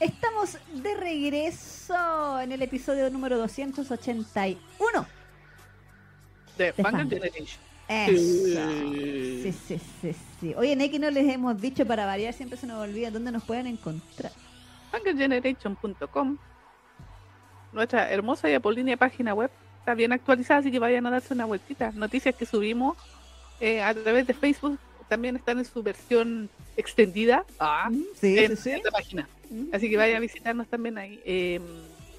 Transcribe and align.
Estamos 0.00 0.58
de 0.74 0.94
regreso 0.94 2.40
en 2.40 2.52
el 2.52 2.62
episodio 2.62 3.08
número 3.10 3.38
281 3.38 5.06
de 6.56 6.72
Funk. 6.72 7.08
Generation. 7.08 7.60
Eso. 7.88 8.70
Sí. 8.92 9.52
Sí, 9.66 9.80
sí, 10.00 10.16
sí. 10.40 10.54
Oye, 10.56 10.74
Neki, 10.74 10.98
no 10.98 11.10
les 11.10 11.32
hemos 11.32 11.60
dicho 11.60 11.86
para 11.86 12.04
variar, 12.04 12.34
siempre 12.34 12.58
se 12.58 12.66
nos 12.66 12.82
olvida 12.82 13.10
dónde 13.10 13.30
nos 13.30 13.44
pueden 13.44 13.66
encontrar. 13.66 14.32
funkergeneration.com 14.90 16.38
Nuestra 17.72 18.10
hermosa 18.10 18.50
y 18.50 18.54
apolínea 18.54 18.96
página 18.96 19.34
web 19.34 19.50
está 19.78 19.94
bien 19.94 20.12
actualizada, 20.12 20.60
así 20.60 20.70
que 20.70 20.78
vayan 20.78 21.06
a 21.06 21.10
darse 21.10 21.32
una 21.32 21.44
vueltita. 21.44 21.92
Noticias 21.92 22.34
que 22.34 22.44
subimos 22.44 22.96
eh, 23.60 23.82
a 23.82 23.94
través 23.94 24.26
de 24.26 24.34
Facebook 24.34 24.78
también 25.08 25.36
están 25.36 25.58
en 25.58 25.64
su 25.64 25.82
versión 25.82 26.50
extendida 26.76 27.44
ah, 27.58 27.90
Sí, 28.20 28.38
en 28.38 28.52
esta 28.52 28.90
página. 28.90 29.28
Así 29.72 29.88
que 29.88 29.96
vayan 29.96 30.16
a 30.16 30.20
visitarnos 30.20 30.66
también 30.68 30.98
ahí. 30.98 31.20
Eh, 31.24 31.60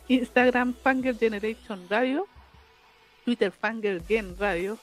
Instagram 0.07 0.73
Fanger 0.73 1.17
Generation 1.17 1.85
Radio, 1.89 2.27
Twitter 3.25 3.52
Fanger 3.52 4.02
Gen 4.07 4.35
Radio, 4.38 4.77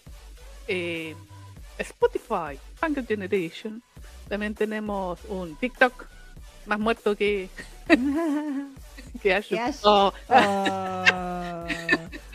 eh, 0.68 1.14
Spotify 1.78 2.58
Fanger 2.76 3.06
Generation. 3.06 3.82
También 4.28 4.54
tenemos 4.54 5.20
un 5.28 5.56
TikTok 5.56 6.06
más 6.66 6.78
muerto 6.78 7.16
que, 7.16 7.48
que 9.22 9.34
Ash. 9.34 9.48
Que 9.48 9.58
Ash. 9.58 9.76
Oh, 9.84 10.12
Ah, 10.28 11.66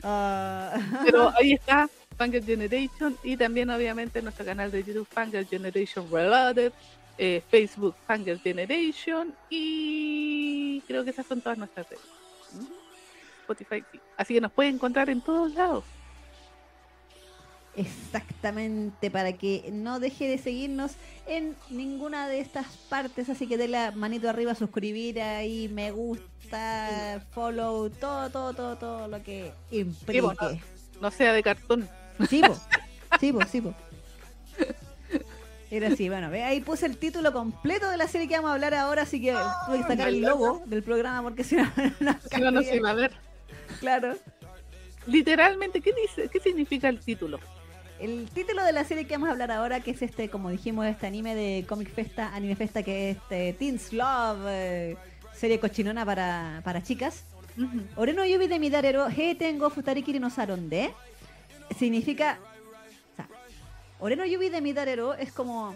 ah. 0.04 0.78
pero 1.06 1.32
ahí 1.38 1.54
está 1.54 1.90
Fanger 2.18 2.44
Generation 2.44 3.18
y 3.24 3.38
también 3.38 3.70
obviamente 3.70 4.22
nuestro 4.22 4.46
canal 4.46 4.72
de 4.72 4.84
YouTube 4.84 5.08
Fanger 5.10 5.48
Generation 5.48 6.06
Reloaded, 6.12 6.72
eh, 7.22 7.44
Facebook 7.50 7.96
Fanger 8.08 8.40
Generation 8.40 9.36
y 9.50 10.82
creo 10.88 11.04
que 11.04 11.10
esas 11.10 11.28
son 11.28 11.42
todas 11.42 11.58
nuestras 11.58 11.88
redes. 11.90 12.06
Ujú. 12.56 12.68
Spotify, 13.42 13.84
sí. 13.92 14.00
Así 14.16 14.34
que 14.34 14.42
nos 14.42 14.54
pueden 14.54 14.76
encontrar 14.76 15.10
en 15.10 15.22
todos 15.22 15.54
lados. 15.54 15.84
Exactamente, 17.76 19.12
para 19.12 19.34
que 19.34 19.70
no 19.72 20.00
deje 20.00 20.28
de 20.28 20.38
seguirnos 20.38 20.94
en 21.28 21.56
ninguna 21.70 22.28
de 22.28 22.40
estas 22.40 22.66
partes, 22.90 23.30
así 23.30 23.48
que 23.48 23.58
de 23.58 23.68
la 23.68 23.92
manito 23.92 24.30
arriba, 24.30 24.56
suscribir 24.56 25.22
ahí, 25.22 25.68
me 25.70 25.92
gusta, 25.92 27.26
follow, 27.32 27.90
todo, 27.90 28.30
todo, 28.32 28.54
todo, 28.54 28.78
todo 28.78 29.08
lo 29.08 29.22
que 29.24 29.52
implique. 29.72 30.22
bueno. 30.22 30.40
No 31.02 31.12
sea 31.12 31.34
de 31.34 31.44
cartón. 31.44 31.88
Sí, 32.30 32.42
po. 32.42 32.58
Sí, 33.20 33.32
po, 33.32 33.42
sí, 33.46 33.62
po. 33.62 33.74
Era 35.72 35.90
así, 35.90 36.10
bueno, 36.10 36.32
ve, 36.32 36.44
ahí 36.44 36.62
puse 36.62 36.88
el 36.88 36.98
título 36.98 37.32
completo 37.32 37.90
de 37.90 37.98
la 37.98 38.08
serie 38.08 38.28
que 38.28 38.36
vamos 38.36 38.50
a 38.50 38.54
hablar 38.54 38.74
ahora, 38.74 39.04
así 39.04 39.22
que 39.22 39.36
tuve 39.68 39.78
que 39.78 39.84
sacar 39.84 40.08
el 40.08 40.22
logo 40.22 40.64
del 40.66 40.82
programa 40.82 41.22
porque 41.22 41.44
si 41.44 41.56
no, 41.56 41.64
no 42.00 42.16
Si 42.32 42.42
no, 42.42 42.52
no 42.52 42.62
se 42.64 42.76
iba 42.76 42.90
a 42.90 42.94
ver. 42.94 43.12
Claro. 43.80 44.18
Literalmente, 45.06 45.82
¿qué 45.82 45.94
dice? 45.94 46.28
¿Qué 46.30 46.40
significa 46.40 46.90
el 46.90 47.00
título? 47.00 47.40
El 48.00 48.30
título 48.30 48.64
de 48.64 48.72
la 48.72 48.84
serie 48.84 49.06
que 49.06 49.14
vamos 49.14 49.30
a 49.30 49.34
hablar 49.34 49.52
ahora, 49.52 49.82
que 49.82 49.92
es 49.92 50.02
este, 50.02 50.30
como 50.30 50.50
dijimos, 50.50 50.86
este 50.88 51.06
anime 51.06 51.36
de 51.36 51.66
Comic 51.68 51.94
Festa, 51.94 52.34
Anime 52.34 52.56
Festa, 52.56 52.82
que 52.82 53.12
es 53.12 53.18
este 53.18 53.54
Teens 53.54 53.94
Love, 53.94 54.46
eh, 54.48 54.98
serie 55.34 55.60
cochinona 55.60 56.06
para, 56.06 56.62
para 56.64 56.82
chicas. 56.82 57.26
Oreno 57.98 58.26
Yubi 58.26 58.48
de 58.48 58.58
Midarero, 58.58 59.08
He 59.10 59.36
tengo 59.36 59.70
Futarikiri 59.70 60.20
no 60.20 60.30
Saronde, 60.30 60.92
significa. 61.78 62.40
Oreno 64.00 64.26
Yubi 64.26 64.50
de 64.50 64.62
Midarero 64.62 65.14
es 65.14 65.32
como. 65.32 65.76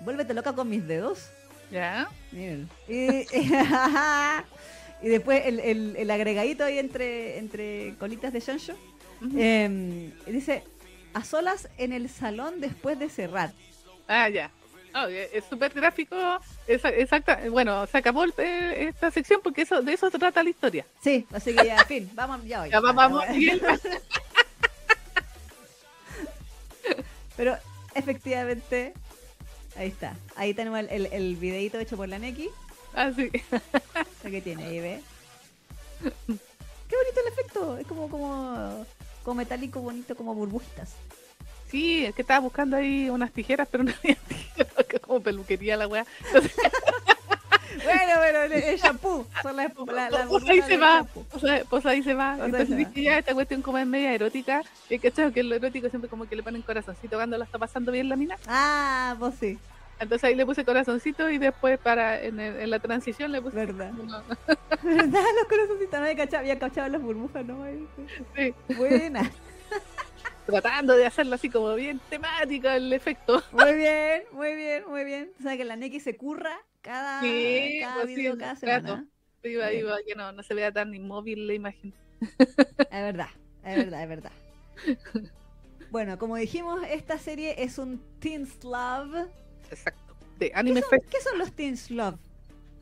Vuélvete 0.00 0.32
loca 0.34 0.52
con 0.54 0.68
mis 0.68 0.86
dedos. 0.86 1.28
¿Ya? 1.70 2.08
Miren. 2.32 2.68
Y, 2.88 3.26
y 5.02 5.08
después 5.08 5.42
el, 5.46 5.60
el- 5.60 5.96
el 5.96 6.10
agregadito 6.10 6.64
ahí 6.64 6.78
entre, 6.78 7.38
entre 7.38 7.94
colitas 7.98 8.32
de 8.32 8.40
Shonsho. 8.40 8.74
Ujú. 9.20 9.36
Eh, 9.38 10.12
dice, 10.26 10.62
a 11.14 11.24
solas 11.24 11.68
en 11.78 11.92
el 11.92 12.08
salón 12.08 12.60
después 12.60 12.98
de 12.98 13.08
cerrar. 13.08 13.52
Ah, 14.06 14.28
ya. 14.28 14.50
Oh, 14.94 15.06
eh, 15.08 15.28
es 15.34 15.44
súper 15.44 15.72
gráfico. 15.74 16.16
es- 16.66 16.84
exacta. 16.84 17.40
Bueno, 17.50 17.86
se 17.86 17.98
acabó 17.98 18.24
el- 18.24 18.32
eh, 18.38 18.86
esta 18.88 19.10
sección 19.10 19.40
porque 19.42 19.62
eso 19.62 19.82
de 19.82 19.92
eso 19.92 20.10
trata 20.10 20.42
la 20.42 20.50
historia. 20.50 20.86
Sí, 21.02 21.26
así 21.32 21.54
que 21.54 21.66
ya, 21.66 21.76
fin, 21.86 22.08
vamos, 22.14 22.44
ya 22.44 22.60
voy. 22.60 22.70
Ya 22.70 22.80
va- 22.80 22.92
vamos, 22.92 23.24
Pero 27.38 27.56
efectivamente, 27.94 28.92
ahí 29.76 29.88
está. 29.88 30.16
Ahí 30.34 30.52
tenemos 30.52 30.80
el, 30.80 30.88
el, 30.90 31.06
el 31.06 31.36
videito 31.36 31.78
hecho 31.78 31.96
por 31.96 32.08
la 32.08 32.18
Neki. 32.18 32.50
Ah, 32.94 33.12
sí. 33.14 33.30
Lo 34.24 34.30
que 34.30 34.42
tiene 34.42 34.64
ahí, 34.64 34.80
¿ve? 34.80 35.00
Qué 36.02 36.96
bonito 36.96 37.20
el 37.24 37.32
efecto. 37.32 37.78
Es 37.78 37.86
como, 37.86 38.10
como, 38.10 38.84
como 39.22 39.34
metálico, 39.36 39.80
bonito, 39.80 40.16
como 40.16 40.34
burbujitas. 40.34 40.94
Sí, 41.70 42.06
es 42.06 42.14
que 42.14 42.22
estaba 42.22 42.40
buscando 42.40 42.76
ahí 42.76 43.08
unas 43.08 43.30
tijeras, 43.30 43.68
pero 43.70 43.84
no 43.84 43.92
había 43.92 44.16
tijeras, 44.28 44.72
como 45.00 45.20
peluquería 45.20 45.76
la 45.76 45.86
weá. 45.86 46.04
Bueno, 47.84 48.12
pero 48.20 48.42
el, 48.42 48.52
el 48.52 48.78
shampoo. 48.78 49.26
Son 49.42 49.56
las 49.56 49.72
la, 49.86 50.10
la 50.10 50.26
pues 50.26 50.48
ahí 50.48 50.62
se 50.62 50.76
va, 50.76 51.06
sea, 51.38 51.62
pues 51.68 51.86
ahí 51.86 52.02
se 52.02 52.14
va. 52.14 52.36
Pues 52.38 52.40
ahí 52.40 52.46
Entonces 52.46 52.68
se 52.68 52.74
va. 52.84 52.90
dije, 52.90 53.02
ya, 53.02 53.18
esta 53.18 53.34
cuestión 53.34 53.62
como 53.62 53.78
es 53.78 53.86
media 53.86 54.12
erótica, 54.14 54.62
y 54.88 54.98
que 54.98 55.08
que 55.32 55.42
lo 55.42 55.54
erótico 55.54 55.88
siempre 55.88 56.08
como 56.08 56.28
que 56.28 56.36
le 56.36 56.42
ponen 56.42 56.62
corazoncito 56.62 57.16
cuando 57.16 57.36
la 57.38 57.44
está 57.44 57.58
pasando 57.58 57.92
bien 57.92 58.08
la 58.08 58.16
mina. 58.16 58.36
Ah, 58.46 59.16
pues 59.18 59.34
sí, 59.40 59.58
Entonces 60.00 60.24
ahí 60.24 60.34
le 60.34 60.46
puse 60.46 60.64
corazoncito 60.64 61.28
y 61.30 61.38
después 61.38 61.78
para 61.78 62.20
en, 62.22 62.38
el- 62.40 62.60
en 62.60 62.70
la 62.70 62.78
transición 62.78 63.32
le 63.32 63.42
puse... 63.42 63.56
verdad. 63.56 63.92
¿Verdad? 64.82 65.22
Los 65.36 65.44
corazoncitos 65.48 65.98
no 65.98 66.04
había 66.06 66.16
cachado, 66.16 66.38
había 66.40 66.58
cachado 66.58 66.88
las 66.88 67.02
burbujas, 67.02 67.44
¿no? 67.44 67.64
Sí, 68.36 68.54
Buena. 68.76 69.30
tratando 70.46 70.96
de 70.96 71.04
hacerlo 71.06 71.34
así 71.34 71.50
como 71.50 71.74
bien 71.74 72.00
temático 72.08 72.68
el 72.68 72.92
efecto. 72.92 73.42
Muy 73.52 73.74
bien, 73.74 74.22
muy 74.32 74.54
bien, 74.54 74.84
muy 74.88 75.04
bien. 75.04 75.30
O 75.38 75.42
sea 75.42 75.56
que 75.56 75.64
la 75.64 75.76
Neki 75.76 76.00
se 76.00 76.16
curra 76.16 76.58
cada, 76.88 77.20
Sí, 77.20 77.78
cada 77.80 77.94
pues 77.96 78.06
sí, 78.08 78.14
video, 78.14 78.32
un 78.32 78.38
cada 78.38 78.56
semana. 78.56 79.06
Bien. 79.42 79.78
iba, 79.78 79.96
que 80.06 80.14
no, 80.16 80.32
no 80.32 80.42
se 80.42 80.54
vea 80.54 80.72
tan 80.72 80.94
inmóvil 80.94 81.46
la 81.46 81.52
imagen. 81.54 81.92
Es 82.90 83.02
verdad, 83.02 83.28
es 83.62 83.76
verdad, 83.76 84.02
es 84.02 84.08
verdad. 84.08 84.32
Bueno, 85.90 86.18
como 86.18 86.36
dijimos, 86.36 86.80
esta 86.90 87.18
serie 87.18 87.62
es 87.62 87.78
un 87.78 88.00
Teens 88.20 88.64
Love. 88.64 89.28
Exacto. 89.70 90.16
De 90.38 90.50
¿Qué 90.50 90.56
Anime 90.56 90.80
son, 90.80 90.90
Fest. 90.90 91.08
qué 91.10 91.20
son 91.20 91.38
los 91.38 91.52
Teens 91.52 91.90
Love? 91.90 92.18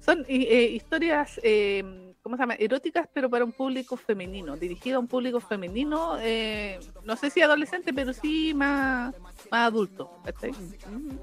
Son 0.01 0.21
eh, 0.21 0.25
eh, 0.29 0.71
historias, 0.71 1.41
eh, 1.43 2.15
¿cómo 2.23 2.37
se 2.37 2.43
llama? 2.43 2.55
Eróticas, 2.55 3.09
pero 3.13 3.29
para 3.29 3.45
un 3.45 3.53
público 3.53 3.97
femenino, 3.97 4.57
dirigido 4.57 4.99
a 4.99 5.01
un 5.01 5.09
público 5.09 5.41
femenino, 5.41 6.17
eh, 6.21 6.79
no 7.05 7.17
sé 7.17 7.31
si 7.31 7.43
adolescente, 7.43 7.93
pero 7.93 8.13
sí 8.13 8.55
más, 8.55 9.15
más 9.51 9.67
adulto. 9.69 10.11
¿cachai? 10.25 10.53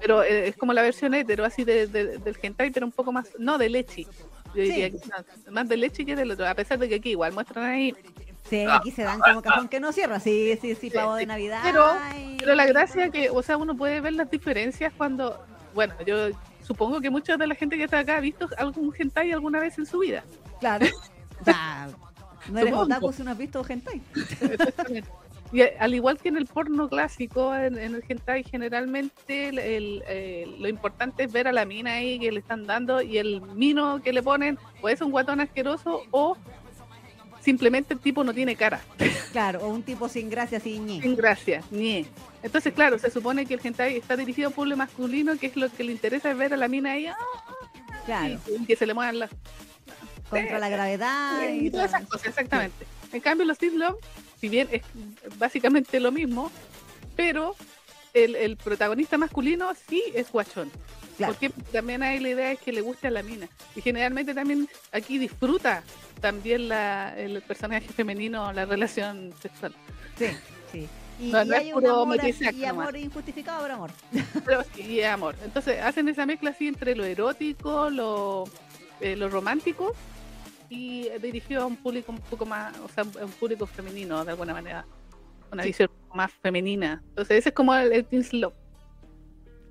Pero 0.00 0.22
eh, 0.22 0.48
es 0.48 0.56
como 0.56 0.72
la 0.72 0.82
versión 0.82 1.14
hetero, 1.14 1.44
así 1.44 1.64
de, 1.64 1.86
de- 1.86 2.18
del 2.18 2.36
hentai, 2.40 2.70
pero 2.70 2.86
un 2.86 2.92
poco 2.92 3.12
más, 3.12 3.28
no 3.38 3.58
de 3.58 3.68
leche. 3.68 4.06
Yo 4.54 4.62
diría 4.62 4.90
que 4.90 4.98
más 5.50 5.68
de 5.68 5.76
leche 5.76 6.04
que 6.06 6.14
del 6.16 6.30
otro, 6.30 6.46
a 6.48 6.54
pesar 6.54 6.78
de 6.78 6.88
que 6.88 6.96
aquí 6.96 7.10
igual 7.10 7.32
muestran 7.32 7.64
ahí. 7.64 7.94
Sí, 8.48 8.64
aquí 8.68 8.90
se 8.90 9.02
dan 9.02 9.20
como 9.20 9.40
cajón 9.42 9.68
que 9.68 9.80
no 9.80 9.90
cierra. 9.92 10.20
Sí, 10.20 10.56
sí, 10.60 10.74
sí, 10.74 10.90
pavo 10.90 11.14
de. 11.14 11.26
Navidad. 11.26 11.60
Pero- 11.64 11.86
Pero 12.38 12.54
la 12.54 12.66
gracia 12.66 13.08
que, 13.10 13.30
o 13.30 13.42
sea, 13.42 13.56
uno 13.56 13.74
puede 13.76 14.00
ver 14.00 14.12
las 14.12 14.30
diferencias 14.30 14.92
cuando, 14.96 15.44
bueno, 15.74 15.94
yo 16.06 16.28
supongo 16.62 17.00
que 17.00 17.10
mucha 17.10 17.36
de 17.36 17.46
la 17.46 17.54
gente 17.54 17.76
que 17.76 17.84
está 17.84 17.98
acá 18.00 18.16
ha 18.18 18.20
visto 18.20 18.48
algún 18.58 18.94
hentai 18.96 19.32
alguna 19.32 19.58
vez 19.60 19.76
en 19.78 19.86
su 19.86 19.98
vida. 20.00 20.22
Claro. 20.60 20.86
Ya, 21.46 21.88
no 22.48 22.58
eres 22.60 22.72
otaku 22.74 23.12
si 23.12 23.22
no 23.22 23.30
has 23.32 23.36
visto 23.36 23.62
hentai. 23.68 24.00
Y 25.54 25.60
eh, 25.62 25.76
al 25.78 25.94
igual 25.94 26.18
que 26.18 26.28
en 26.30 26.36
el 26.36 26.46
porno 26.46 26.88
clásico, 26.88 27.54
en, 27.54 27.78
en 27.78 27.94
el 27.94 28.02
hentai 28.08 28.42
generalmente 28.42 29.48
el- 29.50 29.58
el, 29.60 30.02
eh, 30.08 30.52
lo 30.58 30.66
importante 30.68 31.22
es 31.22 31.32
ver 31.32 31.46
a 31.46 31.52
la 31.52 31.64
mina 31.64 31.92
ahí 31.92 32.18
que 32.18 32.32
le 32.32 32.40
están 32.40 32.66
dando 32.66 33.00
y 33.00 33.18
el 33.18 33.40
mino 33.40 34.02
que 34.02 34.12
le 34.12 34.20
ponen 34.20 34.58
o 34.82 34.88
es 34.88 35.00
un 35.00 35.12
guatón 35.12 35.40
asqueroso 35.40 36.02
o 36.10 36.36
simplemente 37.40 37.94
el 37.94 38.00
tipo 38.00 38.24
no 38.24 38.34
tiene 38.34 38.56
cara, 38.56 38.80
Claro, 39.32 39.60
o 39.64 39.68
un 39.68 39.82
tipo 39.84 40.08
sin 40.08 40.28
gracia, 40.28 40.58
sin 40.58 40.86
ñe. 40.86 41.00
sin 41.02 41.14
gracia, 41.14 41.62
ni. 41.70 42.04
Entonces, 42.42 42.72
claro, 42.72 42.98
se 42.98 43.10
supone 43.10 43.46
que 43.46 43.54
el 43.54 43.60
hentai 43.62 43.96
está 43.96 44.16
dirigido 44.16 44.46
a 44.46 44.50
un 44.50 44.54
público 44.56 44.76
masculino, 44.76 45.38
que 45.38 45.46
es 45.46 45.56
lo 45.56 45.68
que 45.70 45.84
le 45.84 45.92
interesa 45.92 46.30
es 46.32 46.36
ver 46.36 46.52
a 46.52 46.56
la 46.56 46.66
mina 46.68 46.92
ahí 46.92 47.06
ah, 47.06 47.14
Claro, 48.06 48.40
y 48.60 48.64
que 48.66 48.74
se 48.76 48.86
le 48.86 48.92
muevan 48.94 49.20
las 49.20 49.30
contra 50.28 50.58
la 50.58 50.68
gravedad 50.68 51.48
y 51.52 51.66
y 51.66 51.70
todas 51.70 51.90
esas 51.94 52.06
cosas, 52.08 52.26
exactamente. 52.26 52.86
En 53.12 53.20
cambio, 53.20 53.46
los 53.46 53.60
Love, 53.62 53.96
si 54.44 54.50
bien 54.50 54.68
es 54.70 54.82
básicamente 55.38 55.98
lo 56.00 56.12
mismo, 56.12 56.52
pero 57.16 57.56
el, 58.12 58.36
el 58.36 58.58
protagonista 58.58 59.16
masculino 59.16 59.72
sí 59.88 60.02
es 60.14 60.30
guachón. 60.30 60.70
Claro. 61.16 61.32
Porque 61.32 61.48
también 61.72 62.02
hay 62.02 62.20
la 62.20 62.28
idea 62.28 62.52
es 62.52 62.58
que 62.58 62.70
le 62.70 62.82
guste 62.82 63.06
a 63.06 63.10
la 63.10 63.22
mina. 63.22 63.48
Y 63.74 63.80
generalmente 63.80 64.34
también 64.34 64.68
aquí 64.92 65.16
disfruta 65.16 65.82
también 66.20 66.68
la, 66.68 67.14
el 67.16 67.40
personaje 67.40 67.88
femenino 67.88 68.52
la 68.52 68.66
relación 68.66 69.32
sexual. 69.40 69.74
Sí, 70.18 70.26
sí. 70.70 70.88
Y, 71.18 71.30
No, 71.30 71.42
y 71.42 71.46
no 71.46 71.54
es 71.54 71.60
hay 71.60 71.72
un 71.72 71.80
puro 71.80 72.02
amor, 72.02 72.96
y 72.96 73.00
injustificado, 73.00 73.62
pero 73.62 73.74
amor. 73.74 73.92
Pero 74.44 74.62
y 74.76 75.00
es 75.00 75.06
amor. 75.06 75.36
Entonces 75.42 75.80
hacen 75.80 76.06
esa 76.10 76.26
mezcla 76.26 76.50
así 76.50 76.68
entre 76.68 76.94
lo 76.94 77.04
erótico, 77.04 77.88
lo, 77.88 78.44
eh, 79.00 79.16
lo 79.16 79.30
romántico 79.30 79.94
y 80.74 81.08
dirigido 81.20 81.62
a 81.62 81.66
un 81.66 81.76
público 81.76 82.12
un 82.12 82.18
poco 82.18 82.44
más, 82.46 82.76
o 82.80 82.88
sea, 82.88 83.04
a 83.20 83.24
un 83.24 83.30
público 83.32 83.66
femenino 83.66 84.24
de 84.24 84.30
alguna 84.32 84.52
manera. 84.52 84.84
Una 85.52 85.62
Sí. 85.62 85.68
visión 85.68 85.90
más 86.14 86.32
femenina. 86.32 87.02
Entonces 87.10 87.38
ese 87.38 87.48
es 87.50 87.54
como 87.54 87.74
el, 87.74 87.92
el 87.92 88.04
Teen 88.04 88.24
Slow. 88.24 88.52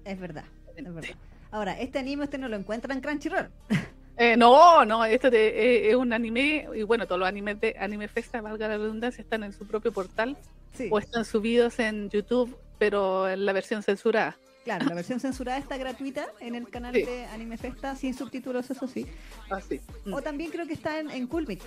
Es 0.05 0.19
verdad, 0.19 0.45
es 0.75 0.93
verdad. 0.93 1.15
Ahora, 1.51 1.79
este 1.79 1.99
anime 1.99 2.23
usted 2.23 2.39
no 2.39 2.47
lo 2.47 2.55
encuentra 2.55 2.93
en 2.93 3.01
Crunchyroll. 3.01 3.49
Eh, 4.15 4.37
no, 4.37 4.85
no, 4.85 5.03
esto 5.05 5.31
de- 5.31 5.47
eh, 5.47 5.89
es 5.89 5.95
un 5.95 6.13
anime, 6.13 6.67
y 6.75 6.83
bueno, 6.83 7.07
todos 7.07 7.17
los 7.17 7.27
animes 7.27 7.59
de 7.59 7.75
Anime 7.79 8.07
Festa, 8.07 8.41
valga 8.41 8.67
la 8.67 8.77
redundancia, 8.77 9.23
están 9.23 9.43
en 9.43 9.53
su 9.53 9.65
propio 9.65 9.91
portal 9.91 10.37
Sí, 10.71 10.87
o 10.91 10.99
están 10.99 11.25
subidos 11.25 11.79
en 11.79 12.11
YouTube, 12.11 12.55
pero 12.77 13.27
en 13.27 13.43
la 13.43 13.53
versión 13.53 13.81
censurada. 13.81 14.37
Claro, 14.63 14.85
la 14.85 14.95
versión 14.95 15.19
censurada 15.19 15.57
está 15.57 15.77
gratuita 15.77 16.25
en 16.39 16.55
el 16.55 16.69
canal 16.69 16.93
Sí. 16.93 17.03
de 17.03 17.25
Anime 17.27 17.57
Festa, 17.57 17.95
sin 17.95 18.13
subtítulos, 18.13 18.69
eso 18.69 18.87
sí. 18.87 19.05
Así. 19.49 19.81
O 20.11 20.21
también 20.21 20.51
creo 20.51 20.65
que 20.67 20.73
está 20.73 20.99
en, 20.99 21.09
en 21.09 21.27
Coolmix, 21.27 21.63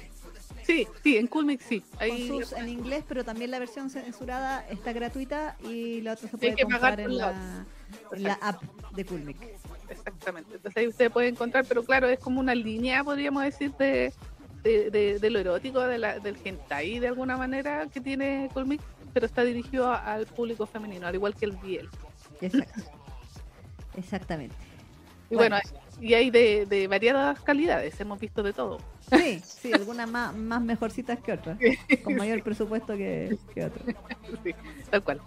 Sí, 0.64 0.86
sí, 1.04 1.16
en 1.16 1.26
Coolmix 1.28 1.64
sí. 1.64 1.80
con 1.80 2.00
Ahí 2.02 2.26
sus 2.28 2.52
en 2.52 2.68
inglés, 2.68 3.04
pero 3.06 3.24
también 3.24 3.50
la 3.52 3.58
versión 3.60 3.88
censurada 3.90 4.66
está 4.68 4.92
gratuita 4.92 5.56
y 5.64 6.00
la 6.00 6.12
otra 6.14 6.28
se 6.28 6.36
puede 6.38 6.54
que 6.56 6.64
pagar 6.66 6.96
comprar 6.96 7.00
en 7.00 7.16
la, 7.18 7.30
la- 7.32 7.66
en 8.16 8.22
la 8.24 8.32
app 8.34 8.62
de 8.92 9.04
Coolmix. 9.04 9.38
Exactamente. 9.88 10.56
Entonces 10.56 10.76
ahí 10.76 10.88
usted 10.88 11.10
puede 11.12 11.28
encontrar, 11.28 11.64
pero 11.68 11.84
claro, 11.84 12.08
es 12.08 12.18
como 12.18 12.40
una 12.40 12.54
línea, 12.54 13.04
podríamos 13.04 13.44
decir, 13.44 13.72
de, 13.78 14.12
de, 14.64 14.90
de- 14.90 15.18
de 15.20 15.30
lo 15.30 15.38
erótico, 15.38 15.80
de 15.80 15.98
la, 15.98 16.18
del 16.18 16.36
hentai 16.42 16.98
de 16.98 17.06
alguna 17.08 17.36
manera 17.36 17.86
que 17.86 18.00
tiene 18.00 18.50
Colmix, 18.52 18.82
pero 19.12 19.26
está 19.26 19.44
dirigido 19.44 19.92
al 19.92 20.26
público 20.26 20.66
femenino, 20.66 21.06
al 21.06 21.14
igual 21.14 21.34
que 21.36 21.44
el 21.44 21.52
Biel. 21.52 21.88
Exacto. 22.40 22.82
Exactamente. 23.96 24.54
Y 25.30 25.34
Bueno. 25.34 25.56
bueno, 25.56 25.80
y 26.00 26.14
hay 26.14 26.30
de, 26.30 26.66
de 26.66 26.86
variadas 26.88 27.40
calidades, 27.40 27.98
hemos 28.00 28.20
visto 28.20 28.42
de 28.42 28.52
todo. 28.52 28.78
Sí, 29.10 29.40
sí, 29.44 29.72
algunas 29.72 30.10
más, 30.10 30.34
más 30.34 30.60
mejorcitas 30.60 31.18
que 31.20 31.32
otras, 31.32 31.58
con 32.04 32.14
mayor 32.16 32.42
presupuesto 32.42 32.96
que, 32.96 33.36
que 33.54 33.64
otras. 33.64 33.96
Sí, 34.44 34.54
tal 34.90 35.02
cual. 35.02 35.20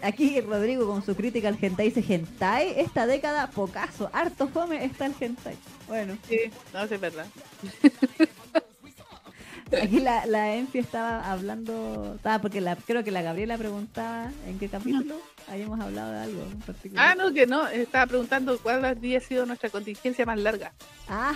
Aquí 0.00 0.40
Rodrigo 0.40 0.86
con 0.86 1.04
su 1.04 1.14
crítica 1.14 1.46
al 1.48 1.58
hentai 1.60 1.90
dice 1.90 2.04
hentai, 2.12 2.74
esta 2.80 3.06
década 3.06 3.50
pocaso, 3.50 4.10
harto 4.12 4.48
fome 4.48 4.84
está 4.84 5.06
el 5.06 5.14
hentai. 5.20 5.56
Bueno, 5.86 6.16
Sí, 6.28 6.38
no, 6.72 6.86
sí, 6.88 6.94
es 6.94 7.00
verdad. 7.00 7.26
aquí 9.82 10.00
la, 10.00 10.26
la 10.26 10.54
Enfi 10.54 10.78
estaba 10.78 11.30
hablando, 11.30 12.14
estaba 12.16 12.40
porque 12.40 12.60
la, 12.60 12.76
creo 12.76 13.02
que 13.04 13.10
la 13.10 13.22
Gabriela 13.22 13.56
preguntaba 13.58 14.30
en 14.46 14.58
qué 14.58 14.68
capítulo 14.68 15.16
habíamos 15.48 15.80
hablado 15.80 16.12
de 16.12 16.18
algo 16.20 16.42
en 16.42 16.58
particular. 16.60 17.08
Ah, 17.10 17.14
no, 17.14 17.32
que 17.32 17.46
no, 17.46 17.66
estaba 17.68 18.06
preguntando 18.06 18.58
cuál 18.58 18.84
había 18.84 19.20
sido 19.20 19.46
nuestra 19.46 19.70
contingencia 19.70 20.26
más 20.26 20.38
larga. 20.38 20.72
Ah, 21.08 21.34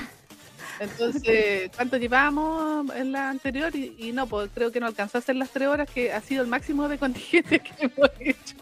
Entonces, 0.81 1.71
¿cuánto 1.77 1.97
llevábamos 1.97 2.95
en 2.95 3.13
la 3.13 3.31
anterior? 3.31 3.75
Y, 3.75 3.95
y 3.99 4.13
no, 4.13 4.27
pues 4.27 4.51
creo 4.55 4.71
que 4.73 4.81
no 4.81 4.87
alcanzó 4.87 5.19
a 5.19 5.21
ser 5.21 5.37
las 5.37 5.51
tres 5.51 5.69
horas, 5.69 5.89
que 5.91 6.13
ha 6.13 6.21
sido 6.21 6.43
el 6.43 6.49
máximo 6.49 6.89
de 6.89 6.99
contingencia 6.99 7.59
que 7.61 7.73
hemos 7.79 8.11
hecho. 8.21 8.57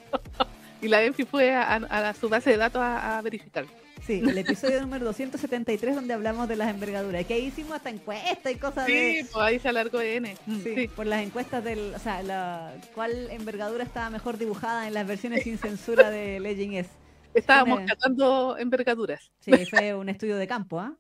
Y 0.82 0.88
la 0.88 1.02
ENFI 1.02 1.24
fue 1.24 1.54
a, 1.54 1.62
a- 1.76 2.08
a 2.10 2.14
su 2.14 2.28
base 2.28 2.50
de 2.50 2.56
datos 2.58 2.82
a, 2.82 3.18
a 3.18 3.22
verificar. 3.22 3.64
Sí, 4.02 4.20
el 4.26 4.37
episodio 4.38 4.81
número 4.81 5.05
273 5.06 5.94
donde 5.94 6.14
hablamos 6.14 6.49
de 6.49 6.56
las 6.56 6.69
envergaduras, 6.70 7.25
que 7.26 7.35
ahí 7.35 7.46
hicimos 7.46 7.73
hasta 7.73 7.91
encuestas 7.91 8.52
y 8.52 8.56
cosas 8.56 8.87
de... 8.87 8.93
Sí, 9.23 9.29
pues 9.32 9.44
ahí 9.44 9.58
se 9.58 9.69
alargó 9.69 10.00
N. 10.00 10.35
Mm, 10.46 10.61
Sí, 10.61 10.75
Sí, 10.75 10.88
por 10.88 11.06
las 11.06 11.23
encuestas 11.23 11.62
del, 11.64 11.94
o 11.94 11.99
sea, 11.99 12.23
la, 12.23 12.75
cuál 12.94 13.31
envergadura 13.31 13.85
estaba 13.85 14.11
mejor 14.11 14.38
dibujada 14.38 14.87
en 14.87 14.94
las 14.94 15.06
versiones 15.06 15.43
sin 15.44 15.58
censura 15.58 16.11
de 16.11 16.38
Legend 16.41 16.75
S. 16.75 16.91
estábamos 17.35 17.79
Una- 17.79 17.87
catando 17.87 18.56
envergaduras. 18.58 19.31
Sí, 19.41 19.52
fue 19.67 19.94
un 19.94 20.08
estudio 20.08 20.37
de 20.37 20.46
campo, 20.46 20.81
¿ah? 20.81 20.94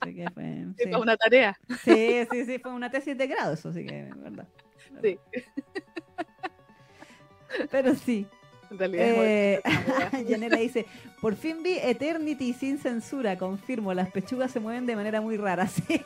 Así 0.00 0.14
que 0.14 0.30
fue, 0.30 0.44
Sí, 0.78 0.84
sí. 0.84 0.90
para 0.90 0.98
una 0.98 1.16
tarea. 1.16 1.58
sí, 1.84 2.26
sí, 2.30 2.44
sí, 2.46 2.58
fue 2.58 2.72
una 2.72 2.90
tesis 2.90 3.16
de 3.18 3.26
grado, 3.26 3.52
eso 3.54 3.72
sí 3.72 3.84
que 3.84 4.08
verdad. 4.16 4.46
Sí. 5.02 5.18
Pero 7.70 7.94
sí. 7.94 8.26
En 8.70 8.78
realidad, 8.78 9.06
Eh. 9.08 9.60
Yanela 10.28 10.56
dice, 10.58 10.86
por 11.20 11.34
fin 11.36 11.62
vi 11.62 11.78
Eternity 11.78 12.52
sin 12.52 12.78
censura, 12.78 13.36
confirmo, 13.36 13.92
las 13.94 14.10
pechugas 14.10 14.50
se 14.52 14.60
mueven 14.60 14.86
de 14.86 14.96
manera 14.96 15.20
muy 15.20 15.36
rara, 15.36 15.66
sí. 15.68 16.00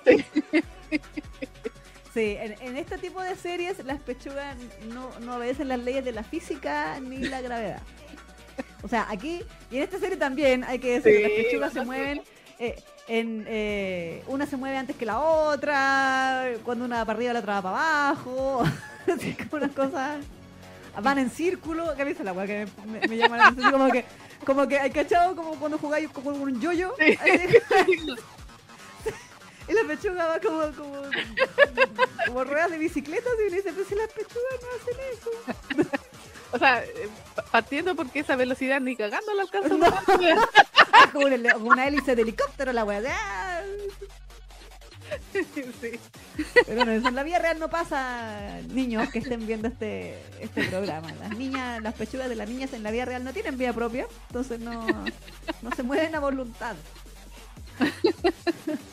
Sí, 2.13 2.37
en, 2.39 2.55
en 2.61 2.77
este 2.77 2.97
tipo 2.99 3.21
de 3.21 3.35
series 3.35 3.85
las 3.85 4.01
pechugas 4.01 4.57
no, 4.93 5.11
no 5.21 5.37
obedecen 5.37 5.69
las 5.69 5.81
leyes 5.81 6.05
de 6.05 6.13
la 6.13 6.23
física 6.23 6.99
ni 7.01 7.19
la 7.19 7.41
gravedad. 7.41 7.83
O 8.83 8.89
sea, 8.89 9.07
aquí 9.11 9.41
y 9.71 9.79
en 9.79 9.83
esta 9.83 9.99
serie 9.99 10.17
también 10.17 10.63
hay 10.63 10.79
que 10.79 11.01
decir, 11.01 11.17
Sí, 11.17 11.23
las 11.23 11.33
pechugas 11.33 11.73
se 11.73 11.85
mueven, 11.85 12.23
eh, 12.61 12.77
en, 13.09 13.45
eh, 13.49 14.23
una 14.29 14.47
se 14.47 14.57
mueve 14.57 14.77
antes 14.77 14.95
que 14.95 15.05
la 15.07 15.19
otra, 15.21 16.53
cuando 16.65 16.85
una 16.85 16.99
va 16.99 17.05
para 17.05 17.17
arriba 17.17 17.33
la 17.33 17.41
otra 17.41 17.55
va 17.55 17.63
para 17.63 17.77
abajo, 18.09 18.63
así 19.13 19.35
como 19.35 19.65
una 19.65 19.69
cosa 19.75 20.19
van 21.03 21.19
en 21.19 21.31
círculo, 21.31 21.95
¿qué 21.97 22.05
dice 22.05 22.25
la 22.25 22.33
weá 22.33 22.47
que 22.47 22.67
me, 22.87 23.01
me 23.09 23.17
llama 23.17 23.37
la 23.37 23.47
atención? 23.49 23.73
Como 23.73 23.91
que, 23.91 24.05
como 24.45 24.69
que 24.69 24.79
hay 24.79 24.91
cachado 24.91 25.35
como 25.37 25.59
cuando 25.59 25.79
jugáis 25.79 26.09
con 26.11 26.27
un 26.41 26.61
yoyo, 26.61 26.95
Sí. 26.99 27.19
así, 27.21 27.59
y 29.69 29.73
la 29.73 29.83
pechuga 29.87 30.27
va 30.27 30.41
como, 30.41 30.61
como, 30.77 31.03
como 32.27 32.45
ruedas 32.45 32.71
de 32.71 32.79
bicicleta, 32.79 33.29
y 33.39 33.47
uno 33.47 33.57
dice, 33.57 33.73
pero 33.73 33.89
si 33.89 33.95
las 33.95 34.09
pechugas 34.09 34.61
no 34.63 34.69
hacen 34.77 35.83
eso. 35.83 35.91
O 36.53 36.59
sea, 36.59 36.85
eh, 36.85 37.09
pa- 37.35 37.43
partiendo 37.43 37.97
porque 37.97 38.21
esa 38.21 38.37
velocidad 38.37 38.81
ni 38.81 38.95
cagando 38.95 39.35
la 39.35 39.43
alcanza. 39.43 39.75
No. 39.75 39.87
Ah, 40.97 41.11
como, 41.13 41.27
una, 41.27 41.53
como 41.55 41.67
una 41.71 41.89
hélice 41.89 42.15
de 42.15 42.23
helicóptero 42.23 42.73
la 42.73 42.85
weá. 42.85 43.65
Sí. 45.33 45.99
Pero 46.67 46.85
no, 46.85 46.93
eso 46.93 47.09
en 47.09 47.15
la 47.15 47.23
vida 47.23 47.39
real 47.39 47.59
no 47.59 47.69
pasa, 47.69 48.61
niños 48.69 49.09
que 49.11 49.19
estén 49.19 49.47
viendo 49.47 49.69
este, 49.69 50.19
este 50.41 50.65
programa. 50.65 51.13
Las 51.21 51.37
niñas, 51.37 51.83
las 51.83 51.95
pechugas 51.95 52.29
de 52.29 52.37
las 52.37 52.49
niñas 52.49 52.73
en 52.73 52.83
la 52.83 52.91
vida 52.91 53.05
real 53.05 53.25
no 53.25 53.33
tienen 53.33 53.59
vida 53.59 53.73
propia, 53.73 54.07
entonces 54.29 54.61
no, 54.61 54.87
no 55.63 55.71
se 55.75 55.83
mueven 55.83 56.15
a 56.15 56.21
voluntad. 56.21 56.77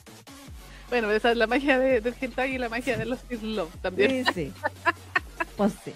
Bueno, 0.90 1.10
esa 1.10 1.32
es 1.32 1.38
la 1.38 1.48
magia 1.48 1.80
de, 1.80 2.02
del 2.02 2.14
hentai 2.20 2.56
y 2.56 2.58
la 2.58 2.68
magia 2.68 2.98
de 2.98 3.06
los 3.06 3.22
Teen 3.22 3.56
Love 3.56 3.74
también. 3.82 4.26
Sí, 4.26 4.34
sí. 4.34 4.54
Pues 5.56 5.72
sí. 5.86 5.94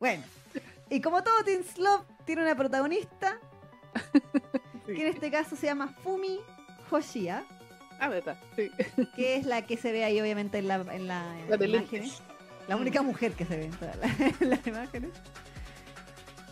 Bueno, 0.00 0.24
y 0.88 1.02
como 1.02 1.22
todo 1.22 1.34
Teen 1.44 1.62
Love 1.76 2.00
tiene 2.24 2.40
una 2.40 2.56
protagonista, 2.56 3.38
Sí. 4.86 4.94
que 4.94 5.02
en 5.02 5.08
este 5.08 5.30
caso 5.30 5.54
se 5.54 5.66
llama 5.66 5.88
Fumi 6.02 6.40
Hoshia, 6.90 7.44
Ah, 7.98 8.08
verdad, 8.08 8.36
sí. 8.54 8.70
que 9.14 9.36
es 9.36 9.46
la 9.46 9.62
que 9.62 9.76
se 9.76 9.92
ve 9.92 10.04
ahí 10.04 10.20
obviamente 10.20 10.58
en 10.58 10.68
la, 10.68 10.76
en 10.92 11.06
la 11.08 11.34
La 11.48 11.56
de 11.56 11.68
imágenes. 11.68 12.22
La 12.68 12.76
única 12.76 13.02
mujer 13.02 13.32
que 13.32 13.44
se 13.44 13.56
ve 13.56 13.64
en 13.66 13.72
todas 13.72 13.96
las, 13.96 14.20
en 14.40 14.50
las 14.50 14.66
imágenes. 14.66 15.10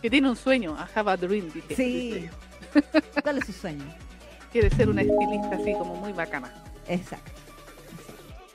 Que 0.01 0.09
tiene 0.09 0.29
un 0.29 0.35
sueño, 0.35 0.75
I 0.77 0.97
have 0.97 1.11
a 1.11 1.17
dream, 1.17 1.51
dice. 1.51 1.75
Sí. 1.75 2.11
dice. 2.13 2.31
¿Cuál 3.21 3.37
es 3.39 3.45
su 3.45 3.53
sueño? 3.53 3.85
Quiere 4.51 4.69
ser 4.69 4.89
una 4.89 5.01
estilista 5.01 5.55
así 5.55 5.73
como 5.73 5.95
muy 5.95 6.13
bacana. 6.13 6.51
Exacto. 6.87 7.31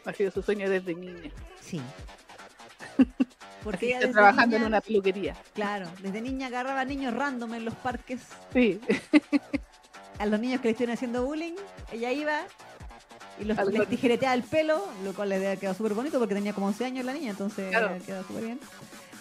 Ha 0.04 0.12
sido 0.12 0.30
su 0.30 0.42
sueño 0.42 0.68
desde 0.68 0.94
niña. 0.94 1.30
Sí. 1.60 1.80
Porque 3.64 3.78
que 3.78 3.86
ella 3.88 3.98
está 3.98 4.12
trabajando 4.12 4.56
en 4.56 4.64
una 4.64 4.80
peluquería. 4.80 5.36
Claro, 5.52 5.88
desde 6.00 6.22
niña 6.22 6.46
agarraba 6.46 6.84
niños 6.84 7.12
random 7.14 7.54
en 7.54 7.64
los 7.66 7.74
parques. 7.74 8.20
Sí, 8.52 8.80
A 10.18 10.26
los 10.26 10.40
niños 10.40 10.60
que 10.60 10.68
le 10.68 10.72
estuvieron 10.72 10.94
haciendo 10.94 11.24
bullying, 11.24 11.54
ella 11.92 12.10
iba 12.12 12.42
y 13.40 13.44
los, 13.44 13.56
les 13.72 13.88
tijereteaba 13.88 14.34
el 14.34 14.42
pelo, 14.42 14.84
lo 15.04 15.12
cual 15.14 15.30
le 15.30 15.56
quedado 15.56 15.74
súper 15.74 15.94
bonito 15.94 16.18
porque 16.18 16.34
tenía 16.34 16.52
como 16.52 16.66
11 16.68 16.84
años 16.84 17.04
la 17.04 17.12
niña, 17.12 17.30
entonces 17.30 17.70
Claro. 17.70 17.96
quedó 18.04 18.22
súper 18.24 18.44
bien. 18.44 18.60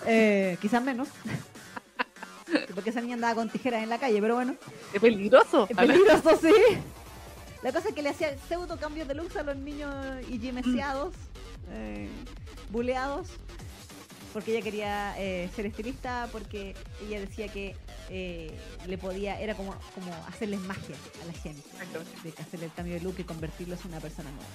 Eh, 0.05 0.57
quizás 0.61 0.83
menos. 0.83 1.07
porque 2.73 2.89
esa 2.89 3.01
niña 3.01 3.15
andaba 3.15 3.35
con 3.35 3.49
tijeras 3.49 3.83
en 3.83 3.89
la 3.89 3.99
calle, 3.99 4.19
pero 4.21 4.35
bueno. 4.35 4.55
es 4.93 5.01
peligroso. 5.01 5.67
Es 5.69 5.77
peligroso, 5.77 6.38
sí. 6.41 6.53
La 7.61 7.73
cosa 7.73 7.89
es 7.89 7.95
que 7.95 8.01
le 8.01 8.09
hacía 8.09 8.35
pseudo 8.47 8.77
cambios 8.77 9.07
de 9.07 9.15
luz 9.15 9.35
a 9.35 9.43
los 9.43 9.57
niños 9.57 9.93
igimeseados, 10.29 11.13
eh, 11.71 12.09
buleados, 12.69 13.27
porque 14.33 14.51
ella 14.51 14.62
quería 14.63 15.15
eh, 15.17 15.50
ser 15.55 15.65
estilista, 15.65 16.27
porque 16.31 16.75
ella 17.07 17.19
decía 17.19 17.48
que 17.48 17.75
eh, 18.09 18.51
le 18.88 18.98
podía, 18.98 19.39
era 19.39 19.55
como, 19.55 19.75
como 19.95 20.13
hacerles 20.27 20.59
magia 20.62 20.95
a 21.21 21.25
la 21.25 21.33
gente, 21.33 21.63
Exactamente. 21.74 22.12
de 22.24 22.29
hacerle 22.41 22.65
el 22.67 22.74
cambio 22.74 22.93
de 22.95 23.01
look 23.01 23.15
y 23.17 23.24
convertirlos 23.24 23.79
en 23.86 23.88
una 23.91 24.00
persona 24.00 24.29
nueva. 24.31 24.50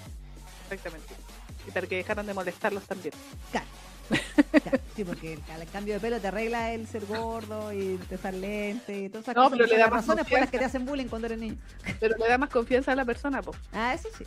Exactamente. 0.65 1.15
Y 1.67 1.71
para 1.71 1.87
que 1.87 1.97
dejaran 1.97 2.27
de 2.27 2.35
molestarlos 2.35 2.85
también. 2.85 3.15
Claro. 3.51 3.67
Claro, 4.63 4.79
sí, 4.95 5.03
porque 5.03 5.39
al 5.51 5.67
cambio 5.69 5.95
de 5.95 6.01
pelo 6.01 6.21
te 6.21 6.27
arregla 6.29 6.73
el 6.73 6.87
ser 6.87 7.07
gordo 7.07 7.73
y 7.73 7.97
te 8.09 8.17
usar 8.17 8.35
lentes 8.35 8.95
y 8.95 9.09
todas 9.09 9.25
esas 9.25 9.35
No, 9.35 9.45
cosas. 9.45 9.59
pero 9.59 9.67
le 9.71 9.79
da 9.79 9.85
las 9.85 9.91
más 9.91 10.01
razones 10.07 10.27
por 10.27 10.41
las 10.41 10.51
que 10.51 10.59
te 10.59 10.65
hacen 10.67 10.85
bullying 10.85 11.07
cuando 11.07 11.27
eres 11.27 11.39
niño. 11.39 11.57
Pero 12.01 12.15
le 12.19 12.29
da 12.29 12.37
más 12.37 12.51
confianza 12.51 12.93
a 12.93 12.97
la 12.97 13.05
persona, 13.07 13.41
po. 13.41 13.55
Ah, 13.73 13.95
eso 13.95 14.09
sí. 14.19 14.25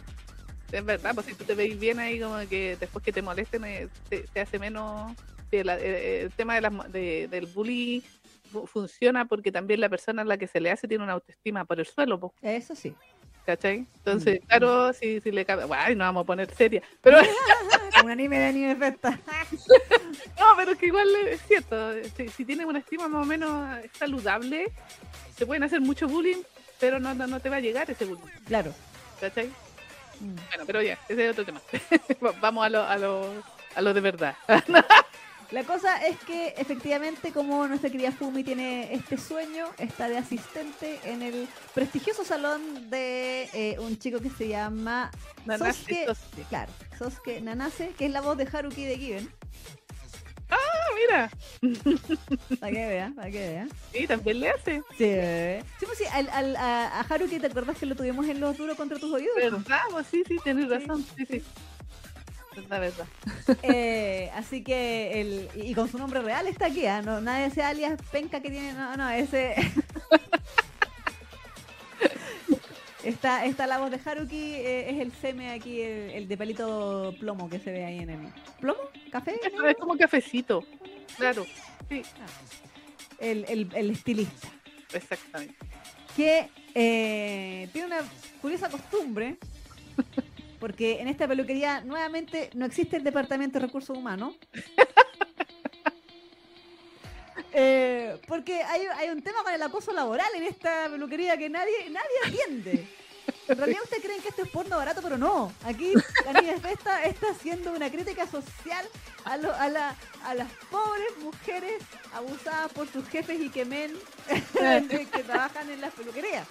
Es 0.71 0.83
verdad, 0.83 1.13
pues 1.13 1.27
si 1.27 1.35
tú 1.35 1.43
te 1.43 1.53
veis 1.53 1.79
bien 1.79 1.99
ahí, 1.99 2.19
como 2.19 2.39
que 2.49 2.75
después 2.77 3.05
que 3.05 3.13
te 3.13 3.21
molesten, 3.21 3.63
eh, 3.65 3.87
te, 4.09 4.21
te 4.21 4.41
hace 4.41 4.57
menos. 4.57 5.13
La- 5.51 5.77
eh, 5.79 6.21
el 6.21 6.31
tema 6.31 6.55
de 6.55 6.61
las 6.61 6.91
de- 6.91 7.27
del 7.29 7.45
bullying 7.47 8.01
fu- 8.51 8.65
funciona 8.67 9.25
porque 9.25 9.51
también 9.51 9.79
la 9.81 9.89
persona 9.89 10.21
a 10.21 10.25
la 10.25 10.37
que 10.37 10.47
se 10.47 10.59
le 10.59 10.71
hace 10.71 10.87
tiene 10.87 11.03
una 11.03 11.13
autoestima 11.13 11.65
por 11.65 11.79
el 11.79 11.85
suelo, 11.85 12.19
po, 12.19 12.33
Eso 12.41 12.75
sí. 12.75 12.93
¿cachai? 13.45 13.85
Entonces, 13.99 14.41
Mm. 14.41 14.45
claro, 14.47 14.93
si, 14.93 15.21
si 15.21 15.31
le 15.31 15.45
cabe. 15.45 15.63
Ay, 15.73 15.95
no 15.95 16.03
vamos 16.03 16.23
a 16.23 16.25
poner 16.25 16.53
seria. 16.53 16.81
Pero 17.01 17.17
un 18.03 18.11
anime 18.11 18.39
de 18.39 18.45
anime 18.45 18.75
festa. 18.75 19.17
no, 20.39 20.45
pero 20.57 20.71
es 20.73 20.77
que 20.77 20.87
igual 20.87 21.07
es 21.27 21.41
cierto. 21.47 21.93
Si, 22.15 22.27
si 22.29 22.45
tienes 22.45 22.65
una 22.65 22.79
estima 22.79 23.07
más 23.07 23.23
o 23.23 23.25
menos 23.25 23.79
saludable, 23.97 24.71
te 25.37 25.45
pueden 25.45 25.63
hacer 25.63 25.79
mucho 25.81 26.07
bullying, 26.09 26.41
pero 26.79 26.99
no, 26.99 27.13
no, 27.13 27.25
no 27.27 27.39
te 27.39 27.49
va 27.49 27.55
a 27.57 27.59
llegar 27.61 27.89
ese 27.89 28.05
bullying, 28.05 28.25
Claro. 28.45 28.73
¿cachai? 29.21 29.47
Mm. 30.19 30.35
Bueno, 30.49 30.63
pero 30.65 30.81
ya, 30.81 30.97
ese 31.07 31.25
es 31.25 31.31
otro 31.31 31.45
tema. 31.45 31.61
Vamos 32.41 32.65
a 32.65 32.69
lo, 32.69 32.83
a 32.83 32.97
lo, 32.97 33.31
a 33.75 33.81
lo 33.81 33.93
de 33.93 34.01
verdad. 34.01 34.35
La 35.51 35.63
cosa 35.63 36.05
es 36.05 36.17
que 36.19 36.49
efectivamente 36.57 37.31
como 37.31 37.65
nuestra 37.67 37.89
querida 37.89 38.11
Fumi 38.11 38.43
tiene 38.43 38.93
este 38.93 39.17
sueño, 39.17 39.65
está 39.77 40.09
de 40.09 40.17
asistente 40.17 40.99
en 41.05 41.21
el 41.21 41.47
prestigioso 41.73 42.25
salón 42.25 42.89
de 42.89 43.49
eh, 43.53 43.77
un 43.79 43.97
chico 43.97 44.19
que 44.19 44.29
se 44.29 44.49
llama 44.49 45.09
Nanase 45.45 45.83
Sosuke, 45.83 46.05
Sosuke. 46.05 46.43
claro, 46.49 46.71
Sosuke 46.99 47.41
Nanase, 47.41 47.91
que 47.97 48.07
es 48.07 48.11
la 48.11 48.19
voz 48.19 48.37
de 48.37 48.45
Haruki 48.51 48.83
de 48.83 48.97
Given. 48.97 49.31
Ah, 50.49 50.57
mira, 50.95 51.29
Para 52.59 52.71
que 52.71 52.85
vea, 52.85 53.11
para 53.15 53.31
que 53.31 53.39
vea. 53.49 53.67
sí, 53.93 54.07
también 54.07 54.39
le 54.41 54.49
hace. 54.49 54.81
Sí, 54.97 55.63
sí, 55.79 55.85
pues 55.85 55.97
sí, 55.97 56.05
al, 56.11 56.29
al- 56.29 56.55
a, 56.57 56.99
a 56.99 57.01
Haruki, 57.01 57.39
¿te 57.39 57.47
acuerdas 57.47 57.77
que 57.77 57.85
lo 57.85 57.95
tuvimos 57.95 58.27
en 58.27 58.39
los 58.41 58.57
duros 58.57 58.75
contra 58.75 58.97
tus 58.99 59.13
oídos? 59.13 59.35
¿Verdad? 59.37 59.81
Pues 59.91 60.07
sí, 60.11 60.23
sí, 60.27 60.37
tienes 60.43 60.69
razón. 60.69 61.05
Sí, 61.17 61.25
sí. 61.25 61.43
Verdad. 62.69 63.07
Eh, 63.63 64.29
así 64.35 64.61
que, 64.61 65.21
el, 65.21 65.49
y 65.55 65.73
con 65.73 65.89
su 65.89 65.97
nombre 65.97 66.21
real 66.21 66.47
está 66.47 66.65
aquí, 66.65 66.85
¿ah? 66.85 67.01
no, 67.01 67.21
nada 67.21 67.39
de 67.39 67.45
ese 67.45 67.63
alias 67.63 67.97
penca 68.11 68.41
que 68.41 68.49
tiene, 68.49 68.73
no, 68.73 68.97
no, 68.97 69.09
ese... 69.09 69.55
está, 73.05 73.45
está 73.45 73.67
la 73.67 73.77
voz 73.77 73.89
de 73.91 73.99
Haruki, 74.03 74.55
eh, 74.55 74.89
es 74.89 74.99
el 74.99 75.13
seme 75.13 75.51
aquí, 75.51 75.79
el, 75.81 76.09
el 76.11 76.27
de 76.27 76.37
pelito 76.37 77.15
plomo 77.19 77.49
que 77.49 77.59
se 77.59 77.71
ve 77.71 77.85
ahí 77.85 77.99
en 77.99 78.09
el... 78.09 78.19
¿Plomo? 78.59 78.79
¿Café? 79.11 79.39
Es, 79.43 79.53
es 79.53 79.77
como 79.77 79.95
cafecito. 79.97 80.63
Claro, 81.17 81.45
sí, 81.87 82.01
El, 83.19 83.45
el, 83.47 83.69
el 83.73 83.91
estilista. 83.91 84.49
exactamente. 84.93 85.55
que 86.17 86.49
eh, 86.75 87.69
tiene 87.71 87.87
una 87.87 87.99
curiosa 88.41 88.69
costumbre, 88.69 89.37
porque 90.59 90.99
en 91.01 91.07
esta 91.07 91.27
peluquería 91.27 91.81
nuevamente 91.81 92.49
no 92.53 92.65
existe 92.65 92.97
el 92.97 93.03
departamento 93.03 93.59
de 93.59 93.65
recursos 93.65 93.97
humanos. 93.97 94.35
Eh, 97.59 98.19
porque 98.27 98.61
hay, 98.63 98.85
hay 98.97 99.09
un 99.09 99.21
tema 99.21 99.41
con 99.43 99.53
el 99.53 99.61
acoso 99.61 99.91
laboral 99.91 100.27
en 100.35 100.43
esta 100.43 100.89
peluquería 100.89 101.37
que 101.37 101.49
nadie, 101.49 101.89
nadie 101.89 102.07
atiende. 102.25 102.87
En 103.47 103.57
realidad 103.57 103.81
ustedes 103.83 104.03
creen 104.03 104.21
que 104.21 104.29
esto 104.29 104.43
es 104.43 104.49
porno 104.49 104.77
barato, 104.77 105.01
pero 105.01 105.17
no. 105.17 105.51
Aquí 105.63 105.93
la 106.25 106.39
niña 106.39 106.57
Festa 106.59 107.03
está 107.03 107.31
haciendo 107.31 107.71
una 107.73 107.89
crítica 107.89 108.27
social 108.27 108.85
a, 109.23 109.37
lo- 109.37 109.53
a, 109.55 109.69
la- 109.69 109.95
a 110.23 110.35
las 110.35 110.51
pobres 110.69 111.17
mujeres 111.19 111.81
abusadas 112.13 112.71
por 112.73 112.87
sus 112.91 113.07
jefes 113.07 113.39
y 113.39 113.49
que 113.49 113.65
men 113.65 113.93
que 114.89 115.23
trabajan 115.23 115.69
en 115.69 115.81
las 115.81 115.93
peluquerías. 115.93 116.47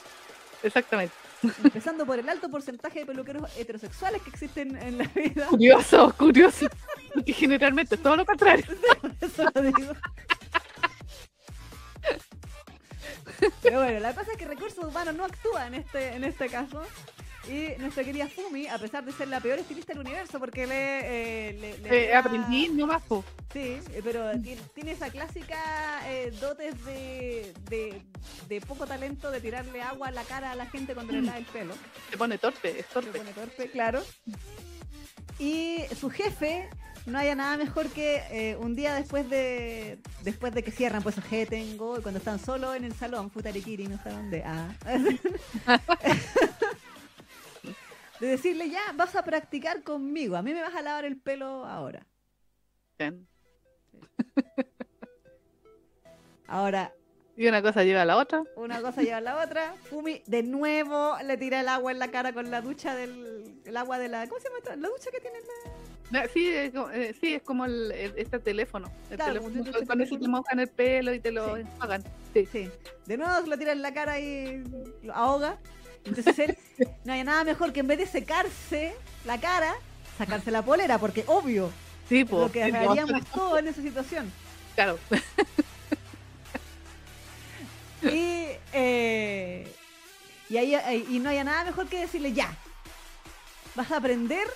Exactamente. 0.63 1.15
Empezando 1.43 2.07
por 2.07 2.19
el 2.19 2.29
alto 2.29 2.49
porcentaje 2.51 3.01
de 3.01 3.07
peluqueros 3.07 3.51
heterosexuales 3.57 4.23
que 4.23 4.31
existen 4.31 4.77
en 4.77 4.99
la 4.99 5.05
vida. 5.05 5.47
Curioso, 5.49 6.15
curioso. 6.17 6.67
Generalmente 7.27 7.97
es 7.97 8.03
todo 8.03 8.17
lo 8.17 8.25
contrario. 8.27 8.65
Eso 9.21 9.45
lo 9.55 9.63
digo. 9.63 9.93
Pero 13.63 13.83
bueno, 13.83 14.01
la 14.01 14.15
cosa 14.15 14.33
es 14.33 14.39
que 14.39 14.47
Recursos 14.47 14.85
Humanos 14.85 15.15
no 15.15 15.25
actúa 15.25 15.67
en 15.67 15.75
este, 15.75 16.15
en 16.15 16.25
este 16.25 16.49
caso. 16.49 16.83
Y 17.49 17.81
nuestra 17.81 18.03
querida 18.03 18.27
Fumi, 18.29 18.67
a 18.67 18.77
pesar 18.79 19.05
de 19.05 19.13
ser 19.13 19.29
la 19.29 19.41
peor 19.41 19.59
estilista 19.61 19.93
del 19.93 20.01
universo, 20.01 20.41
porque 20.41 20.67
le, 20.67 21.51
eh, 21.51 21.53
le, 21.53 21.79
le 21.79 22.05
Eh, 22.07 22.09
da- 22.11 22.19
aprendí 22.19 22.69
nomás. 22.71 23.03
Sí, 23.53 23.79
eh, 23.93 24.01
pero 24.03 24.33
tiene, 24.41 24.61
tiene 24.75 24.93
esa 24.93 25.11
clásica 25.11 25.57
eh, 26.09 26.33
dotes 26.41 26.85
de, 26.85 27.53
de, 27.71 28.03
de 28.49 28.61
poco 28.63 28.87
talento 28.87 29.31
de 29.31 29.41
tirarle 29.41 29.81
agua 29.81 30.09
a 30.09 30.11
la 30.11 30.25
cara 30.25 30.51
a 30.51 30.55
la 30.57 30.67
gente 30.67 30.95
cuando 30.95 31.13
le 31.13 31.23
lava 31.23 31.39
el 31.39 31.45
pelo. 31.47 31.75
Se 32.11 32.17
pone 32.17 32.37
torpe, 32.39 32.81
es 32.81 32.87
Se 32.87 32.93
torpe. 32.95 33.19
pone 33.19 33.33
torpe, 33.33 33.71
claro. 33.71 34.03
Y 35.39 35.83
su 36.01 36.11
jefe, 36.11 36.69
no 37.07 37.19
haya 37.19 37.35
nada 37.37 37.57
mejor 37.57 37.89
que 37.91 38.23
eh, 38.31 38.57
un 38.57 38.75
día 38.75 38.95
después 38.95 39.29
de 39.31 39.99
después 40.23 40.53
de 40.53 40.65
que 40.65 40.73
cierran 40.73 41.03
pues 41.03 41.17
el 41.19 41.47
tengo 41.47 42.01
cuando 42.03 42.19
están 42.19 42.41
solos 42.41 42.75
en 42.75 42.85
el 42.85 42.95
salón, 42.95 43.31
Futarikiri, 43.31 43.87
no 43.87 44.03
sé 44.03 44.09
dónde. 44.11 44.43
Ah. 44.45 44.69
de 48.21 48.27
decirle 48.27 48.71
ya, 48.71 48.81
vas 48.95 49.15
a 49.17 49.23
practicar 49.23 49.83
conmigo, 49.83 50.37
a 50.37 50.43
mí 50.43 50.53
me 50.55 50.63
vas 50.63 50.75
a 50.75 50.83
lavar 50.83 51.05
el 51.05 51.17
pelo 51.19 51.65
ahora. 51.67 52.07
Bien. 52.99 53.27
Ahora, 56.49 56.93
Y 57.37 57.47
una 57.49 57.61
cosa 57.61 57.83
lleva 57.83 58.03
a 58.03 58.05
la 58.05 58.17
otra. 58.17 58.43
una 58.57 58.81
cosa 58.81 59.03
lleva 59.03 59.17
a 59.19 59.21
la 59.21 59.43
otra. 59.43 59.75
Fumi 59.91 60.23
de 60.27 60.43
nuevo 60.43 61.17
le 61.25 61.37
tira 61.37 61.61
el 61.61 61.69
agua 61.69 61.91
en 61.93 61.99
la 61.99 62.09
cara 62.11 62.33
con 62.33 62.51
la 62.51 62.61
ducha 62.63 62.95
del 62.95 63.61
el 63.65 63.77
agua 63.77 63.99
de 63.99 64.09
la 64.09 64.27
¿cómo 64.29 64.41
se 64.41 64.49
llama? 64.49 64.59
esta? 64.59 64.77
La 64.77 64.89
ducha 64.89 65.11
que 65.11 65.21
tiene 65.21 65.39
la 66.13 66.23
No, 66.23 66.29
Sí, 66.33 66.49
es 66.49 66.73
como, 66.73 66.91
eh, 66.91 67.15
sí, 67.21 67.35
es 67.35 67.43
como 67.43 67.65
el, 67.65 67.91
este 68.17 68.39
teléfono. 68.39 68.91
El 69.11 69.17
Claro, 69.17 69.33
teléfono, 69.41 69.87
con, 69.87 70.01
ese 70.01 70.17
te 70.19 70.29
mojan 70.29 70.61
el 70.61 70.69
pelo 70.69 71.13
y 71.13 71.21
te 71.21 71.33
lo 71.33 71.57
Sí. 71.57 71.61
enjuagan. 71.63 72.05
Sí. 72.33 72.47
Sí. 72.47 72.71
De 73.07 73.17
nuevo 73.17 73.35
se 73.43 73.49
lo 73.49 73.59
tira 73.59 73.73
en 73.73 73.83
la 73.83 73.93
cara 73.93 74.21
y 74.21 74.63
lo 75.03 75.13
ahoga. 75.15 75.59
Entonces 76.07 76.39
él, 76.39 76.59
no 77.05 77.13
hay 77.13 77.25
nada 77.25 77.45
mejor 77.45 77.73
que 77.73 77.81
en 77.81 77.87
vez 77.87 77.99
de 77.99 78.07
secarse 78.07 78.95
la 79.25 79.39
cara, 79.41 79.75
sacarse 80.19 80.51
la 80.51 80.63
polera, 80.63 80.99
porque 80.99 81.25
obvio, 81.27 81.71
Sí, 82.09 82.21
es 82.21 82.29
po. 82.29 82.41
lo 82.41 82.53
que 82.53 82.65
Sí, 82.65 82.73
no, 82.73 82.91
haríamos 82.91 83.27
todos 83.27 83.59
en 83.59 83.69
esa 83.69 83.83
situación. 83.83 84.33
Claro. 84.75 84.99
Y, 88.03 88.47
eh, 88.73 89.75
y, 90.49 90.57
ahí, 90.57 91.07
y 91.11 91.19
no 91.19 91.31
hay 91.31 91.43
nada 91.43 91.65
mejor 91.65 91.89
que 91.89 92.01
decirle 92.01 92.33
ya. 92.33 92.55
Vas 93.75 93.91
a 93.91 93.97
aprender 93.97 94.47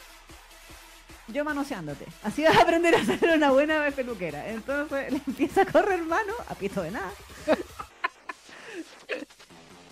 yo 1.29 1.45
manoseándote. 1.45 2.07
Así 2.23 2.45
vas 2.45 2.57
a 2.57 2.63
aprender 2.63 2.95
a 2.95 3.05
ser 3.05 3.31
una 3.35 3.51
buena 3.51 3.91
peluquera. 3.91 4.49
Entonces 4.49 5.13
le 5.13 5.21
empieza 5.27 5.63
a 5.63 5.67
correr 5.67 6.03
mano 6.03 6.33
a 6.49 6.55
pito 6.55 6.83
de 6.83 6.91
nada. 6.91 7.11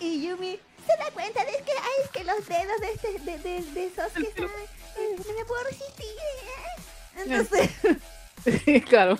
Y 0.00 0.29
Yumi 0.29 0.61
se 0.90 0.97
da 0.97 1.11
cuenta 1.12 1.45
de 1.45 1.52
que, 1.52 1.73
ay, 1.73 2.04
es 2.04 2.11
que 2.11 2.25
los 2.25 2.47
dedos 2.47 2.80
de, 2.80 2.92
este, 2.92 3.18
de, 3.21 3.38
de, 3.38 3.62
de 3.73 3.87
esos 3.87 4.12
que 4.12 4.23
eh, 4.42 5.16
no 5.16 5.35
me 5.35 5.45
puedo 5.45 5.64
resistir. 5.64 6.07
eh". 6.07 7.23
Entonces, 7.25 7.71
Sí, 8.64 8.80
claro. 8.83 9.18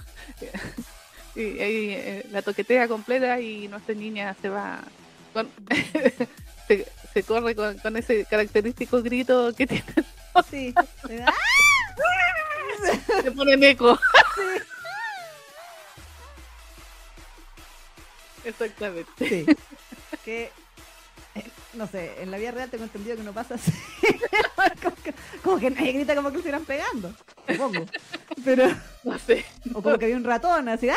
Y 1.35 1.41
ahí 1.61 1.91
eh, 1.91 2.27
la 2.31 2.43
toquetea 2.43 2.89
completa 2.89 3.39
y 3.41 3.69
nuestra 3.69 3.95
niña 3.95 4.35
se 4.41 4.49
va 4.49 4.81
con 5.33 5.51
se, 6.69 6.87
se 7.13 7.23
corre 7.25 7.55
con, 7.55 7.77
con 7.79 7.97
ese 7.97 8.25
característico 8.25 9.03
grito 9.03 9.53
que 9.55 9.67
tiene, 9.67 9.85
sí. 10.51 10.75
¡Ah! 11.27 11.35
se 13.23 13.33
pone 13.33 13.53
en 13.55 13.65
eco. 13.65 13.99
Sí. 14.37 14.63
Exactamente. 18.45 19.11
Sí. 19.29 19.47
que, 20.25 20.45
eh, 20.45 20.53
no 21.75 21.87
sé, 21.87 22.23
en 22.23 22.31
la 22.31 22.39
vida 22.39 22.51
real 22.51 22.71
tengo 22.71 22.85
entendido 22.85 23.17
que 23.17 23.23
no 23.23 23.33
pasa 23.33 23.55
así. 23.55 23.71
como, 24.83 24.97
que, 24.97 25.15
como 25.43 25.59
que 25.59 25.71
nadie 25.71 25.93
grita 25.93 26.15
como 26.15 26.29
que 26.29 26.35
lo 26.35 26.39
estuvieran 26.41 26.65
pegando. 26.65 27.13
Supongo. 27.49 27.87
Pero, 28.45 28.67
No 29.05 29.19
sé. 29.19 29.45
o 29.75 29.83
como 29.83 29.99
que 29.99 30.07
había 30.07 30.17
un 30.17 30.25
ratón 30.25 30.69
así. 30.69 30.89
¡ah! 30.89 30.97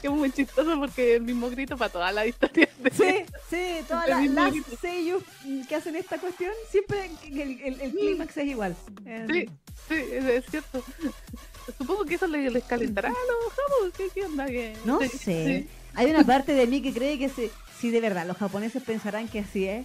Es 0.00 0.10
muy 0.10 0.30
chistoso 0.30 0.78
porque 0.78 1.16
el 1.16 1.22
mismo 1.22 1.50
grito 1.50 1.76
para 1.76 1.90
todas 1.90 2.14
las 2.14 2.26
historias 2.28 2.68
de 2.78 2.90
Sí, 2.92 3.24
sí, 3.50 3.84
todas 3.88 4.08
El 4.08 4.32
las, 4.34 4.54
seiyuu 4.80 5.20
que 5.68 5.74
hacen 5.74 5.96
esta 5.96 6.18
cuestión, 6.18 6.52
siempre 6.70 7.10
el, 7.26 7.60
el, 7.60 7.80
el 7.80 7.90
clímax 7.92 8.36
es 8.36 8.46
igual. 8.46 8.76
Eh, 9.04 9.26
Sí, 9.28 9.48
sí, 9.88 9.94
es, 10.12 10.24
es 10.24 10.44
cierto. 10.50 10.84
Supongo 11.76 12.04
que 12.04 12.14
eso 12.14 12.28
les, 12.28 12.50
les 12.52 12.62
calentará 12.64 13.08
a 13.08 13.12
los. 13.12 13.92
¿Qué, 13.92 14.08
qué 14.14 14.24
onda? 14.24 14.46
¿Qué? 14.46 14.76
No 14.84 15.00
Sí, 15.00 15.08
sé. 15.08 15.18
sí. 15.18 15.68
Hay 15.98 16.08
una 16.12 16.22
parte 16.22 16.52
de 16.52 16.64
mí 16.68 16.80
que 16.80 16.92
cree 16.92 17.18
que 17.18 17.28
si, 17.28 17.50
si 17.76 17.90
de 17.90 18.00
verdad 18.00 18.24
los 18.24 18.36
japoneses 18.36 18.84
pensarán 18.84 19.26
que 19.26 19.40
así 19.40 19.66
es. 19.66 19.84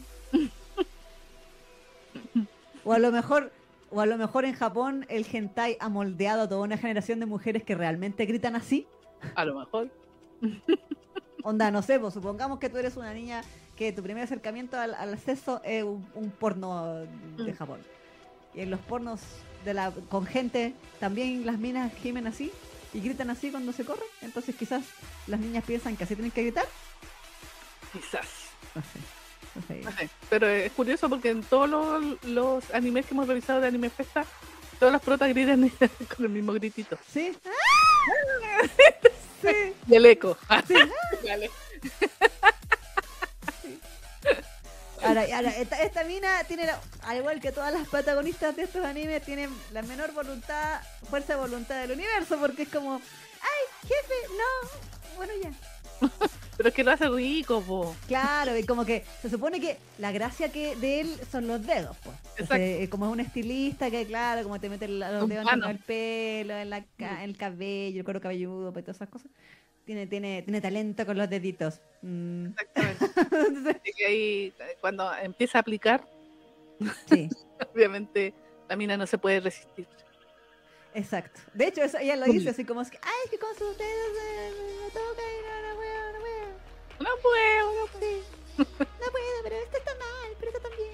O 2.85 2.93
a 2.93 2.99
lo 2.99 3.11
mejor, 3.11 3.51
o 3.89 3.99
a 3.99 4.05
lo 4.05 4.15
mejor 4.17 4.45
en 4.45 4.53
Japón 4.53 5.07
el 5.09 5.25
hentai 5.31 5.75
ha 5.79 5.89
moldeado 5.89 6.43
a 6.43 6.47
toda 6.47 6.61
una 6.61 6.77
generación 6.77 7.19
de 7.19 7.25
mujeres 7.25 7.63
que 7.63 7.73
realmente 7.73 8.25
gritan 8.27 8.55
así. 8.55 8.85
A 9.33 9.43
lo 9.43 9.57
mejor. 9.59 9.89
Onda, 11.41 11.71
no 11.71 11.81
sé, 11.81 11.99
pues, 11.99 12.13
supongamos 12.13 12.59
que 12.59 12.69
tú 12.69 12.77
eres 12.77 12.95
una 12.95 13.11
niña 13.11 13.41
que 13.75 13.91
tu 13.91 14.03
primer 14.03 14.23
acercamiento 14.23 14.77
al, 14.79 14.93
al 14.93 15.13
acceso 15.15 15.61
es 15.63 15.83
un, 15.83 16.05
un 16.13 16.29
porno 16.29 16.93
de 17.37 17.51
Mm. 17.51 17.55
Japón. 17.55 17.79
Y 18.53 18.61
en 18.61 18.69
los 18.69 18.79
pornos 18.81 19.19
de 19.65 19.73
la 19.73 19.91
con 20.09 20.27
gente 20.27 20.75
también 20.99 21.43
las 21.43 21.57
minas 21.57 21.91
gimen 21.95 22.27
así 22.27 22.51
y 22.93 22.99
gritan 22.99 23.29
así 23.29 23.51
cuando 23.51 23.73
se 23.73 23.85
corren. 23.85 24.05
Entonces 24.21 24.55
quizás 24.55 24.83
las 25.27 25.39
niñas 25.39 25.63
piensan 25.65 25.97
que 25.97 26.03
así 26.03 26.15
tienen 26.15 26.31
que 26.31 26.43
gritar. 26.43 26.65
Quizás. 27.91 28.27
No 28.75 28.81
sé. 28.81 28.99
No 29.55 29.61
sé. 29.67 29.81
No 29.83 29.91
sé, 29.91 30.09
Pero 30.29 30.47
es 30.47 30.71
curioso 30.71 31.09
porque 31.09 31.29
en 31.29 31.43
todos 31.43 31.69
los, 31.69 32.23
los 32.25 32.71
animes 32.73 33.05
que 33.05 33.13
hemos 33.13 33.27
revisado 33.27 33.61
de 33.61 33.67
Anime 33.67 33.89
Festa, 33.89 34.25
todas 34.79 34.93
las 34.93 35.01
protas 35.01 35.29
gritan 35.29 35.69
con 36.15 36.25
el 36.25 36.29
mismo 36.29 36.53
gritito. 36.53 36.97
¿Sí? 37.11 37.35
sí. 39.41 39.49
Y 39.87 39.95
el 39.95 40.05
eco. 40.05 40.37
Dale. 41.21 41.51
Ahora, 45.03 45.25
ahora 45.35 45.49
esta, 45.57 45.81
esta 45.81 46.03
mina 46.03 46.43
tiene, 46.47 46.65
la- 46.65 46.79
al 47.03 47.17
igual 47.17 47.39
que 47.41 47.51
todas 47.51 47.73
las 47.73 47.87
protagonistas 47.87 48.55
de 48.55 48.63
estos 48.63 48.83
animes, 48.85 49.21
tienen 49.23 49.49
la 49.71 49.81
menor 49.83 50.11
voluntad, 50.13 50.81
fuerza 51.09 51.33
de 51.33 51.39
voluntad 51.39 51.81
del 51.81 51.91
universo, 51.91 52.37
porque 52.39 52.63
es 52.63 52.69
como, 52.69 52.95
ay, 52.95 53.87
jefe, 53.87 54.13
no, 54.37 55.15
bueno 55.17 55.33
ya. 55.41 55.51
Pero 56.57 56.69
es 56.69 56.75
que 56.75 56.83
lo 56.83 56.91
hace 56.91 57.09
rico, 57.09 57.61
po. 57.61 57.95
Claro, 58.07 58.55
y 58.55 58.63
como 58.63 58.85
que 58.85 59.03
se 59.23 59.29
supone 59.29 59.59
que 59.59 59.77
la 59.97 60.11
gracia 60.11 60.49
que 60.51 60.75
de 60.75 61.01
él 61.01 61.19
son 61.31 61.47
los 61.47 61.65
dedos, 61.65 61.97
pues. 62.03 62.15
Exacto. 62.37 62.89
como 62.91 63.07
es 63.07 63.11
un 63.11 63.19
estilista 63.21 63.89
que, 63.89 64.05
claro, 64.05 64.43
como 64.43 64.59
te 64.59 64.69
mete 64.69 64.87
los 64.87 65.23
Un 65.23 65.29
dedos 65.29 65.45
mano. 65.45 65.65
en 65.65 65.71
el 65.71 65.79
pelo, 65.79 66.55
en, 66.55 66.69
la, 66.69 66.77
en 66.99 67.19
el 67.21 67.37
cabello, 67.37 67.99
el 67.99 68.03
cuero 68.03 68.21
cabelludo, 68.21 68.71
pues, 68.71 68.85
todas 68.85 68.97
esas 68.97 69.09
cosas. 69.09 69.31
Tiene, 69.85 70.07
tiene, 70.07 70.41
tiene 70.43 70.61
talento 70.61 71.05
con 71.05 71.17
los 71.17 71.29
deditos. 71.29 71.81
Mm. 72.01 72.47
Exactamente. 72.47 73.05
Así 73.81 73.91
que 73.97 74.05
ahí, 74.05 74.53
cuando 74.79 75.13
empieza 75.15 75.57
a 75.57 75.61
aplicar, 75.61 76.05
sí. 77.09 77.29
obviamente 77.73 78.33
la 78.69 78.75
mina 78.75 78.95
no 78.97 79.05
se 79.05 79.17
puede 79.17 79.39
resistir. 79.41 79.87
Exacto. 80.93 81.41
De 81.53 81.67
hecho, 81.67 81.81
eso, 81.81 81.97
ella 81.97 82.15
lo 82.15 82.25
dice 82.25 82.51
así 82.51 82.63
como 82.65 82.81
es 82.81 82.91
que, 82.91 82.99
ay, 83.01 83.29
que 83.31 83.39
con 83.39 83.49
sus 83.55 83.75
dedos 83.77 84.17
eh, 84.21 84.51
me 84.83 84.89
toca 84.91 85.21
y 85.21 85.41
no, 85.43 85.69
no 85.69 85.75
puedo, 85.75 86.13
no 86.13 86.19
puedo. 86.19 86.49
No 86.99 87.09
puedo, 87.21 87.73
no 87.73 87.99
Sí. 87.99 88.23
No 88.57 88.65
puedo, 89.11 89.43
pero 89.43 89.55
esto 89.55 89.77
está 89.77 89.91
mal, 89.95 90.29
pero 90.39 90.51
esto 90.51 90.61
también. 90.69 90.91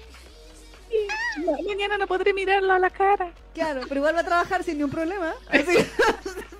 puedo. 1.44 1.68
Mañana 1.68 1.98
no 1.98 2.06
podré 2.06 2.32
mirarlo 2.32 2.72
a 2.72 2.78
la 2.78 2.88
cara. 2.90 3.32
Claro, 3.52 3.82
pero 3.86 3.96
igual 4.00 4.16
va 4.16 4.20
a 4.20 4.24
trabajar 4.24 4.64
sin 4.64 4.78
ningún 4.78 4.90
problema. 4.90 5.34
Así- 5.48 5.76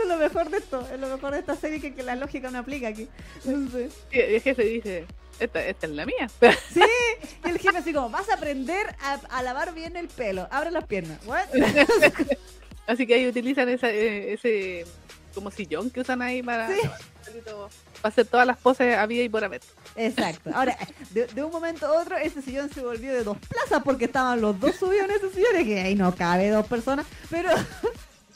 esto 0.00 0.02
es 0.02 0.08
lo 0.08 0.16
mejor 0.18 0.50
de 0.50 0.56
esto, 0.58 0.88
es 0.92 1.00
lo 1.00 1.08
mejor 1.08 1.32
de 1.32 1.38
esta 1.40 1.56
serie 1.56 1.80
que, 1.80 1.94
que 1.94 2.02
la 2.02 2.16
lógica 2.16 2.50
no 2.50 2.58
aplica 2.58 2.88
aquí. 2.88 3.08
Entonces, 3.44 3.92
Y 4.12 4.18
el 4.20 4.40
jefe 4.40 4.62
dice, 4.64 5.06
esta, 5.38 5.64
esta 5.66 5.86
es 5.86 5.92
la 5.92 6.06
mía. 6.06 6.28
sí, 6.72 6.82
y 7.44 7.48
el 7.48 7.58
jefe 7.58 7.78
así 7.78 7.92
como, 7.92 8.10
vas 8.10 8.28
a 8.30 8.34
aprender 8.34 8.94
a, 9.02 9.14
a 9.30 9.42
lavar 9.42 9.74
bien 9.74 9.96
el 9.96 10.08
pelo, 10.08 10.48
abre 10.50 10.70
las 10.70 10.84
piernas. 10.86 11.18
What? 11.26 11.48
Así 12.86 13.06
que 13.06 13.14
ahí 13.14 13.28
utilizan 13.28 13.68
esa, 13.68 13.88
eh, 13.88 14.32
ese 14.32 14.84
como 15.32 15.52
sillón 15.52 15.90
que 15.90 16.00
usan 16.00 16.22
ahí 16.22 16.42
para, 16.42 16.66
Sí. 16.68 16.80
para 16.82 17.68
hacer 18.02 18.26
todas 18.26 18.44
las 18.44 18.56
poses 18.58 18.96
a 18.96 19.06
vida 19.06 19.22
y 19.22 19.28
por 19.28 19.44
haber. 19.44 19.60
Exacto. 19.94 20.50
Ahora, 20.52 20.76
de, 21.10 21.26
de 21.28 21.44
un 21.44 21.52
momento 21.52 21.86
a 21.86 21.92
otro, 22.00 22.16
ese 22.16 22.42
sillón 22.42 22.68
se 22.72 22.80
volvió 22.82 23.12
de 23.14 23.22
dos 23.22 23.38
plazas 23.48 23.80
porque 23.84 24.06
estaban 24.06 24.40
los 24.40 24.58
dos 24.58 24.74
subidos 24.74 25.04
en 25.04 25.10
ese 25.12 25.30
sillón, 25.30 25.60
y 25.60 25.64
que 25.66 25.80
ahí 25.80 25.94
no 25.94 26.12
cabe 26.16 26.50
dos 26.50 26.66
personas, 26.66 27.06
pero 27.30 27.50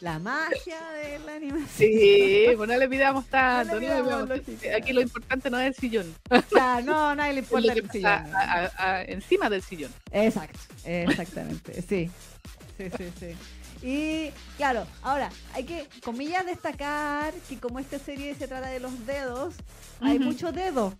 la 0.01 0.19
magia 0.19 0.81
de 1.03 1.19
la 1.21 1.35
animación. 1.35 1.69
Sí, 1.69 2.45
pues 2.57 2.69
no 2.69 2.77
le 2.77 2.89
pidamos 2.89 3.27
tanto. 3.27 3.75
No 3.75 3.81
le 3.81 3.89
no 3.89 4.27
le 4.27 4.41
pidamos. 4.41 4.77
Aquí 4.77 4.93
lo 4.93 5.01
importante 5.01 5.51
no 5.51 5.59
es 5.61 5.69
el 5.69 5.75
sillón, 5.75 6.15
Claro, 6.51 6.85
no, 6.85 7.15
nadie 7.15 7.35
le 7.35 7.39
importa 7.41 7.73
el 7.73 7.91
sillón. 7.91 8.11
a- 8.13 8.33
a- 8.35 8.71
a- 8.97 9.05
encima 9.05 9.49
del 9.51 9.63
sillón. 9.63 9.93
Exacto, 10.11 10.59
exactamente, 10.85 11.83
sí. 11.83 12.11
Sí, 12.77 12.85
sí, 12.97 13.13
sí. 13.21 13.37
Y 13.87 14.31
claro, 14.57 14.87
ahora 15.03 15.29
hay 15.53 15.65
que, 15.65 15.87
comillas, 16.03 16.47
destacar 16.47 17.35
que 17.49 17.59
como 17.59 17.79
esta 17.79 17.99
serie 17.99 18.35
se 18.35 18.49
trata 18.49 18.69
de 18.69 18.81
los 18.81 19.07
dedos, 19.07 19.55
hay 20.01 20.19
mucho 20.19 20.53
dedo 20.53 20.95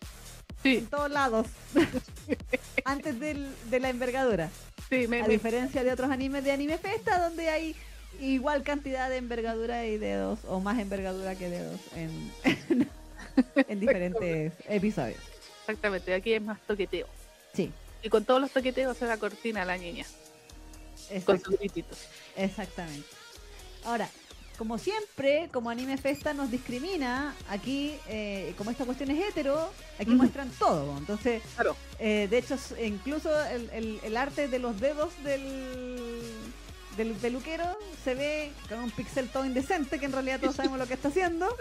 Sí, 0.63 0.77
en 0.79 0.87
todos 0.87 1.11
lados. 1.11 1.47
Antes 2.85 3.19
del- 3.21 3.55
de 3.71 3.81
la 3.81 3.89
envergadura. 3.91 4.51
sí, 4.91 5.07
me, 5.09 5.21
A 5.21 5.23
me- 5.27 5.29
diferencia 5.35 5.83
de 5.85 5.93
otros 5.93 6.11
animes 6.11 6.45
de 6.45 6.53
Anime 6.53 6.79
Festa, 6.79 7.19
donde 7.19 7.49
hay 7.51 7.75
igual 8.21 8.63
cantidad 8.63 9.09
de 9.09 9.17
envergadura 9.19 9.85
y 9.87 9.99
dedos, 9.99 10.41
o 10.49 10.61
más 10.61 10.79
envergadura 10.79 11.35
que 11.37 11.49
dedos 11.51 11.81
en, 11.97 12.33
en 13.69 13.81
diferentes 13.81 14.53
episodios. 14.69 15.21
exactamente, 15.61 16.15
aquí 16.15 16.35
es 16.35 16.43
más 16.43 16.61
toqueteo. 16.67 17.07
Sí, 17.53 17.71
Y 18.03 18.09
con 18.09 18.25
todos 18.25 18.41
los 18.41 18.51
toqueteos 18.51 18.97
se 18.97 19.07
la 19.07 19.17
cortina 19.19 19.63
a 19.63 19.65
la 19.65 19.77
niña, 19.77 20.05
con 21.25 21.41
sus 21.41 21.59
grititos. 21.59 21.99
Exactamente. 22.37 23.07
Ahora, 23.85 24.09
como 24.59 24.79
siempre, 24.79 25.49
como 25.53 25.69
Anime 25.71 25.97
Festa 25.99 26.33
nos 26.33 26.51
discrimina, 26.51 27.35
aquí, 27.49 27.95
eh, 28.09 28.55
como 28.57 28.71
esta 28.71 28.85
cuestión 28.85 29.11
es 29.11 29.29
hetero, 29.29 29.71
aquí 29.99 30.11
muestran 30.13 30.49
todo. 30.59 30.97
Entonces, 30.97 31.43
Claro, 31.57 31.77
eh, 31.99 32.29
de 32.31 32.39
hecho, 32.39 32.57
incluso 32.83 33.29
el, 33.47 33.69
el- 33.71 34.01
el 34.05 34.17
arte 34.17 34.47
de 34.49 34.59
los 34.61 34.79
dedos 34.81 35.13
del, 35.25 36.23
del 36.97 37.13
peluquero 37.13 37.65
se 38.05 38.15
ve 38.15 38.53
con 38.69 38.79
un 38.81 38.91
pixel 38.91 39.29
todo 39.29 39.45
indecente, 39.45 39.99
que 39.99 40.07
en 40.07 40.13
realidad 40.13 40.41
todos 40.41 40.57
sabemos 40.57 40.79
lo 40.79 40.87
que 40.87 40.95
está 40.95 41.09
haciendo. 41.09 41.49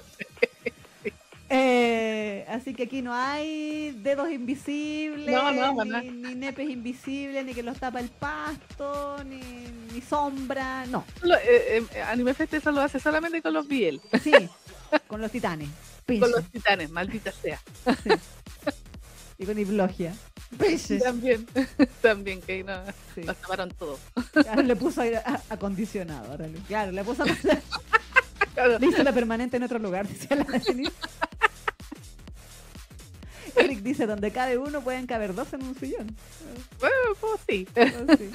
Eh, 1.55 2.45
así 2.49 2.73
que 2.73 2.83
aquí 2.83 3.03
no 3.03 3.13
hay 3.13 3.91
dedos 4.01 4.31
invisibles, 4.31 5.29
No, 5.29 5.51
no, 5.51 5.83
ni, 5.85 5.89
no. 5.91 6.01
ni 6.29 6.33
nepes 6.35 6.67
invisibles, 6.67 7.45
ni 7.45 7.53
que 7.53 7.61
los 7.61 7.77
tapa 7.77 7.99
el 7.99 8.09
pasto, 8.09 9.23
ni, 9.25 9.39
ni 9.93 10.01
sombra, 10.01 10.87
no. 10.87 11.05
eh, 11.45 11.85
eh, 11.93 12.01
Anime 12.03 12.33
Fest 12.33 12.55
eso 12.55 12.71
lo 12.71 12.81
hace 12.81 12.99
solamente 12.99 13.39
con 13.43 13.53
los 13.53 13.67
Biel, 13.67 14.01
Sí, 14.23 14.31
con 15.07 15.21
los 15.21 15.31
titanes. 15.31 15.69
con 16.07 16.31
los 16.31 16.43
titanes, 16.49 16.89
maldita 16.89 17.31
sea. 17.31 17.61
Y 19.43 19.45
con 19.45 19.59
Iblogia. 19.59 20.15
Pinche. 20.57 20.99
También, 21.03 21.45
también, 22.01 22.41
que 22.41 22.63
no, 22.63 22.81
Sí. 23.13 23.21
nos 23.21 23.35
taparon 23.35 23.69
todo. 23.71 23.99
Ahora 24.47 24.63
le 24.63 24.75
puso 24.77 25.01
aire 25.01 25.19
acondicionado. 25.49 26.37
Claro, 26.67 26.93
le 26.93 27.03
puso 27.03 27.25
Claro, 28.53 28.79
le 28.79 28.87
hizo 28.87 29.03
la 29.03 29.11
permanente 29.11 29.57
en 29.57 29.63
otro 29.63 29.79
lugar, 29.79 30.07
dice 30.07 30.33
la. 30.33 30.45
Eric 33.55 33.79
dice, 33.79 34.05
donde 34.05 34.31
cabe 34.31 34.57
uno 34.57 34.81
pueden 34.81 35.07
caber 35.07 35.35
dos 35.35 35.51
en 35.53 35.63
un 35.63 35.77
sillón. 35.77 36.15
bueno, 36.79 36.95
pues 37.19 37.39
sí, 37.47 37.67
sí, 38.17 38.31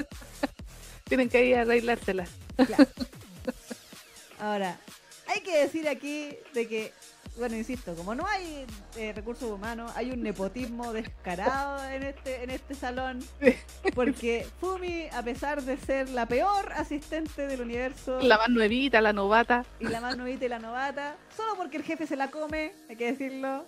tienen 1.05 1.29
que 1.31 1.45
ir 1.47 1.57
a 1.57 1.63
arreglárselas. 1.63 2.29
claro. 2.67 2.87
Ahora, 4.41 4.79
hay 5.27 5.41
que 5.41 5.59
decir 5.59 5.89
aquí 5.89 6.37
de 6.53 6.69
que, 6.69 6.93
bueno, 7.39 7.57
insisto, 7.57 7.95
como 7.95 8.15
no 8.15 8.27
hay 8.27 8.67
eh, 8.97 9.13
recursos 9.15 9.51
humanos, 9.51 9.93
hay 9.95 10.11
un 10.11 10.23
nepotismo 10.23 10.93
descarado 10.93 11.83
en 11.91 12.03
este, 12.03 12.43
en 12.43 12.51
este 12.51 12.75
salón. 12.75 13.21
Porque 13.95 14.47
Fumi, 14.61 15.07
a 15.13 15.23
pesar 15.23 15.63
de 15.63 15.77
ser 15.77 16.09
la 16.11 16.27
peor 16.27 16.73
asistente 16.73 17.47
del 17.47 17.61
universo 17.61 18.21
La 18.21 18.37
más 18.39 18.49
nuevita, 18.49 19.01
la 19.01 19.13
novata. 19.13 19.65
y 19.81 19.87
la 19.89 20.01
más 20.01 20.17
novita 20.17 20.45
y 20.45 20.49
la 20.49 20.59
novata, 20.59 21.17
solo 21.37 21.55
porque 21.57 21.77
el 21.79 21.83
jefe 21.85 22.07
se 22.07 22.17
la 22.17 22.31
come, 22.31 22.73
hay 22.89 22.97
que 22.97 23.07
decirlo. 23.13 23.65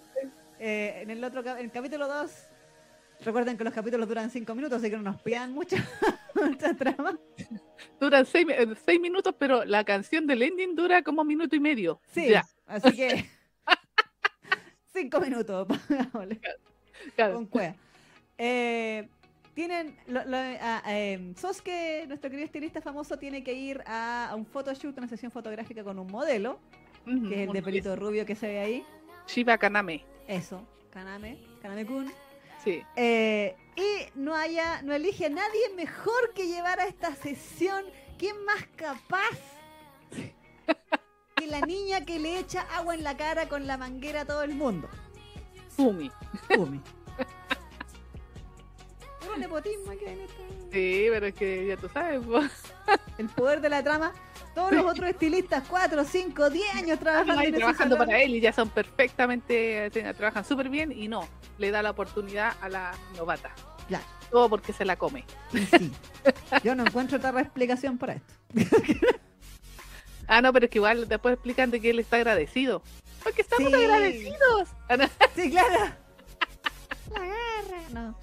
Eh, 0.59 1.01
en 1.03 1.11
el 1.11 1.23
otro 1.25 1.41
en 1.41 1.57
el 1.59 1.71
capítulo 1.71 2.07
2, 2.07 2.31
recuerden 3.25 3.57
que 3.57 3.65
los 3.65 3.73
capítulos 3.73 4.07
duran 4.09 4.31
5 4.31 4.55
minutos, 4.55 4.79
así 4.79 4.91
que 4.91 4.97
no 4.97 5.03
nos 5.03 5.21
pidan 5.23 5.53
mucha, 5.53 5.77
mucha 6.35 6.75
trama. 6.75 7.19
Duran 7.99 8.27
seis, 8.27 8.47
mi- 8.47 8.53
eh, 8.53 8.67
seis 8.85 9.01
minutos, 9.01 9.35
pero 9.39 9.65
la 9.65 9.85
canción 9.85 10.27
del 10.27 10.43
ending 10.43 10.75
dura 10.75 11.03
como 11.03 11.25
minuto 11.25 11.57
y 11.57 11.61
medio. 11.61 12.01
Sí, 12.13 12.29
Ya, 12.29 12.45
así 12.67 12.93
que 12.95 13.29
5 15.01 15.21
minutos, 15.21 15.67
claro. 17.17 17.35
con 17.35 17.47
cueva. 17.47 17.75
Eh, 18.39 19.09
tienen, 19.55 19.97
lo, 20.07 20.25
lo- 20.25 20.37
a- 20.37 20.83
eh, 20.87 21.33
Sosuke, 21.37 22.05
nuestro 22.09 22.31
querido 22.31 22.45
estilista 22.47 22.81
famoso, 22.81 23.19
tiene 23.19 23.43
que 23.43 23.53
ir 23.53 23.83
a, 23.87 24.29
a 24.31 24.35
un 24.35 24.47
photoshoot, 24.47 24.97
una 24.99 25.09
sesión 25.09 25.31
fotográfica 25.33 25.83
con 25.85 25.99
un 25.99 26.07
modelo, 26.07 26.59
que 27.05 27.43
es 27.43 27.49
el 27.49 27.53
de 27.53 27.63
pelito 27.63 27.97
rubio 27.97 28.25
que 28.27 28.35
se 28.35 28.47
ve 28.49 28.61
ahí. 28.61 28.85
Shiba 29.27 29.59
Kaname. 29.59 30.05
Eso, 30.29 30.67
Kaname, 30.93 31.39
Kaname-kun. 31.63 32.11
Sí. 32.65 32.83
Eh, 32.97 33.57
y 33.77 34.19
no 34.19 34.35
haya, 34.35 34.83
no 34.83 34.93
elige 34.93 35.27
a 35.27 35.31
nadie 35.31 35.71
mejor 35.77 36.33
que 36.35 36.47
llevar 36.47 36.79
a 36.81 36.87
esta 36.87 37.15
sesión. 37.15 37.85
¿Quién 38.19 38.37
más 38.45 38.67
capaz 38.77 39.31
que 41.41 41.47
la 41.47 41.61
niña 41.63 42.05
que 42.05 42.19
le 42.19 42.39
echa 42.39 42.63
agua 42.77 42.95
en 42.95 43.03
la 43.03 43.17
cara 43.17 43.49
con 43.49 43.67
la 43.67 43.77
manguera 43.77 44.23
a 44.23 44.25
todo 44.25 44.43
el 44.43 44.55
mundo? 44.55 44.89
Fumi. 45.71 46.11
Fumi. 46.55 46.81
Puro 49.21 49.37
nepotismo 49.37 49.91
aquí 49.93 50.05
en 50.07 50.21
esta- 50.21 50.35
Sí, 50.73 51.07
pero 51.11 51.27
es 51.27 51.35
que 51.35 51.67
ya 51.67 51.77
tú 51.77 51.89
sabes, 51.89 52.21
po. 52.25 52.41
El 53.19 53.29
poder 53.29 53.61
de 53.61 53.69
la 53.69 53.83
trama. 53.83 54.13
Todos 54.55 54.73
los 54.73 54.85
otros 54.85 55.09
estilistas, 55.09 55.63
4, 55.69 56.05
5, 56.05 56.51
10 56.51 56.75
años 56.75 56.99
trabajando, 56.99 57.41
en 57.41 57.55
trabajando 57.55 57.97
para 57.97 58.21
él 58.21 58.35
y 58.35 58.41
ya 58.41 58.53
son 58.53 58.69
perfectamente, 58.69 59.87
eh, 59.87 60.15
trabajan 60.15 60.45
súper 60.45 60.69
bien 60.69 60.91
y 60.91 61.07
no, 61.07 61.27
le 61.59 61.71
da 61.71 61.83
la 61.83 61.91
oportunidad 61.91 62.55
a 62.61 62.69
la 62.69 62.91
novata. 63.17 63.51
Claro. 63.87 64.05
Todo 64.31 64.49
porque 64.49 64.73
se 64.73 64.85
la 64.85 64.97
come. 64.97 65.25
Sí. 65.53 65.93
Yo 66.65 66.75
no 66.75 66.85
encuentro 66.85 67.19
otra 67.19 67.41
explicación 67.41 67.97
para 67.97 68.15
esto. 68.15 68.35
Ah, 70.33 70.41
no, 70.41 70.53
pero 70.53 70.67
es 70.67 70.71
que 70.71 70.79
igual 70.79 71.09
después 71.09 71.35
explican 71.35 71.73
de 71.73 71.81
que 71.81 71.91
él 71.91 71.99
está 71.99 72.17
agradecido. 72.17 72.83
Porque 73.25 73.43
estamos 73.43 73.69
Sí. 73.69 73.75
agradecidos. 73.75 74.69
Ah, 74.89 74.97
no. 74.97 75.05
Sí, 75.35 75.51
claro. 75.51 75.93
La 77.13 77.21
garra. 77.21 77.83
No. 77.93 78.17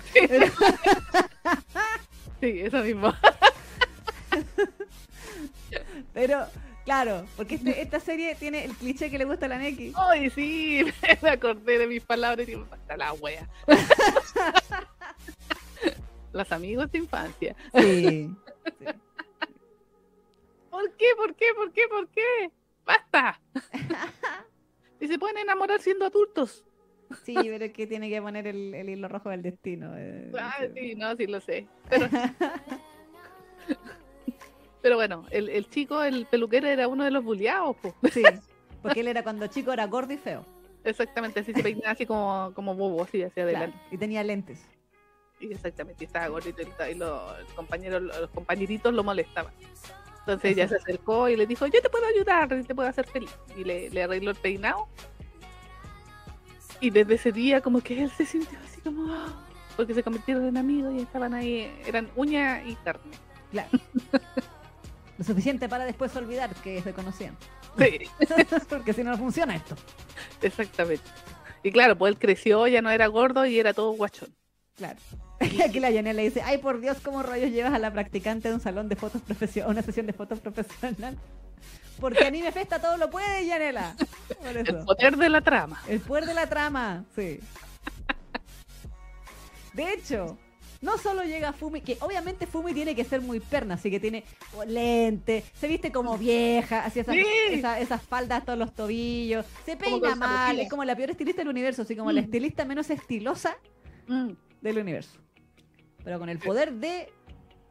Sí, 2.40 2.60
eso 2.62 2.78
mismo. 2.84 3.14
Pero, 6.14 6.46
claro, 6.86 7.26
porque 7.36 7.56
este- 7.56 7.82
esta 7.82 8.00
serie 8.00 8.36
tiene 8.36 8.64
el 8.66 8.74
cliché 8.76 9.10
que 9.12 9.18
le 9.18 9.26
gusta 9.26 9.46
a 9.48 9.50
la 9.50 9.58
Neki. 9.58 9.92
Ay, 9.96 10.30
sí, 10.30 10.86
me 11.22 11.30
acordé 11.30 11.78
de 11.78 11.88
mis 11.88 12.04
palabras 12.04 12.48
y 12.48 12.56
me 12.56 12.66
falta 12.66 12.96
la 12.98 13.14
wea. 13.14 13.48
Los 16.34 16.52
amigos 16.52 16.92
de 16.92 16.98
infancia. 17.00 17.56
Sí. 17.78 18.30
¿Por 20.78 20.96
qué? 20.96 21.06
¿Por 21.18 21.36
qué? 21.36 21.46
¿Por 21.56 21.72
qué? 21.74 21.82
¿Por 21.90 22.08
qué? 22.10 22.52
¡Basta! 22.86 23.42
Y 25.00 25.08
se 25.08 25.20
pueden 25.20 25.38
enamorar 25.38 25.80
siendo 25.80 26.06
adultos. 26.06 26.66
Sí, 27.24 27.36
pero 27.36 27.66
es 27.66 27.72
que 27.74 27.86
tiene 27.88 28.10
que 28.10 28.20
poner 28.22 28.48
el, 28.48 28.74
el 28.74 28.90
hilo 28.90 29.08
rojo 29.08 29.30
del 29.30 29.42
destino. 29.44 29.94
eh, 29.96 30.32
Ah, 30.40 30.56
sí. 30.60 30.68
sí, 30.76 30.96
no, 30.96 31.16
sí 31.16 31.28
lo 31.28 31.40
sé. 31.40 31.68
Pero, 31.90 32.08
pero 34.82 34.96
bueno, 34.96 35.26
el, 35.32 35.50
el 35.50 35.70
chico, 35.70 36.02
el 36.04 36.26
peluquero, 36.26 36.68
era 36.68 36.88
uno 36.88 37.04
de 37.04 37.12
los 37.12 37.24
bulliados. 37.24 37.76
po. 37.78 37.96
Sí, 38.12 38.24
porque 38.82 39.02
él 39.02 39.08
era 39.08 39.24
cuando 39.24 39.48
chico 39.48 39.72
era 39.72 39.86
gordo 39.88 40.14
y 40.14 40.18
feo. 40.18 40.46
Exactamente, 40.84 41.42
así 41.42 41.54
se 41.54 41.62
peinaba 41.62 41.92
así 41.92 42.06
como, 42.06 42.52
como 42.56 42.74
bobo, 42.76 43.04
así 43.04 43.22
hacia 43.22 43.44
Claro, 43.44 43.50
adelante. 43.58 43.78
y 43.92 43.98
tenía 43.98 44.24
lentes. 44.24 44.66
Y 45.40 45.52
exactamente, 45.52 46.04
y 46.04 46.08
estaba 46.08 46.28
gordito 46.30 46.62
y, 46.64 46.92
y 46.92 46.96
los, 46.96 47.22
compañeros, 47.56 48.02
los 48.02 48.30
compañeritos 48.32 48.94
lo 48.94 49.04
molestaban. 49.04 49.54
Entonces 50.28 50.52
ella 50.52 50.68
se 50.68 50.76
acercó 50.76 51.30
y 51.30 51.38
le 51.38 51.48
dijo, 51.48 51.66
yo 51.68 51.82
te 51.82 51.90
puedo 51.90 52.06
ayudar, 52.06 52.50
te 52.50 52.76
puedo 52.76 52.90
hacer 52.90 53.08
feliz. 53.08 53.30
Y 53.56 53.64
le, 53.64 53.90
le 53.90 54.04
arregló 54.04 54.32
el 54.32 54.36
peinado. 54.36 54.90
Y 56.82 56.90
desde 56.90 57.16
ese 57.16 57.32
día 57.32 57.62
como 57.62 57.80
que 57.82 58.04
él 58.04 58.12
se 58.12 58.26
sintió 58.26 58.60
así 58.66 58.82
como... 58.82 59.12
"Ah", 59.14 59.34
porque 59.78 59.94
se 59.94 60.04
convirtieron 60.04 60.46
en 60.46 60.58
amigos 60.58 60.94
y 60.96 61.00
estaban 61.02 61.34
ahí, 61.34 61.72
eran 61.86 62.10
uña 62.16 62.62
y 62.64 62.76
carne. 62.76 63.12
Claro. 63.52 63.70
Lo 65.18 65.24
suficiente 65.24 65.70
para 65.70 65.86
después 65.86 66.14
olvidar 66.16 66.54
que 66.56 66.82
se 66.82 66.94
conocían. 66.94 67.38
Sí, 67.78 68.00
porque 68.70 68.92
si 68.94 69.04
no, 69.04 69.12
no 69.12 69.18
funciona 69.18 69.56
esto. 69.56 69.76
exactamente. 70.42 71.04
Y 71.64 71.72
claro, 71.72 71.98
pues 71.98 72.12
él 72.12 72.20
creció, 72.20 72.68
ya 72.68 72.82
no 72.82 72.90
era 72.90 73.08
gordo 73.08 73.46
y 73.46 73.60
era 73.60 73.74
todo 73.74 73.92
guachón. 73.92 74.36
Claro. 74.76 75.00
Aquí 75.40 75.80
la 75.80 75.92
Yanela 75.92 76.22
dice, 76.22 76.42
ay 76.42 76.58
por 76.58 76.80
Dios, 76.82 76.98
¿cómo 77.04 77.22
rayos 77.24 77.52
llevas 77.52 77.74
a 77.74 77.80
la 77.80 77.92
practicante 77.94 78.48
de 78.50 78.56
un 78.56 78.60
salón 78.62 78.90
de 78.90 78.96
fotos 78.96 79.22
profesional, 79.22 79.72
una 79.72 79.82
sesión 79.82 80.06
de 80.08 80.14
fotos 80.14 80.40
profesional? 80.40 81.18
Porque 82.00 82.26
Anime 82.26 82.52
Festa 82.52 82.80
todo 82.80 82.98
lo 82.98 83.10
puede, 83.10 83.46
Yanela. 83.46 83.96
Por 84.40 84.48
El 84.58 84.58
eso. 84.68 84.86
poder 84.86 85.18
de 85.18 85.30
la 85.30 85.42
trama. 85.42 85.82
El 85.88 86.00
poder 86.00 86.26
de 86.26 86.34
la 86.34 86.48
trama, 86.48 87.06
sí. 87.16 87.40
De 89.74 89.94
hecho, 89.94 90.38
no 90.82 90.98
solo 90.98 91.24
llega 91.24 91.54
Fumi, 91.54 91.82
que 91.82 91.98
obviamente 92.02 92.48
Fumi 92.48 92.74
tiene 92.74 92.96
que 92.96 93.04
ser 93.04 93.22
muy 93.22 93.40
perna, 93.40 93.76
así 93.76 93.90
que 93.92 94.00
tiene 94.00 94.24
lente, 94.68 95.44
se 95.60 95.68
viste 95.68 95.92
como 95.92 96.18
vieja, 96.18 96.84
así 96.86 97.00
esas, 97.00 97.16
Sí. 97.16 97.62
esas 97.80 98.02
faldas 98.02 98.42
a 98.42 98.46
todos 98.46 98.60
los 98.60 98.74
tobillos, 98.74 99.46
se 99.66 99.76
peina 99.78 100.16
mal, 100.16 100.60
es 100.60 100.70
como 100.70 100.84
la 100.84 100.96
peor 100.96 101.12
estilista 101.12 101.42
del 101.42 101.50
universo, 101.50 101.84
así 101.84 101.96
como 101.96 102.12
la 102.12 102.22
Mm. 102.22 102.26
estilista 102.26 102.66
menos 102.66 102.90
estilosa 102.90 103.58
Mm, 104.08 104.32
del 104.62 104.78
universo. 104.80 105.20
Pero 106.08 106.20
con 106.20 106.30
el 106.30 106.40
poder 106.40 106.72
de 106.72 107.12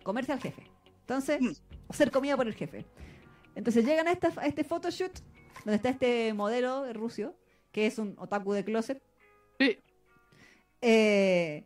comerse 0.03 0.31
al 0.31 0.41
jefe. 0.43 0.71
Entonces, 1.01 1.41
Mm. 1.41 1.93
ser 1.95 2.11
comida 2.11 2.37
por 2.37 2.47
el 2.47 2.53
jefe. 2.55 2.85
Entonces 3.55 3.83
llegan 3.87 4.09
a, 4.09 4.13
esta, 4.13 4.31
a 4.37 4.47
este 4.47 4.63
photoshoot 4.63 5.21
donde 5.65 5.77
está 5.77 5.89
este 5.89 6.35
modelo 6.35 6.93
ruso, 6.93 7.35
que 7.73 7.87
es 7.87 7.99
un 7.99 8.15
otaku 8.19 8.53
de 8.53 8.63
closet. 8.63 9.03
Sí. 9.59 9.79
Eh, 10.83 11.65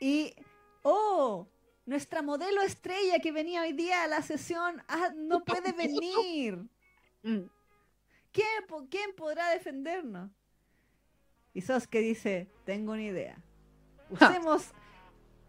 y, 0.00 0.34
oh, 0.82 1.48
nuestra 1.86 2.20
modelo 2.20 2.60
estrella 2.60 3.18
que 3.20 3.32
venía 3.32 3.62
hoy 3.62 3.72
día 3.72 4.02
a 4.04 4.06
la 4.06 4.20
sesión 4.20 4.82
ah, 4.88 5.12
no 5.16 5.42
puede 5.42 5.72
venir. 5.72 6.58
Mm. 7.22 7.44
¿Quién, 8.32 8.66
po- 8.68 8.86
¿Quién 8.90 9.14
podrá 9.16 9.48
defendernos? 9.48 10.30
Y 11.54 11.62
Sosuke 11.62 12.00
dice, 12.00 12.48
tengo 12.66 12.92
una 12.92 13.02
idea. 13.02 13.38
Usemos 14.10 14.72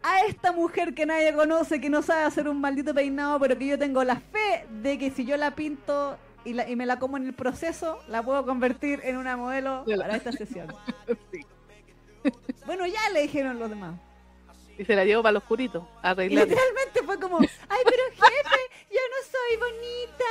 a 0.06 0.20
esta 0.26 0.52
mujer 0.52 0.92
que 0.94 1.06
nadie 1.06 1.32
conoce, 1.34 1.80
que 1.80 1.88
no 1.88 2.02
sabe 2.02 2.24
hacer 2.24 2.46
un 2.48 2.60
maldito 2.60 2.92
peinado, 2.94 3.40
pero 3.40 3.56
que 3.58 3.66
yo 3.66 3.78
tengo 3.78 4.04
la 4.04 4.16
fe 4.16 4.66
de 4.82 4.98
que 4.98 5.10
si 5.10 5.24
yo 5.24 5.36
la 5.38 5.52
pinto 5.52 6.18
y, 6.44 6.52
la- 6.52 6.68
y 6.68 6.76
me 6.76 6.84
la 6.84 6.98
como 6.98 7.16
en 7.16 7.26
el 7.26 7.32
proceso, 7.32 7.98
la 8.08 8.22
puedo 8.22 8.44
convertir 8.44 9.00
en 9.02 9.16
una 9.16 9.34
modelo 9.36 9.84
para 9.98 10.16
esta 10.16 10.32
sesión. 10.32 10.68
Sí. 11.32 11.40
Bueno, 12.64 12.86
ya 12.86 13.10
le 13.12 13.20
dijeron 13.22 13.58
los 13.58 13.68
demás. 13.68 13.94
Y 14.78 14.84
se 14.84 14.94
la 14.96 15.04
llevó 15.04 15.22
para 15.22 15.30
el 15.32 15.36
oscurito, 15.36 15.86
arreglar. 16.02 16.48
literalmente 16.48 17.02
fue 17.04 17.20
como, 17.20 17.38
ay, 17.38 17.48
pero 17.84 18.02
jefe, 18.12 18.60
yo 18.90 19.00
no 19.10 19.16
soy 19.30 19.56
bonita. 19.58 20.24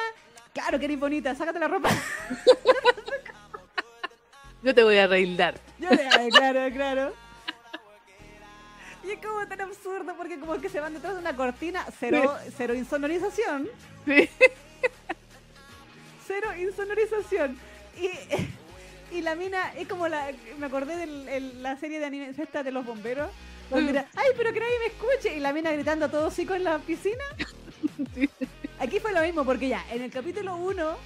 Claro 0.54 0.80
que 0.80 0.86
eres 0.86 1.00
bonita, 1.00 1.36
sácate 1.36 1.60
la 1.60 1.68
ropa. 1.68 1.90
Yo 4.64 4.74
te 4.74 4.84
voy 4.84 4.98
a 4.98 5.04
arreglar. 5.06 5.56
Yo 5.78 5.90
ay, 6.18 6.30
claro, 6.30 6.74
claro. 6.74 7.14
Y 9.04 9.12
es 9.12 9.20
como 9.26 9.46
tan 9.48 9.62
absurdo 9.62 10.14
porque 10.18 10.40
como 10.40 10.60
que 10.60 10.70
se 10.70 10.80
van 10.80 10.94
detrás 10.94 11.14
de 11.14 11.20
una 11.20 11.36
cortina, 11.36 11.86
cero, 12.00 12.38
cero 12.56 12.74
insonorización, 12.74 13.70
Sí. 14.06 14.30
cero 16.28 16.48
insonorización. 16.58 17.58
Y, 18.00 19.18
y 19.18 19.22
la 19.22 19.36
mina 19.36 19.74
es 19.76 19.88
como 19.88 20.08
la, 20.08 20.32
me 20.58 20.66
acordé 20.66 20.96
de 20.96 21.40
la 21.62 21.78
serie 21.78 22.00
de 22.00 22.06
anime 22.06 22.34
esta 22.38 22.64
de 22.64 22.72
los 22.72 22.86
bomberos, 22.86 23.30
donde 23.70 23.92
era, 23.92 24.08
ay, 24.16 24.30
pero 24.38 24.54
que 24.54 24.60
nadie 24.60 24.80
me 24.80 24.86
escuche, 24.88 25.36
y 25.36 25.40
la 25.40 25.54
mina 25.54 25.72
gritando 25.72 26.06
a 26.06 26.10
todo 26.12 26.28
hocico 26.28 26.54
en 26.54 26.64
la 26.64 26.80
piscina. 26.80 27.24
Sí. 28.16 28.30
Aquí 28.80 29.00
fue 29.00 29.12
lo 29.12 29.22
mismo, 29.22 29.44
porque 29.46 29.68
ya, 29.68 29.86
en 29.92 30.02
el 30.02 30.10
capítulo 30.10 30.56
1, 30.56 30.98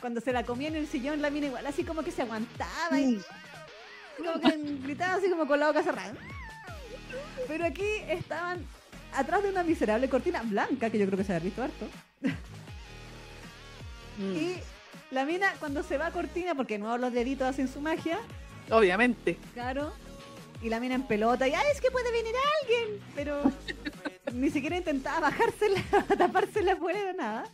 cuando 0.00 0.20
se 0.20 0.32
la 0.32 0.44
comía 0.44 0.68
en 0.68 0.76
el 0.76 0.88
sillón, 0.88 1.20
la 1.22 1.30
mina 1.30 1.46
igual 1.46 1.66
así 1.66 1.84
como 1.84 2.02
que 2.02 2.10
se 2.10 2.22
aguantaba 2.22 2.98
y 2.98 3.20
como 4.16 4.40
que 4.40 4.56
gritaba 4.82 5.14
así 5.14 5.28
como 5.30 5.46
con 5.46 5.60
la 5.60 5.68
boca 5.68 5.82
cerrada. 5.82 6.14
Pero 7.48 7.64
aquí 7.64 7.86
estaban 8.08 8.64
atrás 9.14 9.42
de 9.42 9.50
una 9.50 9.62
miserable 9.62 10.08
cortina 10.08 10.42
blanca, 10.42 10.90
que 10.90 10.98
yo 10.98 11.06
creo 11.06 11.18
que 11.18 11.24
se 11.24 11.32
había 11.34 11.44
visto 11.44 11.62
harto. 11.62 11.86
Mm. 14.18 14.36
Y 14.36 14.56
la 15.10 15.24
mina 15.24 15.52
cuando 15.58 15.82
se 15.82 15.98
va 15.98 16.06
a 16.06 16.10
cortina, 16.12 16.54
porque 16.54 16.78
no 16.78 16.96
los 16.98 17.12
deditos 17.12 17.48
hacen 17.48 17.68
su 17.68 17.80
magia, 17.80 18.18
Obviamente. 18.70 19.36
claro, 19.54 19.92
y 20.62 20.68
la 20.68 20.78
mina 20.80 20.94
en 20.94 21.02
pelota, 21.02 21.48
y 21.48 21.54
¡ay, 21.54 21.66
es 21.72 21.80
que 21.80 21.90
puede 21.90 22.10
venir 22.12 22.34
alguien! 22.62 23.00
Pero 23.14 23.42
ni 24.32 24.50
siquiera 24.50 24.76
intentaba 24.76 25.20
bajársela, 25.30 25.82
tapársela 26.18 26.76
fuera, 26.76 27.12
nada. 27.14 27.44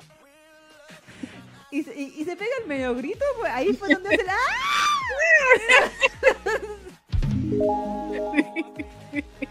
Y, 1.71 1.83
se- 1.83 1.94
y- 1.99 2.14
y 2.18 2.25
se 2.25 2.35
pega 2.37 2.51
el 2.62 2.66
medio 2.68 2.94
grito, 2.94 3.25
pues 3.38 3.53
ahí 3.53 3.73
fue 3.75 3.88
donde 3.92 4.09
hace 4.14 4.25
la... 4.25 4.37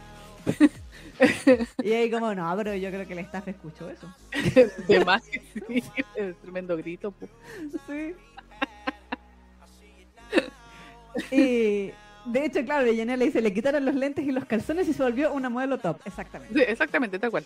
Y 1.84 1.94
ahí 1.94 2.12
como, 2.12 2.34
no, 2.36 2.56
pero 2.56 2.76
yo 2.76 2.90
creo 2.90 3.08
que 3.08 3.14
el 3.14 3.20
staff 3.20 3.48
escuchó 3.48 3.90
eso. 3.90 4.08
De 4.88 5.04
más 5.04 5.24
que 5.24 5.42
sí. 5.42 5.84
El 6.16 6.36
tremendo 6.36 6.78
grito. 6.78 7.14
Sí. 7.88 8.16
Y 11.32 11.92
de 12.26 12.46
hecho, 12.46 12.64
claro, 12.66 12.86
le 12.86 13.18
dice, 13.18 13.42
le 13.42 13.54
quitaron 13.54 13.86
los 13.86 13.96
lentes 13.96 14.26
y 14.26 14.32
los 14.32 14.46
calzones 14.46 14.88
y 14.88 14.94
se 14.94 15.02
volvió 15.02 15.34
una 15.34 15.50
modelo 15.50 15.78
top. 15.78 16.00
Exactamente. 16.06 16.54
Sí, 16.54 16.66
exactamente, 16.68 17.18
tal 17.20 17.32
cual. 17.32 17.46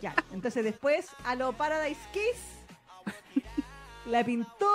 Ya. 0.00 0.14
Entonces 0.32 0.64
después, 0.64 1.08
a 1.24 1.34
lo 1.34 1.52
Paradise 1.52 2.00
Kiss, 2.12 3.42
la 4.06 4.24
pintó, 4.24 4.70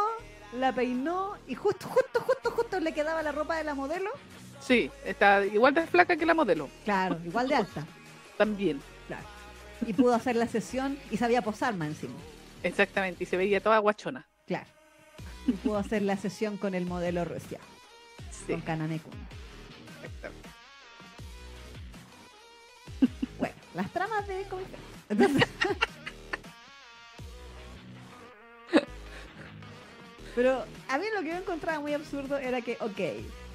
la 0.60 0.74
peinó 0.74 1.38
y 1.48 1.56
justo, 1.56 1.88
justo, 1.88 2.20
justo, 2.20 2.52
justo 2.52 2.80
le 2.80 2.94
quedaba 2.94 3.24
la 3.24 3.32
ropa 3.32 3.56
de 3.56 3.64
la 3.64 3.74
modelo. 3.74 4.10
Sí, 4.66 4.90
está 5.06 5.46
igual 5.46 5.74
de 5.74 5.86
flaca 5.88 6.16
que 6.16 6.26
la 6.26 6.34
modelo. 6.34 6.70
Claro, 6.86 7.20
igual 7.26 7.48
de 7.50 7.56
alta. 7.56 7.86
También. 8.38 8.82
Claro. 9.08 9.26
Y 9.86 9.94
pudo 9.94 10.14
hacer 10.14 10.36
la 10.38 10.48
sesión 10.48 10.98
y 11.12 11.18
sabía 11.18 11.42
posar 11.42 11.76
más 11.76 11.90
encima. 11.90 12.14
Exactamente. 12.64 13.24
Y 13.24 13.28
se 13.28 13.36
veía 13.38 13.62
toda 13.62 13.78
guachona. 13.80 14.26
Claro. 14.48 14.68
Y 15.48 15.52
pudo 15.52 15.78
hacer 15.78 16.02
la 16.02 16.16
sesión 16.16 16.56
con 16.58 16.74
el 16.74 16.86
modelo 16.86 17.26
Rusia, 17.26 17.60
Sí, 18.32 18.54
con 18.54 18.62
Kaname-kun. 18.62 19.12
exactamente. 20.04 20.50
Bueno, 23.38 23.56
las 23.74 23.92
tramas 23.92 24.26
de. 24.28 24.46
Entonces, 25.10 25.48
Pero 30.36 30.66
a 30.90 30.98
mí 30.98 31.06
lo 31.14 31.22
que 31.22 31.28
yo 31.28 31.36
encontraba 31.36 31.80
muy 31.80 31.94
absurdo 31.94 32.38
era 32.38 32.62
que, 32.62 32.78
ok, 32.80 33.00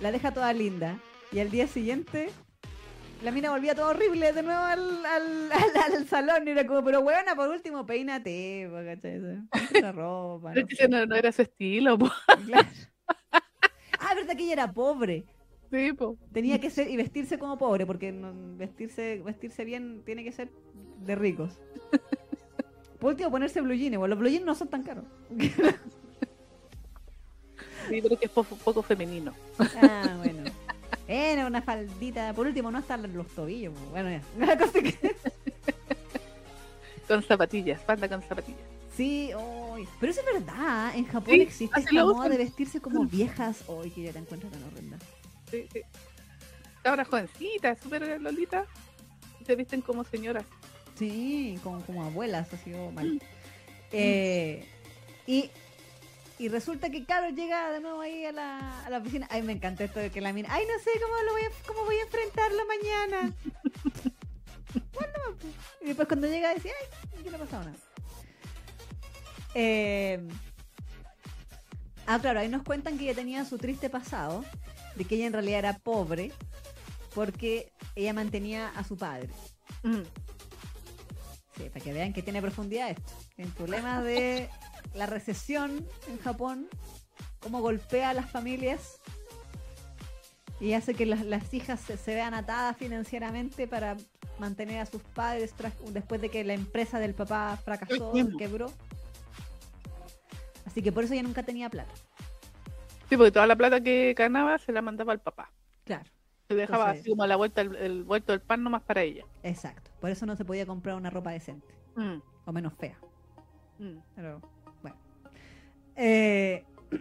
la 0.01 0.13
deja 0.13 0.33
toda 0.33 0.53
linda 0.53 0.99
y 1.33 1.41
al 1.41 1.51
día 1.51 1.67
siguiente 1.67 2.31
la 3.23 3.33
mina 3.33 3.51
volvía 3.51 3.75
todo 3.75 3.89
horrible 3.89 4.33
de 4.33 4.43
nuevo 4.45 4.61
al, 4.63 5.05
al, 5.05 5.53
al, 5.87 5.93
al 5.97 6.07
salón 6.07 6.47
y 6.47 6.51
era 6.53 6.67
como, 6.67 6.85
pero 6.85 7.01
weona, 7.01 7.35
por 7.35 7.49
último, 7.49 7.85
peínate, 7.85 8.71
¿cachai? 8.73 9.21
Esa 9.75 9.91
ropa. 9.93 10.55
No, 10.55 10.61
es 10.61 10.67
que 10.67 10.77
sé. 10.77 10.89
no, 10.89 11.05
no 11.05 11.17
era 11.17 11.33
su 11.33 11.43
estilo, 11.43 11.99
po. 11.99 12.11
Claro. 12.47 12.69
Ah, 14.01 14.15
verdad 14.15 14.37
que 14.37 14.45
ella 14.45 14.53
era 14.53 14.73
pobre. 14.73 15.25
Sí, 15.73 15.93
po. 15.93 16.17
Tenía 16.33 16.61
que 16.61 16.71
ser 16.71 16.89
y 16.89 16.97
vestirse 16.97 17.39
como 17.39 17.59
pobre, 17.59 17.85
porque 17.85 18.13
no- 18.13 18.33
vestirse 18.57 19.21
vestirse 19.25 19.65
bien 19.65 20.03
tiene 20.07 20.23
que 20.23 20.31
ser 20.33 20.51
de 21.01 21.15
ricos. 21.17 21.59
Por 23.01 23.11
último, 23.11 23.31
ponerse 23.31 23.61
blue 23.61 23.75
jeans. 23.75 23.97
Bueno, 23.97 24.15
los 24.15 24.19
blue 24.19 24.31
jeans 24.31 24.47
no 24.47 24.55
son 24.55 24.69
tan 24.69 24.83
caros. 24.85 25.05
Sí, 27.89 28.01
pero 28.03 28.19
que 28.19 28.27
es 28.27 28.31
poco, 28.31 28.57
poco 28.57 28.83
femenino. 28.83 29.35
ah, 29.59 30.15
bueno. 30.19 30.45
Era 31.07 31.47
una 31.47 31.63
faldita. 31.63 32.33
Por 32.35 32.47
último, 32.47 32.71
no 32.71 32.79
hasta 32.79 32.97
los 32.97 33.27
tobillos. 33.29 33.73
Bueno, 33.91 34.11
ya. 34.11 34.23
Una 34.37 34.59
cosa 34.59 34.81
que... 34.81 35.17
Con 37.07 37.23
zapatillas, 37.23 37.81
panda 37.81 38.07
con 38.07 38.23
zapatillas. 38.23 38.61
Sí, 38.95 39.31
uy. 39.35 39.89
pero 39.99 40.13
eso 40.13 40.21
es 40.21 40.45
verdad. 40.45 40.95
En 40.95 41.07
Japón 41.07 41.35
Sí, 41.35 41.41
existe 41.41 41.81
esta 41.81 42.05
moda 42.05 42.29
de 42.29 42.37
vestirse 42.37 42.81
como 42.81 43.05
viejas. 43.05 43.65
Uy, 43.69 43.91
que 43.91 44.03
yo 44.03 44.13
la 44.13 44.19
encuentro 44.19 44.51
tan 44.51 44.63
horrenda. 44.65 44.99
Sí, 45.51 45.67
sí. 45.73 45.81
Ahora 46.85 47.05
jovencitas, 47.05 47.79
súper 47.81 48.21
lolitas. 48.21 48.67
y 49.41 49.45
Se 49.45 49.57
visten 49.57 49.81
como 49.81 50.05
señoras. 50.05 50.45
Sí, 50.99 51.59
como, 51.63 51.81
como 51.83 52.05
abuelas, 52.05 52.53
así 52.53 52.73
como 52.73 52.93
mal. 52.93 53.23
Eh, 53.93 54.67
y, 55.27 55.51
y 56.39 56.49
resulta 56.49 56.91
que 56.91 57.05
Caro 57.05 57.31
llega 57.31 57.73
de 57.73 57.81
nuevo 57.81 58.01
ahí 58.01 58.25
a 58.25 58.33
la, 58.33 58.85
a 58.85 58.91
la 58.91 58.99
oficina. 58.99 59.27
Ay, 59.31 59.43
me 59.43 59.53
encanta 59.53 59.85
esto 59.85 59.99
de 59.99 60.11
que 60.11 60.21
la 60.21 60.33
mina. 60.33 60.49
Ay, 60.53 60.65
no 60.67 60.83
sé 60.83 60.91
cómo 61.01 61.23
lo 61.23 61.33
voy 61.33 61.43
a, 61.43 61.67
cómo 61.67 61.85
voy 61.85 61.97
a 61.97 62.03
enfrentarlo 62.03 62.63
mañana. 62.67 63.33
bueno, 64.95 65.37
pues. 65.41 65.55
Y 65.83 65.87
después 65.87 66.07
cuando 66.07 66.29
llega 66.29 66.55
dice, 66.55 66.71
ay, 66.71 67.19
aquí 67.21 67.31
no 67.31 67.37
ha 67.37 67.41
pasado 67.41 67.65
nada. 67.65 67.77
Eh, 69.55 70.29
ah, 72.07 72.19
claro, 72.21 72.39
ahí 72.39 72.49
nos 72.49 72.63
cuentan 72.63 72.99
que 72.99 73.05
ella 73.05 73.15
tenía 73.15 73.45
su 73.45 73.59
triste 73.59 73.91
pasado, 73.91 74.45
de 74.95 75.05
que 75.05 75.17
ella 75.17 75.27
en 75.27 75.33
realidad 75.33 75.59
era 75.59 75.79
pobre, 75.79 76.31
porque 77.15 77.73
ella 77.97 78.13
mantenía 78.13 78.69
a 78.69 78.85
su 78.85 78.97
padre. 78.97 79.31
Mm. 79.83 80.03
Sí, 81.57 81.69
para 81.71 81.85
que 81.85 81.93
vean 81.93 82.13
que 82.13 82.23
tiene 82.23 82.41
profundidad 82.41 82.91
esto. 82.91 83.13
El 83.37 83.49
problema 83.49 84.03
de 84.03 84.49
la 84.95 85.07
recesión 85.07 85.87
en 86.09 86.19
Japón, 86.19 86.69
cómo 87.41 87.61
golpea 87.61 88.11
a 88.11 88.15
las 88.15 88.31
familias 88.31 89.01
y 90.61 90.73
hace 90.73 90.95
que 90.95 91.07
las, 91.07 91.25
las 91.25 91.53
hijas 91.55 91.81
se, 91.81 91.97
se 91.97 92.15
vean 92.15 92.35
atadas 92.35 92.77
financieramente 92.77 93.67
para 93.69 93.97
mantener 94.39 94.81
a 94.81 94.87
sus 94.87 95.03
padres 95.03 95.55
tras- 95.57 95.79
después 95.93 96.21
de 96.21 96.31
que 96.31 96.43
la 96.45 96.55
empresa 96.55 96.99
del 96.99 97.15
papá 97.15 97.57
fracasó, 97.65 98.13
quebró. 98.39 98.73
Así 100.67 100.83
que 100.83 100.93
por 100.93 101.05
eso 101.05 101.15
ella 101.15 101.23
nunca 101.23 101.43
tenía 101.43 101.71
plata. 101.71 101.93
Sí, 103.09 103.17
porque 103.17 103.33
toda 103.33 103.47
la 103.47 103.57
plata 103.57 103.81
que 103.81 104.15
ganaba 104.17 104.59
se 104.59 104.73
la 104.73 104.83
mandaba 104.83 105.13
al 105.13 105.21
papá. 105.21 105.51
Claro, 105.85 106.05
Se 106.47 106.55
dejaba 106.55 106.85
Entonces- 106.85 107.01
así 107.03 107.11
como 107.11 107.27
la 107.27 107.37
vuelta, 107.37 107.61
el, 107.63 107.75
el 107.77 108.05
vuelto 108.05 108.33
del 108.33 108.43
pan 108.43 108.63
nomás 108.63 108.83
para 108.83 109.03
ella. 109.03 109.25
exacto. 109.43 109.91
Por 110.01 110.11
eso 110.11 110.27
no 110.27 110.37
se 110.37 110.45
podía 110.45 110.67
comprar 110.67 110.95
una 110.97 111.11
ropa 111.11 111.31
decente 111.31 111.75
Mm, 111.97 112.19
o 112.47 112.53
menos 112.53 112.75
fea. 112.75 112.99
mm. 113.79 113.97
Pero. 114.15 114.41
Eh, 115.99 116.65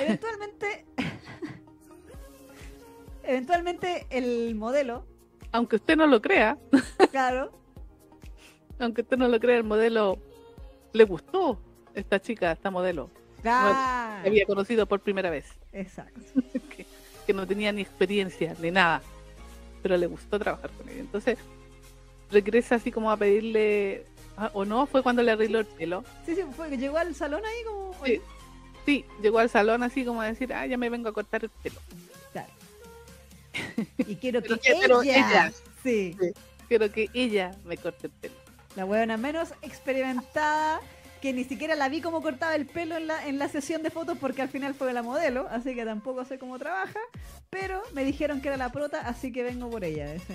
eventualmente. 0.00 0.84
eventualmente 3.24 4.06
el 4.10 4.54
modelo, 4.54 5.06
Aunque 5.52 5.76
usted 5.76 5.96
no 5.96 6.06
lo 6.06 6.20
crea, 6.20 6.58
claro, 7.10 7.52
aunque 8.78 9.02
usted 9.02 9.16
no 9.16 9.28
lo 9.28 9.38
crea, 9.40 9.56
el 9.56 9.64
modelo 9.64 10.18
le 10.92 11.04
gustó 11.04 11.58
esta 11.94 12.20
chica, 12.20 12.52
esta 12.52 12.70
modelo. 12.70 13.08
claro, 13.40 14.26
había 14.26 14.44
conocido 14.44 14.86
por 14.86 15.00
primera 15.00 15.30
vez. 15.30 15.46
exacto. 15.72 16.20
que, 16.76 16.84
que 17.26 17.32
no 17.32 17.46
tenía 17.46 17.72
ni 17.72 17.80
experiencia 17.80 18.54
ni 18.60 18.70
nada, 18.70 19.00
pero 19.82 19.96
le 19.96 20.06
gustó 20.06 20.38
trabajar 20.38 20.70
con 20.72 20.88
ella. 20.88 21.00
Entonces 21.00 21.38
regresa 22.30 22.76
así 22.76 22.90
como 22.90 23.10
a 23.10 23.16
pedirle, 23.16 24.06
ah, 24.36 24.50
o 24.54 24.64
no, 24.64 24.86
fue 24.86 25.02
cuando 25.02 25.22
le 25.22 25.32
arregló 25.32 25.58
el 25.60 25.66
pelo. 25.66 26.04
Sí, 26.26 26.34
sí, 26.34 26.42
fue 26.56 26.68
que 26.70 26.78
llegó 26.78 26.98
al 26.98 27.14
salón 27.14 27.42
ahí 27.44 27.64
como. 27.64 27.94
Sí, 28.84 29.04
llegó 29.22 29.38
al 29.38 29.48
salón 29.48 29.82
así 29.84 30.04
como 30.04 30.20
a 30.22 30.26
decir, 30.26 30.52
ah, 30.52 30.66
ya 30.66 30.76
me 30.76 30.90
vengo 30.90 31.08
a 31.08 31.12
cortar 31.12 31.44
el 31.44 31.50
pelo. 31.50 31.80
claro. 32.32 32.52
Y 33.98 34.16
quiero 34.16 34.42
que 34.42 34.54
ella, 34.64 35.00
ella. 35.02 35.52
sí, 35.82 36.16
Sí. 36.20 36.32
Quiero 36.68 36.90
que 36.90 37.10
ella 37.12 37.54
me 37.64 37.76
corte 37.76 38.06
el 38.06 38.12
pelo. 38.12 38.34
la 38.76 38.84
huevona 38.86 39.16
menos 39.18 39.50
experimentada 39.62 40.80
que 41.20 41.32
ni 41.32 41.44
siquiera 41.44 41.76
la 41.76 41.88
vi 41.88 42.00
cómo 42.00 42.20
cortaba 42.22 42.56
el 42.56 42.66
pelo 42.66 42.96
en 42.96 43.06
la, 43.06 43.28
en 43.28 43.38
la 43.38 43.48
sesión 43.48 43.82
de 43.84 43.90
fotos 43.90 44.18
porque 44.18 44.42
al 44.42 44.48
final 44.48 44.74
fue 44.74 44.92
la 44.92 45.02
modelo, 45.02 45.46
así 45.50 45.72
que 45.74 45.84
tampoco 45.84 46.24
sé 46.24 46.36
cómo 46.38 46.58
trabaja, 46.58 46.98
pero 47.50 47.80
me 47.92 48.04
dijeron 48.04 48.40
que 48.40 48.48
era 48.48 48.56
la 48.56 48.72
prota, 48.72 49.00
así 49.02 49.30
que 49.30 49.44
vengo 49.44 49.70
por 49.70 49.84
ella. 49.84 50.12
ese- 50.14 50.34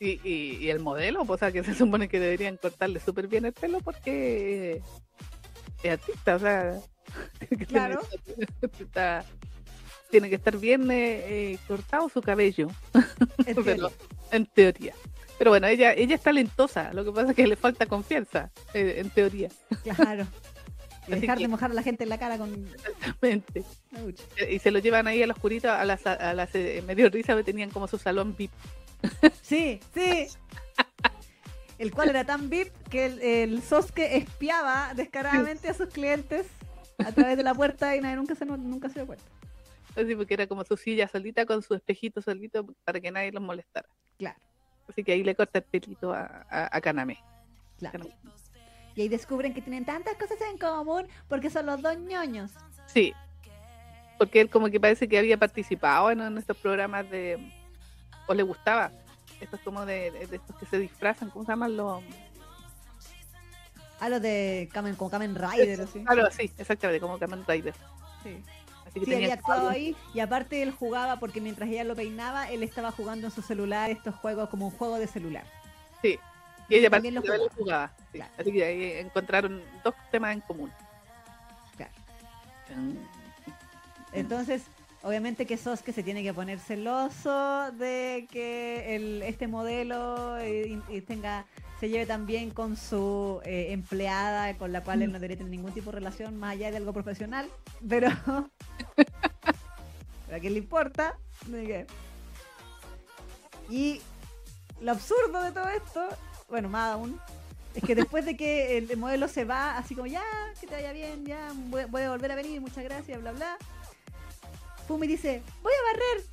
Y, 0.00 0.20
y, 0.28 0.56
y 0.60 0.70
el 0.70 0.80
modelo, 0.80 1.24
pues, 1.24 1.38
o 1.38 1.38
sea, 1.38 1.52
que 1.52 1.62
se 1.64 1.74
supone 1.74 2.08
que 2.08 2.20
deberían 2.20 2.56
cortarle 2.56 3.00
súper 3.00 3.28
bien 3.28 3.44
el 3.44 3.52
pelo 3.52 3.80
porque 3.80 4.82
es 5.82 5.90
artista, 5.92 6.36
o 6.36 6.38
sea, 6.38 6.80
tiene 7.38 7.56
que 7.58 7.66
Claro. 7.66 8.00
está- 8.80 9.24
tiene 10.10 10.28
que 10.28 10.36
estar 10.36 10.56
bien 10.58 10.88
eh, 10.92 11.52
eh, 11.54 11.58
cortado 11.66 12.08
su 12.08 12.22
cabello, 12.22 12.68
en 13.46 13.54
pero 13.56 13.64
teoría. 13.64 13.88
en 14.30 14.46
teoría. 14.46 14.94
Pero 15.38 15.50
bueno, 15.50 15.66
ella 15.66 15.92
ella 15.92 16.14
es 16.14 16.22
talentosa, 16.22 16.92
lo 16.92 17.04
que 17.04 17.10
pasa 17.10 17.30
es 17.30 17.36
que 17.36 17.46
le 17.48 17.56
falta 17.56 17.86
confianza, 17.86 18.50
eh, 18.74 18.96
en 18.98 19.10
teoría. 19.10 19.48
Claro. 19.96 20.24
Y 21.08 21.16
dejar 21.20 21.36
que- 21.38 21.44
de 21.44 21.48
mojar 21.48 21.72
a 21.72 21.74
la 21.74 21.82
gente 21.82 22.04
en 22.04 22.10
la 22.10 22.18
cara 22.18 22.38
con... 22.38 22.66
Exactamente. 22.66 23.64
Y 24.48 24.58
se 24.60 24.70
lo 24.70 24.78
llevan 24.78 25.06
ahí 25.08 25.20
a 25.22 25.26
la 25.26 25.32
oscurita, 25.34 25.80
a 25.80 25.84
las, 25.84 26.06
a 26.06 26.32
las 26.32 26.54
eh, 26.54 26.82
medio 26.86 27.10
risa, 27.10 27.34
que 27.36 27.42
tenían 27.42 27.70
como 27.70 27.88
su 27.88 27.98
salón 27.98 28.36
VIP. 28.38 28.52
Sí, 29.42 29.80
sí. 29.94 30.26
El 31.78 31.92
cual 31.92 32.08
era 32.10 32.24
tan 32.24 32.48
VIP 32.48 32.72
que 32.88 33.06
el, 33.06 33.20
el 33.20 33.62
Sosuke 33.62 34.16
espiaba 34.16 34.94
descaradamente 34.94 35.68
a 35.68 35.74
sus 35.74 35.88
clientes 35.88 36.46
a 37.04 37.10
través 37.12 37.36
de 37.36 37.42
la 37.42 37.54
puerta 37.54 37.96
y 37.96 38.00
nadie 38.00 38.16
nunca 38.16 38.34
se, 38.34 38.46
nunca 38.46 38.88
se 38.88 39.00
dio 39.00 39.06
cuenta. 39.06 39.24
Así 39.96 40.14
porque 40.14 40.34
era 40.34 40.46
como 40.46 40.64
su 40.64 40.76
silla 40.76 41.08
solita 41.08 41.46
con 41.46 41.62
su 41.62 41.74
espejito 41.74 42.22
solito 42.22 42.66
para 42.84 43.00
que 43.00 43.10
nadie 43.10 43.32
los 43.32 43.42
molestara. 43.42 43.88
Claro, 44.18 44.38
Así 44.88 45.02
que 45.02 45.12
ahí 45.12 45.24
le 45.24 45.34
corta 45.34 45.58
el 45.58 45.64
pelito 45.64 46.12
a, 46.12 46.46
a, 46.48 46.76
a 46.76 46.80
Kaname. 46.80 47.18
claro. 47.78 48.06
Y 48.96 49.02
ahí 49.02 49.08
descubren 49.08 49.52
que 49.52 49.60
tienen 49.60 49.84
tantas 49.84 50.14
cosas 50.14 50.38
en 50.48 50.56
común 50.56 51.08
porque 51.28 51.50
son 51.50 51.66
los 51.66 51.82
dos 51.82 51.98
ñoños. 51.98 52.52
Sí. 52.86 53.12
Porque 54.18 54.40
él 54.40 54.48
como 54.48 54.68
que 54.70 54.78
parece 54.78 55.08
que 55.08 55.18
había 55.18 55.36
participado 55.36 56.12
en, 56.12 56.20
en 56.20 56.38
estos 56.38 56.56
programas 56.56 57.10
de... 57.10 57.38
o 58.26 58.34
le 58.34 58.42
gustaba. 58.42 58.90
Estos 59.40 59.60
como 59.60 59.84
de, 59.84 60.10
de- 60.10 60.26
de 60.26 60.36
estos 60.36 60.56
que 60.56 60.66
se 60.66 60.78
disfrazan, 60.78 61.30
¿cómo 61.30 61.44
se 61.44 61.52
llaman 61.52 61.76
los...? 61.76 62.02
A 64.00 64.08
los 64.08 64.20
de 64.20 64.68
Kamen, 64.72 64.96
como 64.96 65.10
Kamen 65.10 65.34
Rider, 65.34 65.80
así. 65.82 66.04
Claro, 66.04 66.30
sí, 66.30 66.50
exactamente, 66.58 67.00
como 67.00 67.18
Kamen 67.18 67.44
Rider. 67.46 67.74
Sí. 68.22 68.42
Así 68.86 69.00
que 69.00 69.06
Sí, 69.06 69.10
tenía 69.10 69.16
había 69.26 69.34
actuado 69.34 69.68
ahí 69.68 69.96
y 70.12 70.20
aparte 70.20 70.62
él 70.62 70.70
jugaba 70.72 71.18
porque 71.18 71.40
mientras 71.40 71.68
ella 71.68 71.84
lo 71.84 71.96
peinaba, 71.96 72.50
él 72.50 72.62
estaba 72.62 72.90
jugando 72.92 73.26
en 73.26 73.32
su 73.32 73.40
celular 73.42 73.90
estos 73.90 74.14
juegos 74.16 74.48
como 74.50 74.66
un 74.66 74.72
juego 74.72 74.98
de 74.98 75.06
celular. 75.06 75.44
Sí. 76.02 76.18
Y 76.68 76.76
ella 76.76 76.90
también 76.90 77.14
parece 77.14 77.28
lo 77.28 77.32
que 77.32 77.44
lo 77.44 77.50
jugaba. 77.64 77.92
sí. 78.12 78.18
Claro. 78.18 78.32
Así 78.38 78.52
que 78.52 78.64
ahí 78.64 78.92
encontraron 78.98 79.62
dos 79.82 79.94
temas 80.10 80.34
en 80.34 80.40
común. 80.42 80.72
Claro. 81.76 81.92
Mm. 82.76 82.96
Entonces, 84.12 84.62
obviamente 85.04 85.46
que 85.46 85.56
Sosuke 85.56 85.92
se 85.92 86.02
tiene 86.02 86.22
que 86.22 86.34
poner 86.34 86.58
celoso 86.58 87.70
de 87.72 88.26
que 88.30 89.20
este 89.26 89.46
modelo 89.46 90.36
eh, 90.38 90.80
tenga 91.06 91.46
se 91.80 91.88
lleve 91.88 92.06
tan 92.06 92.24
bien 92.26 92.50
con 92.50 92.76
su 92.76 93.40
eh, 93.44 93.68
empleada 93.72 94.56
con 94.56 94.72
la 94.72 94.82
cual 94.82 95.02
él 95.02 95.08
no 95.12 95.14
debería 95.18 95.36
tener 95.36 95.50
ningún 95.50 95.72
tipo 95.72 95.90
de 95.90 95.96
relación 95.98 96.36
más 96.38 96.52
allá 96.52 96.70
de 96.70 96.78
algo 96.78 96.92
profesional, 96.92 97.48
pero 97.88 98.08
pero 98.96 100.36
a 100.36 100.40
quién 100.40 100.52
le 100.54 100.58
importa. 100.60 101.18
Que- 101.50 101.86
Y 103.68 104.00
lo 104.80 104.92
absurdo 104.92 105.42
de 105.42 105.52
todo 105.52 105.68
esto, 105.68 106.08
bueno, 106.48 106.68
más 106.68 106.92
aún, 106.94 107.20
es 107.74 107.82
que 107.82 107.94
después 107.94 108.24
de 108.24 108.36
que 108.36 108.78
el 108.78 108.96
modelo 108.96 109.28
se 109.28 109.44
va, 109.44 109.76
así 109.76 109.94
como 109.94 110.06
ya, 110.06 110.22
que 110.60 110.66
te 110.66 110.74
vaya 110.74 110.92
bien, 110.92 111.24
ya, 111.26 111.52
voy 111.90 112.02
a 112.02 112.10
volver 112.10 112.32
a 112.32 112.36
venir, 112.36 112.60
muchas 112.60 112.84
gracias, 112.84 113.20
bla, 113.20 113.32
bla. 113.32 113.58
Fumi 114.86 115.06
dice, 115.06 115.42
voy 115.62 115.72
a 115.72 115.92
barrer. 115.92 116.24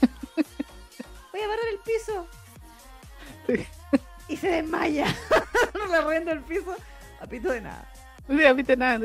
Voy 1.32 1.40
a 1.42 1.48
barrer 1.48 1.68
el 1.72 1.78
piso. 1.78 2.26
Sí. 3.46 3.66
Y 4.28 4.36
se 4.36 4.48
desmaya. 4.48 5.06
no 5.74 6.10
le 6.10 6.32
el 6.32 6.40
piso. 6.42 6.74
A 7.20 7.26
pito 7.26 7.50
de 7.50 7.60
nada. 7.60 7.90
Sí, 8.28 8.44
a 8.44 8.54
te 8.54 8.76
nada, 8.76 8.98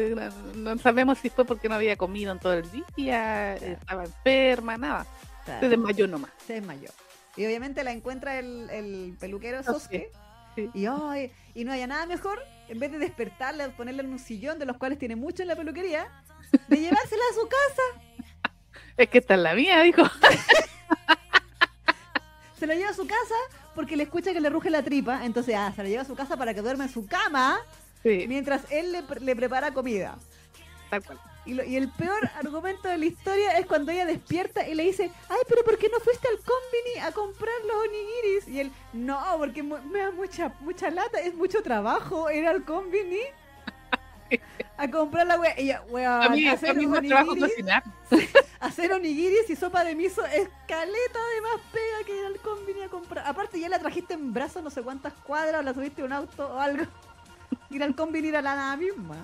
no, 0.55 0.77
sabemos 0.77 1.17
si 1.17 1.31
fue 1.31 1.45
porque 1.45 1.67
no 1.67 1.75
había 1.75 1.95
comido 1.95 2.31
en 2.31 2.37
todo 2.37 2.53
el 2.53 2.69
día, 2.95 3.55
estaba 3.55 4.03
enferma, 4.03 4.77
nada. 4.77 5.07
Claro, 5.45 5.61
Se 5.61 5.69
desmayó 5.69 6.07
nomás. 6.07 6.29
se 6.45 6.53
desmayó. 6.53 6.89
Y 7.35 7.45
obviamente 7.45 7.83
la 7.83 7.91
encuentra 7.91 8.37
el, 8.37 8.69
el 8.69 9.17
peluquero 9.19 9.63
Sosuke. 9.63 10.11
Sí. 10.55 10.69
Y, 10.75 10.85
ay, 10.85 11.31
y 11.55 11.63
no 11.63 11.71
haya 11.71 11.87
nada 11.87 12.05
mejor, 12.05 12.39
en 12.69 12.79
vez 12.79 12.91
de 12.91 12.99
despertarla, 12.99 13.69
ponerla 13.75 14.03
en 14.03 14.11
un 14.11 14.19
sillón, 14.19 14.59
de 14.59 14.65
los 14.65 14.77
cuales 14.77 14.99
tiene 14.99 15.15
mucho 15.15 15.41
en 15.41 15.47
la 15.47 15.55
peluquería, 15.55 16.07
de 16.67 16.77
llevársela 16.77 17.23
a 17.31 17.33
su 17.33 17.47
casa. 17.47 18.04
Es 18.97 19.09
que 19.09 19.17
esta 19.19 19.33
es 19.35 19.39
la 19.41 19.53
mía, 19.55 19.81
dijo. 19.81 20.03
Se 22.59 22.65
la 22.67 22.75
lleva 22.75 22.89
a 22.89 22.93
su 22.93 23.05
casa 23.05 23.35
porque 23.75 23.97
le 23.97 24.03
escucha 24.03 24.31
que 24.33 24.39
le 24.39 24.49
ruge 24.49 24.69
la 24.69 24.81
tripa. 24.83 25.25
Entonces, 25.25 25.55
ah, 25.57 25.71
se 25.75 25.83
la 25.83 25.89
lleva 25.89 26.03
a 26.03 26.05
su 26.05 26.15
casa 26.15 26.37
para 26.37 26.53
que 26.53 26.61
duerma 26.61 26.85
en 26.85 26.89
su 26.89 27.05
cama 27.05 27.59
Sí, 28.01 28.25
mientras 28.27 28.61
él 28.71 28.91
le, 28.91 29.03
le 29.19 29.35
prepara 29.35 29.73
comida. 29.73 30.15
tal 30.89 31.03
cual. 31.03 31.19
Y, 31.45 31.53
lo- 31.53 31.63
y 31.63 31.75
el 31.75 31.89
peor 31.89 32.29
argumento 32.37 32.87
de 32.87 32.97
la 32.97 33.05
historia 33.05 33.57
es 33.59 33.65
cuando 33.65 33.91
ella 33.91 34.05
despierta 34.05 34.65
y 34.67 34.73
le 34.73 34.83
dice, 34.83 35.11
ay, 35.29 35.37
pero 35.49 35.63
¿por 35.65 35.77
qué 35.77 35.89
no 35.89 35.99
fuiste 35.99 36.27
al 36.29 36.37
combini 36.37 36.99
a 37.05 37.11
comprar 37.11 37.53
los 37.67 37.75
onigiris? 37.87 38.47
Y 38.47 38.59
él, 38.61 38.71
no, 38.93 39.19
porque 39.37 39.61
me 39.61 39.99
da 39.99 40.11
mucha, 40.11 40.53
mucha 40.61 40.89
lata, 40.89 41.19
es 41.19 41.33
mucho 41.35 41.61
trabajo 41.61 42.31
ir 42.31 42.47
al 42.47 42.63
combini 42.63 43.19
a 44.77 44.89
comprar 44.89 45.27
la 45.27 45.39
wea. 45.39 45.53
Ella, 45.57 45.83
wea, 45.89 46.23
A 46.23 46.29
mí, 46.29 46.47
a 46.47 46.53
hacer, 46.53 46.75
mí 46.75 46.85
me 46.85 47.01
trabajo 47.01 47.31
onigiris, 47.31 47.53
cocinar. 47.53 47.83
hacer 48.59 48.91
onigiris 48.93 49.49
y 49.49 49.55
sopa 49.55 49.83
de 49.83 49.95
miso 49.95 50.25
es 50.25 50.49
caleta 50.67 51.19
de 51.35 51.41
más 51.41 51.61
pega 51.71 52.05
que 52.05 52.17
ir 52.17 52.25
al 52.25 52.37
combini 52.39 52.81
a 52.81 52.89
comprar. 52.89 53.27
Aparte 53.27 53.59
ya 53.59 53.69
la 53.69 53.79
trajiste 53.79 54.13
en 54.13 54.33
brazos 54.33 54.63
no 54.63 54.69
sé 54.69 54.81
cuántas 54.81 55.13
cuadras, 55.13 55.61
o 55.61 55.63
la 55.63 55.73
subiste 55.73 56.01
a 56.01 56.05
un 56.05 56.13
auto 56.13 56.47
o 56.47 56.59
algo. 56.59 56.85
Ir 57.69 57.83
al 57.83 57.95
combini 57.95 58.29
era 58.29 58.41
la 58.41 58.55
nada 58.55 58.77
misma. 58.77 59.15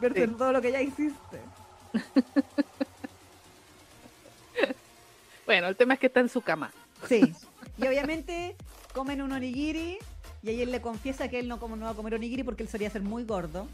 Verte 0.00 0.26
Sí. 0.26 0.32
todo 0.32 0.52
lo 0.52 0.60
que 0.60 0.72
ya 0.72 0.80
hiciste. 0.80 1.40
Bueno, 5.46 5.68
el 5.68 5.76
tema 5.76 5.94
es 5.94 6.00
que 6.00 6.06
está 6.06 6.20
en 6.20 6.28
su 6.28 6.40
cama. 6.40 6.70
Sí. 7.08 7.34
Y 7.78 7.86
obviamente 7.86 8.56
comen 8.92 9.20
un 9.22 9.32
onigiri 9.32 9.98
y 10.42 10.48
ahí 10.48 10.62
él 10.62 10.70
le 10.72 10.80
confiesa 10.80 11.28
que 11.28 11.38
él 11.38 11.48
no, 11.48 11.58
como, 11.58 11.76
no 11.76 11.86
va 11.86 11.92
a 11.92 11.94
comer 11.94 12.14
onigiri 12.14 12.42
porque 12.42 12.62
él 12.62 12.68
solía 12.68 12.88
ser 12.90 13.02
muy 13.02 13.24
gordo. 13.24 13.66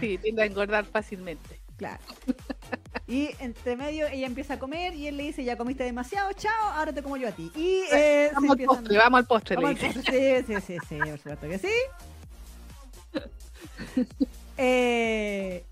Sí, 0.00 0.18
tiende 0.18 0.42
a 0.42 0.46
engordar 0.46 0.84
fácilmente. 0.84 1.60
Claro. 1.76 2.02
Y 3.06 3.30
entre 3.38 3.76
medio 3.76 4.06
ella 4.06 4.26
empieza 4.26 4.54
a 4.54 4.58
comer 4.58 4.94
y 4.94 5.06
él 5.08 5.16
le 5.18 5.24
dice, 5.24 5.44
ya 5.44 5.56
comiste 5.58 5.84
demasiado, 5.84 6.32
chao, 6.32 6.70
ahora 6.72 6.92
te 6.92 7.02
como 7.02 7.16
yo 7.18 7.28
a 7.28 7.32
ti. 7.32 7.50
Y 7.54 7.82
eh, 7.92 8.30
Vamos 8.34 8.58
al 8.58 8.64
postre, 8.66 8.96
vamos 8.98 9.18
al 9.18 9.26
postre, 9.26 9.56
le 9.56 9.62
Vamos 9.62 9.82
al 9.82 9.92
postre. 9.94 10.44
Sí, 10.46 10.54
sí, 10.54 10.60
sí, 10.66 10.78
sí, 10.88 10.98
por 10.98 11.18
supuesto 11.18 11.48
que 11.48 11.58
sí. 11.58 11.68
Eh, 14.58 15.64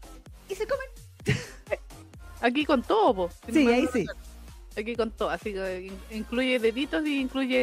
y 0.48 0.54
se 0.54 0.66
comen. 0.66 1.38
Aquí 2.42 2.64
con 2.66 2.82
todo, 2.82 3.14
po. 3.14 3.30
Sí, 3.50 3.66
ahí 3.66 3.88
sí. 3.92 4.04
Aquí 4.76 4.94
con 4.94 5.10
todo, 5.10 5.30
así 5.30 5.54
que 5.54 5.86
in- 5.86 6.18
incluye 6.18 6.58
deditos 6.58 7.06
y 7.06 7.18
incluye 7.20 7.56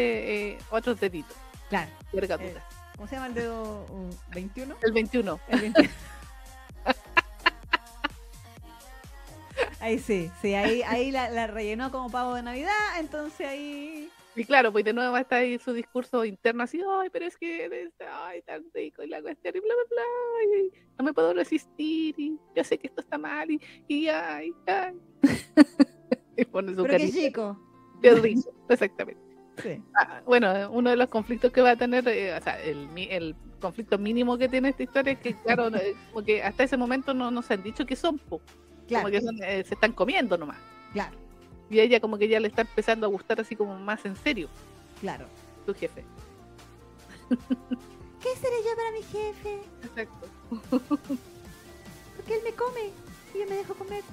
eh, 0.54 0.58
otros 0.72 1.00
deditos. 1.00 1.36
Claro. 1.70 1.92
Vergaduras. 2.12 2.64
¿Cómo 2.96 3.08
se 3.08 3.16
llama 3.16 3.28
el 3.28 3.34
dedo? 3.36 3.86
uh, 3.90 4.10
¿21? 4.34 4.76
El 4.82 4.92
21. 4.94 5.40
El 5.50 5.62
21. 5.62 5.90
Ahí 9.82 9.98
sí, 9.98 10.30
sí, 10.42 10.54
ahí, 10.54 10.84
ahí 10.84 11.12
la, 11.12 11.30
la 11.32 11.48
rellenó 11.48 11.92
como 11.92 12.10
pavo 12.12 12.36
de 12.36 12.44
Navidad, 12.44 12.70
entonces 13.00 13.48
ahí... 13.48 14.10
Y 14.36 14.46
claro, 14.46 14.72
pues 14.72 14.86
de 14.86 14.94
nuevo 14.94 15.18
está 15.18 15.38
ahí 15.38 15.58
su 15.58 15.74
discurso 15.74 16.24
interno 16.24 16.64
así, 16.64 16.80
ay, 16.88 17.10
pero 17.12 17.26
es 17.26 17.36
que 17.36 17.66
es, 17.66 17.92
ay, 18.14 18.44
tan 18.44 18.64
rico 18.74 19.02
y 19.04 19.08
la 19.08 19.22
cuestión 19.22 19.56
y 19.56 19.60
bla, 19.60 19.74
bla, 19.74 19.84
bla, 19.90 20.58
y 20.58 20.72
no 21.00 21.04
me 21.04 21.14
puedo 21.14 21.34
resistir 21.34 22.16
y 22.18 22.40
yo 22.56 22.64
sé 22.64 22.78
que 22.78 22.88
esto 22.88 23.02
está 23.02 23.18
mal 23.18 23.50
y, 23.50 23.60
y 23.88 24.08
ay, 24.08 24.54
ay. 24.68 24.94
y 26.38 26.46
pone 26.46 26.76
su 26.76 26.84
Pero 26.84 26.98
qué 26.98 27.12
chico. 27.12 27.60
Qué 28.02 28.12
rico, 28.14 28.54
exactamente. 28.70 29.22
Sí, 29.62 29.82
Ah, 29.96 30.22
bueno, 30.26 30.72
uno 30.72 30.92
de 30.92 30.96
los 30.96 31.10
conflictos 31.10 31.52
que 31.52 31.62
va 31.62 31.72
a 31.72 31.76
tener, 31.76 32.08
eh, 32.08 32.36
o 32.36 32.42
sea, 32.42 32.62
el, 32.62 32.88
el 32.96 33.36
conflicto 33.60 33.98
mínimo 33.98 34.38
que 34.38 34.48
tiene 34.48 34.70
esta 34.70 34.84
historia 34.84 35.14
es 35.14 35.20
que, 35.20 35.36
claro, 35.36 35.68
eh, 35.76 35.96
porque 36.14 36.44
hasta 36.44 36.64
ese 36.64 36.78
momento 36.78 37.14
no 37.14 37.32
nos 37.32 37.50
han 37.52 37.64
dicho 37.64 37.86
que 37.86 37.96
son, 37.96 38.18
po, 38.18 38.42
claro, 38.92 39.06
como 39.06 39.12
que 39.12 39.22
son, 39.26 39.44
eh, 39.44 39.64
se 39.68 39.74
están 39.74 39.94
comiendo 39.94 40.38
nomás. 40.38 40.58
claro, 40.94 41.16
Y 41.70 41.80
a 41.80 41.84
ella 41.84 42.00
como 42.00 42.18
que 42.18 42.28
ya 42.28 42.40
le 42.40 42.48
está 42.48 42.62
empezando 42.62 43.08
a 43.08 43.10
gustar 43.10 43.40
así 43.40 43.56
como 43.56 43.78
más 43.80 44.06
en 44.06 44.16
serio, 44.16 44.50
claro. 45.00 45.26
su 45.66 45.74
jefe. 45.74 46.04
¿Qué 48.22 48.30
seré 48.40 48.58
yo 48.64 48.76
para 48.76 48.92
mi 48.92 49.04
jefe? 49.04 49.60
Exacto. 49.84 50.28
Porque 52.18 52.36
él 52.36 52.42
me 52.44 52.52
come 52.52 52.92
y 53.34 53.40
yo 53.40 53.46
me 53.48 53.56
dejo 53.56 53.74
comer. 53.74 54.04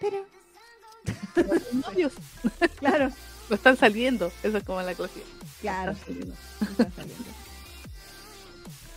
Pero, 0.00 0.26
novios 1.86 2.12
claro, 2.78 3.10
no 3.48 3.56
están 3.56 3.76
saliendo, 3.76 4.30
eso 4.42 4.58
es 4.58 4.64
como 4.64 4.82
la 4.82 4.94
clásica. 4.94 5.24
claro. 5.60 5.92
Están 5.92 6.04
saliendo. 6.06 6.34
saliendo. 6.96 7.24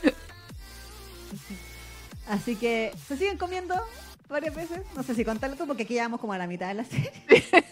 Así 2.28 2.56
que 2.58 2.94
se 3.08 3.16
siguen 3.16 3.38
comiendo 3.38 3.76
varias 4.28 4.56
veces. 4.56 4.82
No 4.96 5.04
sé 5.04 5.16
si 5.16 5.24
contarlo 5.26 5.56
tú 5.56 5.66
porque 5.68 5.84
aquí 5.84 5.96
ya 5.96 6.04
vamos 6.04 6.20
como 6.20 6.34
a 6.34 6.38
la 6.38 6.48
mitad 6.48 6.68
de 6.68 6.74
la 6.76 6.84
serie. 6.86 7.12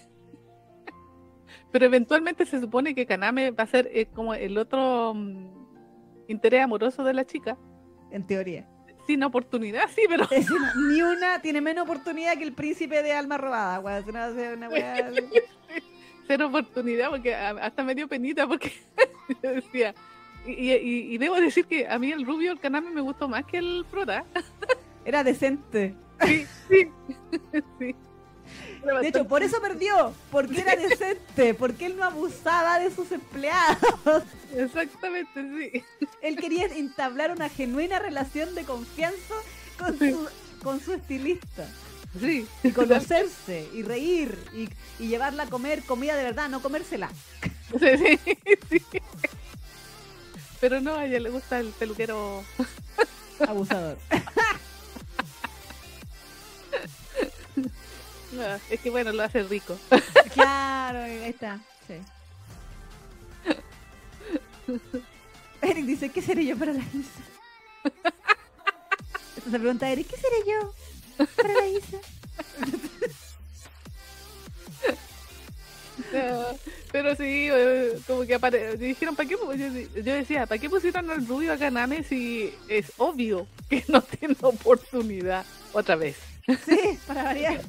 Pero 1.72 1.86
eventualmente 1.86 2.46
se 2.46 2.62
supone 2.62 2.96
que 2.96 3.06
Kaname 3.06 3.52
va 3.52 3.64
a 3.66 3.68
ser 3.68 3.90
eh, 3.94 4.06
como 4.06 4.34
el 4.34 4.58
otro 4.58 5.14
mm, 5.14 5.50
interés 6.30 6.64
amoroso 6.64 7.04
de 7.04 7.14
la 7.14 7.26
chica. 7.26 7.58
En 8.12 8.26
teoría. 8.26 8.66
Sin 9.08 9.22
oportunidad, 9.24 9.84
sí, 9.94 10.02
pero 10.08 10.24
Es 10.32 10.48
decir, 10.48 10.58
ni 10.90 11.02
una 11.02 11.40
tiene 11.42 11.60
menos 11.62 11.84
oportunidad 11.84 12.38
que 12.38 12.44
el 12.44 12.54
príncipe 12.54 13.04
de 13.04 13.12
alma 13.14 13.38
robada. 13.38 14.00
Es 14.00 14.06
una, 14.08 14.30
una 14.30 14.70
weá- 14.70 15.12
cero 16.28 16.48
oportunidad 16.48 17.10
porque 17.10 17.36
hasta 17.36 17.84
me 17.84 17.94
dio 17.94 18.08
penita 18.08 18.48
porque 18.48 18.72
decía 19.42 19.94
y, 20.48 20.72
y- 20.72 21.14
y 21.14 21.18
debo 21.18 21.36
decir 21.36 21.66
que 21.66 21.88
a 21.88 22.00
mí 22.00 22.12
el 22.12 22.26
rubio 22.26 22.52
el 22.52 22.60
Kaname 22.60 22.90
me 22.92 23.02
gustó 23.02 23.28
más 23.28 23.46
que 23.46 23.58
el 23.58 23.86
prota 23.92 24.24
Era 25.04 25.24
decente. 25.24 25.94
Sí 26.26 26.46
sí 26.70 26.92
sí 27.80 27.96
De 29.02 29.08
hecho, 29.08 29.28
por 29.28 29.42
eso 29.42 29.60
perdió. 29.62 30.14
Porque 30.32 30.62
era 30.62 30.76
decente. 30.90 31.54
Porque 31.56 31.88
él 31.88 31.98
no 31.98 32.04
abusaba 32.04 32.80
de 32.80 32.92
sus 32.94 33.12
empleados. 33.12 34.24
exactamente 34.56 35.32
sí 35.34 35.84
Él 36.22 36.36
quería 36.38 36.66
entablar 36.66 37.32
una 37.32 37.50
genuina 37.50 37.98
relación 38.00 38.54
de 38.56 38.64
confianza 38.64 39.34
con 39.80 39.98
su, 39.98 40.28
con 40.64 40.80
su 40.80 40.94
estilista. 40.94 41.68
sí 42.20 42.48
Y 42.64 42.72
conocerse, 42.72 43.68
y 43.74 43.82
reír, 43.82 44.38
y, 44.54 44.70
y 45.04 45.08
llevarla 45.08 45.44
a 45.44 45.50
comer 45.50 45.84
comida 45.84 46.16
de 46.16 46.24
verdad, 46.24 46.48
no 46.50 46.62
comérsela. 46.62 47.10
sí, 47.80 48.20
sí, 48.24 48.38
sí. 48.70 48.82
pero 50.62 50.80
no 50.80 50.96
a 50.96 51.06
ella 51.06 51.20
le 51.20 51.30
gusta 51.32 51.60
el 51.60 51.70
peluquero 51.70 52.44
Abusador. 53.48 53.98
Es 58.70 58.80
que 58.80 58.90
bueno 58.90 59.12
lo 59.12 59.24
hace 59.24 59.44
rico 59.44 59.78
Claro, 60.34 61.00
ahí 61.00 61.24
está. 61.30 61.60
Sí. 61.88 61.94
Eric 65.62 65.86
dice, 65.86 66.10
¿qué 66.10 66.22
seré 66.22 66.46
yo 66.46 66.58
para 66.58 66.74
la 66.74 66.80
Isa? 66.80 67.22
Entonces 67.84 69.52
se 69.52 69.60
pregunta 69.60 69.90
Eric, 69.90 70.08
¿qué 70.08 70.18
seré 70.18 70.36
yo 70.48 70.74
para 71.36 71.54
la 71.54 71.68
Isa? 71.68 71.98
Pero 76.92 77.16
sí 77.16 77.48
eh, 77.52 77.98
como 78.08 78.22
que 78.26 78.36
apare- 78.40 78.78
dijeron 78.78 79.16
para 79.16 79.28
qué 79.30 79.36
yo 79.96 80.14
decía 80.14 80.46
para 80.46 80.60
qué 80.60 80.70
pusieron 80.70 81.10
al 81.10 81.26
rubio 81.28 81.54
a 81.54 81.58
Kaname 81.58 82.04
si 82.04 82.54
es 82.68 82.92
obvio 82.98 83.48
que 83.70 83.84
no 83.88 84.02
tiene 84.02 84.36
oportunidad 84.42 85.46
otra 85.74 85.96
vez 85.96 86.16
Sí, 86.66 87.00
para 87.08 87.24
variar. 87.24 87.62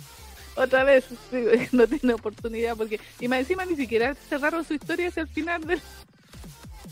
Otra 0.57 0.85
vez, 0.85 1.05
sí, 1.31 1.45
no 1.73 1.87
tiene 1.87 2.15
oportunidad 2.15 2.77
porque. 2.77 2.99
Y 3.21 3.29
más 3.29 3.41
encima 3.41 3.65
ni 3.65 3.77
siquiera 3.77 4.15
cerraron 4.15 4.65
su 4.65 4.75
historia 4.75 5.09
hacia 5.09 5.23
el 5.23 5.29
final 5.29 5.63
del. 5.65 5.81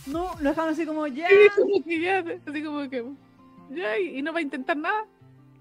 No, 0.07 0.35
lo 0.41 0.51
dejaron 0.51 0.75
así 0.75 0.85
como 0.85 1.07
ya, 1.07 1.29
como 1.57 1.83
que 1.83 2.01
ya, 2.01 2.25
así 2.47 2.63
como 2.63 2.89
que. 2.89 3.05
Ya, 3.71 3.99
y, 3.99 4.21
no 4.21 4.33
va 4.33 4.41
a 4.41 4.43
intentar 4.43 4.77
nada. 4.77 5.07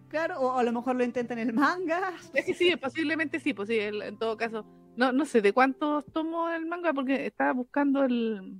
claro, 0.10 0.40
o 0.42 0.58
a 0.58 0.64
lo 0.64 0.74
mejor 0.74 0.98
lo 0.98 1.04
intenta 1.06 1.34
en 1.34 1.40
el 1.40 1.54
manga. 1.54 2.14
Es 2.34 2.46
que 2.46 2.54
sí, 2.54 2.76
posiblemente 2.76 3.40
sí, 3.40 3.54
pues 3.54 3.70
sí, 3.70 3.80
en 3.80 4.18
todo 4.18 4.36
caso. 4.36 4.66
No, 4.98 5.12
no 5.12 5.26
sé 5.26 5.42
de 5.42 5.54
cuántos 5.54 6.06
tomó 6.08 6.50
el 6.50 6.66
manga 6.66 6.94
porque 6.94 7.26
estaba 7.26 7.54
buscando 7.54 8.04
el. 8.04 8.60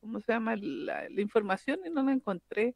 ¿Cómo 0.00 0.20
se 0.20 0.32
llama? 0.32 0.56
La, 0.56 1.08
la 1.08 1.20
información 1.20 1.80
y 1.84 1.90
no 1.90 2.02
la 2.02 2.12
encontré. 2.12 2.74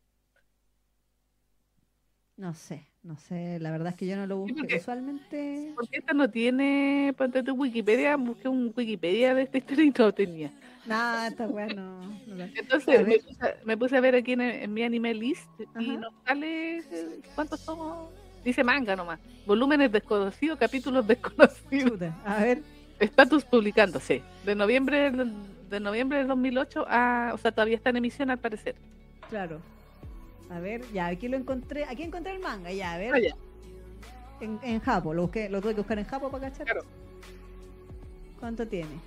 No 2.36 2.52
sé, 2.54 2.86
No 3.07 3.16
sé, 3.16 3.59
la 3.61 3.70
verdad 3.70 3.90
es 3.90 3.94
que 3.94 4.07
yo 4.07 4.16
no 4.16 4.26
lo 4.26 4.38
busco. 4.38 4.59
Usualmente. 4.76 5.72
Porque 5.76 5.98
esta 5.98 6.12
no 6.12 6.28
tiene, 6.28 7.14
ponte 7.16 7.40
tu 7.44 7.54
Wikipedia, 7.54 8.16
busqué 8.16 8.48
un 8.48 8.72
Wikipedia 8.76 9.32
de 9.32 9.42
esta 9.42 9.59
historia 9.59 9.84
y 9.84 9.90
no 9.96 10.12
tenía. 10.12 10.50
Nada, 10.86 11.28
está 11.28 11.46
bueno. 11.46 12.00
no 12.26 12.44
Entonces 12.54 13.07
me 13.07 13.18
puse, 13.18 13.44
a- 13.44 13.54
me 13.64 13.76
puse 13.76 13.96
a 13.96 14.00
ver 14.00 14.16
aquí 14.16 14.32
en, 14.32 14.40
en 14.40 14.74
mi 14.74 14.82
anime 14.82 15.14
list 15.14 15.48
y 15.78 15.96
nos 15.96 16.12
sale 16.24 16.78
eh, 16.78 17.20
cuántos 17.36 17.61
somos. 17.61 18.11
Dice 18.44 18.64
manga 18.64 18.96
nomás. 18.96 19.20
Volúmenes 19.46 19.90
desconocidos, 19.92 20.59
capítulos 20.59 21.07
desconocidos. 21.07 21.90
Chuta, 21.92 22.16
A 22.24 22.42
ver. 22.42 22.62
Estatus 22.98 23.44
publicándose. 23.44 24.22
De 24.44 24.54
noviembre 24.57 25.12
del- 25.12 25.32
de 25.70 25.78
noviembre 25.80 26.18
del 26.18 26.26
2008 26.28 26.86
a, 26.88 27.30
o 27.34 27.38
sea, 27.38 27.52
todavía 27.52 27.76
está 27.76 27.90
en 27.90 27.96
emisión 27.98 28.30
al 28.30 28.38
parecer. 28.38 28.74
Claro. 29.30 29.61
A 30.51 30.61
ver, 30.61 30.82
ya, 30.92 31.07
aquí 31.07 31.28
lo 31.28 31.36
encontré. 31.36 31.84
Aquí 31.84 32.03
encontré 32.03 32.34
el 32.34 32.40
manga, 32.40 32.72
ya, 32.72 32.94
a 32.94 32.99
ver. 32.99 33.14
Ah, 33.14 33.18
ya. 33.18 33.36
En, 34.40 34.61
en 34.62 34.80
Japo, 34.80 35.14
lo 35.14 35.22
busqué, 35.22 35.49
lo 35.49 35.61
tuve 35.61 35.74
que 35.74 35.80
buscar 35.80 35.99
en 35.99 36.05
Japo 36.05 36.30
para 36.30 36.51
cachar. 36.51 36.66
Claro. 36.66 36.82
¿Cuánto 38.38 38.66
tiene? 38.68 39.01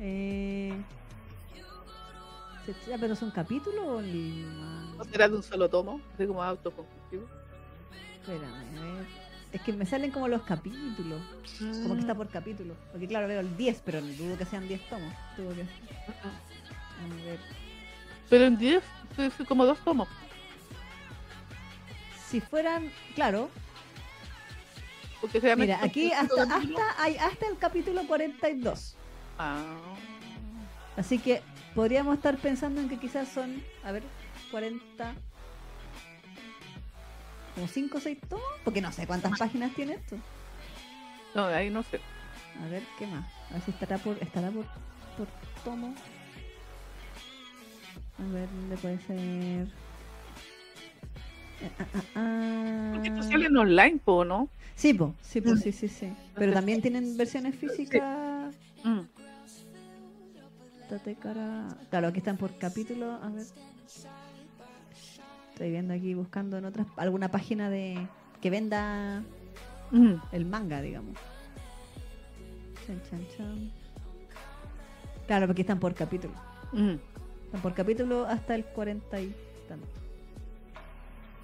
Eh... 0.00 0.74
ya, 2.88 2.98
¿Pero 2.98 3.14
son 3.14 3.30
capítulos 3.30 3.84
o 3.84 4.00
el? 4.00 4.96
¿No 4.96 5.04
será 5.04 5.28
de 5.28 5.36
un 5.36 5.42
solo 5.42 5.68
tomo? 5.68 6.00
Así 6.14 6.26
como 6.26 6.42
autoconclusivo. 6.42 7.26
Espérame, 8.20 8.78
a 8.78 8.96
ver. 8.96 9.06
Es 9.52 9.60
que 9.60 9.72
me 9.72 9.86
salen 9.86 10.10
como 10.10 10.26
los 10.26 10.42
capítulos. 10.42 11.22
Como 11.82 11.94
que 11.94 12.00
está 12.00 12.14
por 12.14 12.28
capítulo. 12.28 12.74
Porque 12.90 13.06
claro, 13.06 13.28
veo 13.28 13.40
el 13.40 13.56
10, 13.56 13.82
pero 13.84 14.00
dudo 14.00 14.36
que 14.36 14.44
sean 14.46 14.66
10 14.66 14.88
tomos. 14.88 15.12
Que... 15.36 15.42
A 15.42 17.24
ver. 17.24 17.38
Pero 18.34 18.46
en 18.46 18.58
10 18.58 18.82
es 19.18 19.32
como 19.46 19.64
dos 19.64 19.78
tomos. 19.84 20.08
Si 22.28 22.40
fueran, 22.40 22.90
claro, 23.14 23.48
Porque 25.20 25.54
mira, 25.54 25.78
aquí 25.80 26.10
hasta, 26.10 26.42
hasta, 26.42 27.00
hay 27.00 27.16
hasta 27.16 27.46
el 27.46 27.56
capítulo 27.58 28.04
42. 28.08 28.96
Ah. 29.38 29.76
Así 30.96 31.20
que 31.20 31.42
podríamos 31.76 32.16
estar 32.16 32.36
pensando 32.38 32.80
en 32.80 32.88
que 32.88 32.98
quizás 32.98 33.28
son, 33.28 33.62
a 33.84 33.92
ver, 33.92 34.02
40, 34.50 35.14
como 37.54 37.68
5 37.68 37.98
o 37.98 38.00
6 38.00 38.18
tomos, 38.28 38.44
porque 38.64 38.80
no 38.80 38.90
sé 38.90 39.06
cuántas 39.06 39.38
páginas 39.38 39.72
tiene 39.76 39.94
esto. 39.94 40.16
No, 41.36 41.44
ahí 41.44 41.70
no 41.70 41.84
sé. 41.84 42.00
A 42.60 42.68
ver, 42.68 42.82
¿qué 42.98 43.06
más? 43.06 43.32
A 43.50 43.52
ver 43.52 43.62
si 43.62 43.70
estará 43.70 43.96
por, 43.98 44.20
estará 44.20 44.50
por, 44.50 44.64
por 45.16 45.28
tomo. 45.62 45.94
A 48.18 48.32
ver, 48.32 48.48
¿dónde 48.50 48.76
puede 48.76 48.98
ser? 49.00 49.66
Eh, 51.60 51.70
ah, 51.78 51.84
ah, 51.94 52.02
ah. 52.16 52.90
Porque 52.94 53.22
salen 53.22 53.56
online, 53.56 53.98
po, 54.04 54.24
¿no? 54.24 54.48
Sí, 54.76 54.94
po, 54.94 55.14
sí, 55.22 55.40
po, 55.40 55.50
Mm. 55.52 55.58
sí, 55.58 55.72
sí, 55.72 55.88
sí. 55.88 56.12
Pero 56.34 56.52
también 56.52 56.80
tienen 56.82 57.16
versiones 57.16 57.54
físicas. 57.56 58.54
Mm. 58.84 59.00
Tate 60.88 61.14
cara. 61.16 61.68
Claro, 61.90 62.08
aquí 62.08 62.18
están 62.18 62.36
por 62.36 62.56
capítulo. 62.58 63.12
A 63.12 63.28
ver. 63.30 63.46
Estoy 65.52 65.70
viendo 65.70 65.94
aquí 65.94 66.14
buscando 66.14 66.58
en 66.58 66.64
otras 66.64 66.86
alguna 66.96 67.28
página 67.30 67.70
de 67.70 68.06
que 68.40 68.50
venda 68.50 69.22
Mm. 69.90 70.14
el 70.32 70.44
manga, 70.44 70.80
digamos. 70.82 71.16
Chan, 72.86 73.00
chan, 73.08 73.26
chan. 73.36 73.70
Claro, 75.26 75.46
porque 75.46 75.62
están 75.62 75.78
por 75.80 75.94
capítulo. 75.94 76.34
Por 77.62 77.72
capítulo 77.74 78.26
hasta 78.26 78.54
el 78.54 78.64
40 78.64 79.20
y 79.20 79.34
tanto. 79.68 79.86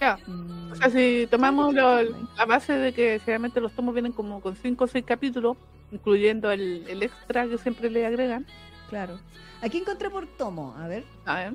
Ya. 0.00 0.18
Mm, 0.26 0.72
O 0.72 0.74
sea, 0.74 0.90
si 0.90 1.26
tomamos 1.30 1.72
lo- 1.74 2.02
la 2.36 2.44
base 2.46 2.72
de 2.72 2.92
que 2.92 3.18
generalmente 3.20 3.60
los 3.60 3.72
tomos 3.72 3.94
vienen 3.94 4.12
como 4.12 4.40
con 4.40 4.56
5 4.56 4.84
o 4.84 4.86
6 4.88 5.04
capítulos, 5.06 5.56
incluyendo 5.92 6.50
el, 6.50 6.84
el 6.88 7.02
extra 7.02 7.46
que 7.46 7.58
siempre 7.58 7.90
le 7.90 8.06
agregan. 8.06 8.46
claro. 8.88 9.18
Aquí 9.62 9.76
encontré 9.76 10.08
por 10.08 10.26
tomo. 10.26 10.74
A 10.78 10.88
ver. 10.88 11.04
A 11.26 11.34
ver. 11.34 11.54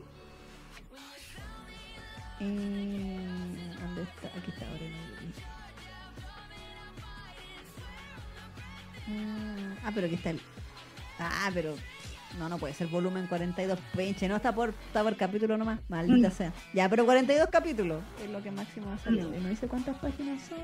Eh, 2.40 3.18
¿Dónde 3.82 4.02
está? 4.04 4.28
Aquí 4.38 4.52
está 4.52 4.66
ahora. 4.68 4.86
Ah, 9.08 9.76
ah, 9.86 9.92
pero 9.94 10.06
aquí 10.06 10.16
está 10.16 10.30
el. 10.32 10.40
Ah, 11.20 11.50
pero. 11.54 11.76
No, 12.40 12.50
no 12.50 12.58
puede 12.58 12.74
ser 12.74 12.88
volumen 12.88 13.28
42. 13.28 13.80
Pinche, 13.96 14.28
no 14.28 14.36
está 14.36 14.54
por, 14.54 14.70
está 14.88 15.04
por 15.04 15.16
capítulo 15.16 15.58
nomás. 15.58 15.80
Maldita 15.88 16.30
Mm. 16.30 16.32
sea. 16.32 16.54
Ya, 16.74 16.90
pero 16.90 17.06
42 17.06 17.48
capítulos 17.50 18.02
es 18.24 18.30
lo 18.30 18.44
que 18.44 18.52
máximo 18.52 18.88
va 18.88 18.96
a 18.96 19.00
salir. 19.00 19.24
Mm. 19.24 19.44
No 19.44 19.50
dice 19.50 19.68
cuántas 19.68 19.96
páginas 19.98 20.42
son. 20.44 20.58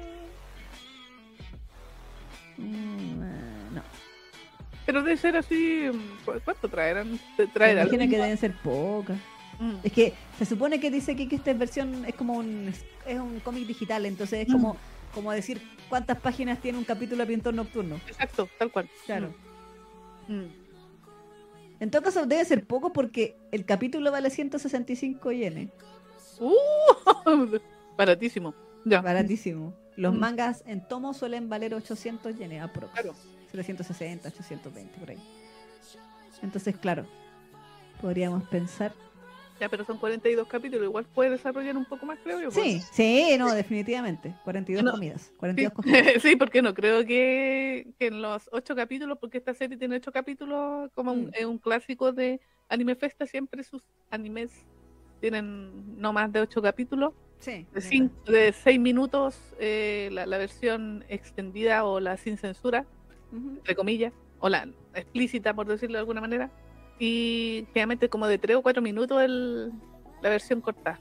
Mm, 2.57 3.21
ah, 3.23 3.69
no. 3.75 3.81
Pero 4.85 5.01
debe 5.03 5.17
ser 5.17 5.37
así. 5.37 5.89
¿cu- 6.25 6.33
¿Cuánto 6.43 6.67
traerán? 6.67 7.19
Traerán. 7.53 7.87
imagino 7.87 8.09
que 8.11 8.17
deben 8.21 8.37
ser 8.37 8.53
pocas. 8.61 9.17
Es 9.83 9.91
que 9.91 10.13
se 10.39 10.45
supone 10.45 10.79
que 10.79 10.89
dice 10.89 11.11
aquí 11.11 11.27
que 11.27 11.35
esta 11.35 11.53
versión 11.53 12.03
es 12.05 12.15
como 12.15 12.33
un 12.33 12.73
es 13.05 13.19
un 13.19 13.39
cómic 13.41 13.67
digital, 13.67 14.07
entonces 14.07 14.47
es 14.47 14.51
como 14.51 14.75
como 15.13 15.31
decir 15.31 15.61
cuántas 15.87 16.19
páginas 16.19 16.59
tiene 16.59 16.79
un 16.79 16.83
capítulo 16.83 17.23
de 17.23 17.27
Pintor 17.27 17.53
Nocturno. 17.53 17.97
Exacto, 18.07 18.49
tal 18.57 18.71
cual. 18.71 18.89
Claro. 19.05 19.31
Mm. 20.27 20.45
En 21.81 21.91
todo 21.91 22.03
caso 22.03 22.25
debe 22.25 22.45
ser 22.45 22.65
poco 22.65 22.93
porque 22.93 23.35
el 23.51 23.65
capítulo 23.65 24.11
vale 24.11 24.29
165 24.29 25.31
yenes. 25.33 25.69
Uh, 26.39 27.57
baratísimo. 27.97 28.53
Ya. 28.85 29.01
Baratísimo. 29.01 29.73
Los 29.97 30.13
Mm. 30.15 30.19
mangas 30.19 30.63
en 30.65 30.87
tomo 30.87 31.13
suelen 31.13 31.49
valer 31.49 31.73
800 31.73 32.37
yenes 32.37 32.61
aprox. 32.61 32.93
Claro. 32.93 33.13
760, 33.51 34.29
820 34.29 34.99
por 34.99 35.09
ahí. 35.09 35.17
Entonces, 36.41 36.77
claro, 36.77 37.05
podríamos 38.01 38.43
pensar. 38.47 38.93
Ya, 39.61 39.69
pero 39.69 39.85
son 39.85 39.99
42 39.99 40.47
capítulos. 40.47 40.85
Igual 40.85 41.05
puede 41.05 41.29
desarrollar 41.29 41.77
un 41.77 41.85
poco 41.85 42.03
más, 42.07 42.17
creo 42.23 42.41
yo. 42.41 42.49
pues. 42.49 42.65
Sí, 42.65 42.81
sí, 42.91 43.37
no, 43.37 43.53
definitivamente. 43.53 44.33
42 44.43 44.83
No. 44.83 44.91
comidas, 44.93 45.21
Sí, 45.21 45.33
42 45.37 45.73
comidas. 45.73 46.01
sí, 46.23 46.35
porque 46.35 46.63
no 46.63 46.73
creo 46.73 47.05
que, 47.05 47.85
que 47.99 48.07
en 48.07 48.23
los 48.23 48.49
ocho 48.51 48.75
capítulos, 48.75 49.19
porque 49.21 49.37
esta 49.37 49.53
serie 49.53 49.77
tiene 49.77 49.97
ocho 49.97 50.11
capítulos, 50.11 50.89
como 50.95 51.11
un, 51.13 51.25
Mm. 51.25 51.31
es 51.33 51.45
un 51.45 51.59
clásico 51.59 52.11
de 52.11 52.41
Anime 52.69 52.95
Festa, 52.95 53.27
siempre 53.27 53.63
sus 53.63 53.83
animes 54.09 54.51
tienen 55.19 55.99
no 56.01 56.11
más 56.11 56.31
de 56.33 56.39
ocho 56.41 56.59
capítulos, 56.63 57.13
Sí. 57.37 57.67
de, 57.71 57.81
cinco, 57.81 58.15
de 58.31 58.53
seis 58.53 58.79
minutos, 58.79 59.39
eh, 59.59 60.09
la, 60.11 60.25
la 60.25 60.39
versión 60.39 61.05
extendida 61.07 61.85
o 61.85 61.99
la 61.99 62.17
sin 62.17 62.37
censura, 62.37 62.85
entre 63.31 63.75
comillas, 63.75 64.11
o 64.39 64.49
la 64.49 64.67
explícita, 64.95 65.53
por 65.53 65.67
decirlo 65.67 65.97
de 65.97 65.99
alguna 65.99 66.21
manera, 66.21 66.49
y 67.03 67.65
generalmente 67.73 68.09
como 68.09 68.27
de 68.27 68.37
tres 68.37 68.57
o 68.57 68.61
cuatro 68.61 68.79
minutos 68.79 69.19
el, 69.23 69.71
la 70.21 70.29
versión 70.29 70.61
corta. 70.61 70.99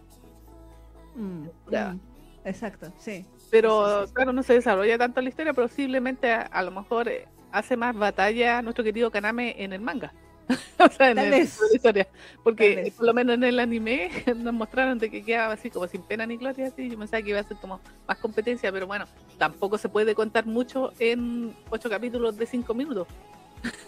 Mm, 1.14 1.44
mm, 1.66 2.00
Exacto, 2.46 2.90
sí. 2.96 3.26
Pero 3.50 3.84
Sí, 3.84 4.00
sí, 4.00 4.06
sí. 4.06 4.14
claro, 4.14 4.32
no 4.32 4.42
se 4.42 4.54
desarrolla 4.54 4.96
tanto 4.96 5.20
la 5.20 5.28
historia, 5.28 5.52
posiblemente 5.52 6.32
a, 6.32 6.40
a 6.40 6.62
lo 6.62 6.70
mejor 6.70 7.08
eh, 7.08 7.28
hace 7.52 7.76
más 7.76 7.94
batalla 7.94 8.62
nuestro 8.62 8.82
querido 8.82 9.10
Kaname 9.10 9.62
en 9.62 9.74
el 9.74 9.82
manga. 9.82 10.14
o 10.78 10.88
sea, 10.88 11.10
en 11.10 11.18
el 11.18 11.30
la 11.32 11.36
historia. 11.38 12.08
Porque 12.42 12.94
por 12.96 13.04
lo 13.04 13.12
menos 13.12 13.34
en 13.34 13.44
el 13.44 13.60
anime 13.60 14.10
nos 14.36 14.54
mostraron 14.54 14.98
de 14.98 15.10
que 15.10 15.22
quedaba 15.22 15.52
así 15.52 15.68
como 15.68 15.86
sin 15.86 16.00
pena 16.00 16.24
ni 16.24 16.38
gloria, 16.38 16.68
así. 16.68 16.88
Yo 16.88 16.98
pensaba 16.98 17.22
que 17.22 17.28
iba 17.28 17.40
a 17.40 17.44
ser 17.44 17.58
como 17.58 17.78
más 18.08 18.16
competencia, 18.16 18.72
pero 18.72 18.86
bueno, 18.86 19.04
tampoco 19.36 19.76
se 19.76 19.90
puede 19.90 20.14
contar 20.14 20.46
mucho 20.46 20.94
en 20.98 21.54
ocho 21.68 21.90
capítulos 21.90 22.38
de 22.38 22.46
cinco 22.46 22.72
minutos. 22.72 23.06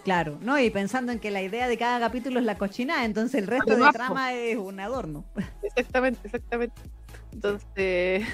Claro, 0.03 0.37
no, 0.41 0.59
y 0.59 0.69
pensando 0.69 1.11
en 1.11 1.19
que 1.19 1.31
la 1.31 1.41
idea 1.41 1.67
de 1.67 1.77
cada 1.77 1.99
capítulo 1.99 2.39
es 2.39 2.45
la 2.45 2.57
cochinada, 2.57 3.05
entonces 3.05 3.41
el 3.41 3.47
resto 3.47 3.75
de 3.75 3.89
trama 3.91 4.33
es 4.33 4.57
un 4.57 4.79
adorno. 4.79 5.23
Exactamente, 5.61 6.19
exactamente. 6.25 6.81
Entonces, 7.31 8.25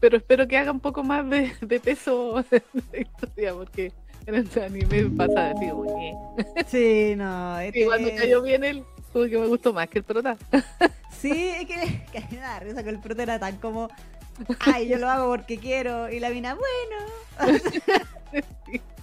pero 0.00 0.16
espero 0.16 0.46
que 0.46 0.58
haga 0.58 0.70
un 0.70 0.80
poco 0.80 1.02
más 1.02 1.28
de, 1.30 1.52
de 1.60 1.80
peso 1.80 2.44
de 2.50 3.00
historia, 3.00 3.54
porque 3.54 3.92
en 4.26 4.34
el 4.34 4.48
anime 4.62 5.10
pasa 5.16 5.50
así 5.50 5.66
"Ñe". 5.66 6.16
Sí, 6.66 7.14
no, 7.16 7.58
este- 7.60 7.80
Y 7.80 7.84
cuando 7.86 8.08
cayó 8.16 8.42
bien 8.42 8.64
él, 8.64 8.84
como 9.12 9.24
que 9.24 9.38
me 9.38 9.46
gustó 9.46 9.72
más 9.72 9.88
que 9.88 9.98
el 10.00 10.04
prota. 10.04 10.36
Sí, 11.18 11.32
es 11.50 11.66
que, 11.66 12.06
que 12.12 12.24
me 12.30 12.36
da 12.40 12.60
risa 12.60 12.82
que 12.82 12.90
el 12.90 13.00
prota 13.00 13.22
era 13.22 13.38
tan 13.38 13.56
como, 13.56 13.88
ay, 14.60 14.88
yo 14.88 14.98
lo 14.98 15.08
hago 15.08 15.28
porque 15.28 15.58
quiero, 15.58 16.10
y 16.10 16.20
la 16.20 16.30
mina, 16.30 16.54
bueno. 16.54 17.52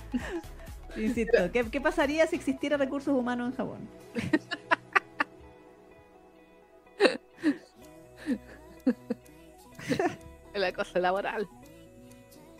Insisto, 0.96 1.50
¿qué, 1.52 1.64
qué 1.70 1.80
pasaría 1.80 2.26
si 2.26 2.36
existiera 2.36 2.76
recursos 2.76 3.14
humanos 3.14 3.50
en 3.50 3.56
Japón? 3.56 3.88
El 10.54 10.64
acoso 10.64 10.98
laboral. 10.98 11.48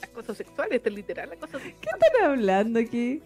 Acoso 0.03 0.35
sexual, 0.35 0.69
este 0.73 0.89
es 0.89 0.95
literal 0.95 1.33
acoso 1.33 1.59
sexual. 1.59 1.81
¿Qué 1.81 1.91
están 1.91 2.31
hablando 2.31 2.81
aquí? 2.81 3.23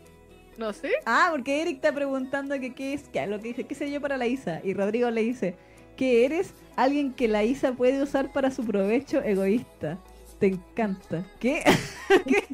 No 0.58 0.72
sé. 0.72 0.90
Ah, 1.04 1.28
porque 1.30 1.62
Eric 1.62 1.76
está 1.76 1.92
preguntando 1.92 2.58
que 2.58 2.74
qué 2.74 2.94
es, 2.94 3.08
que 3.08 3.24
lo 3.26 3.38
que 3.38 3.48
dice, 3.48 3.64
qué 3.64 3.74
sé 3.74 3.90
yo 3.90 4.00
para 4.00 4.16
la 4.16 4.26
Isa, 4.26 4.60
y 4.64 4.74
Rodrigo 4.74 5.10
le 5.10 5.22
dice, 5.22 5.56
¿Qué 5.96 6.26
eres? 6.26 6.52
Alguien 6.76 7.14
que 7.14 7.26
la 7.26 7.42
Isa 7.42 7.72
puede 7.72 8.02
usar 8.02 8.30
para 8.30 8.50
su 8.50 8.64
provecho 8.64 9.22
egoísta. 9.22 9.98
Te 10.38 10.48
encanta. 10.48 11.24
¿Qué? 11.40 11.62
¿Qué? 12.26 12.44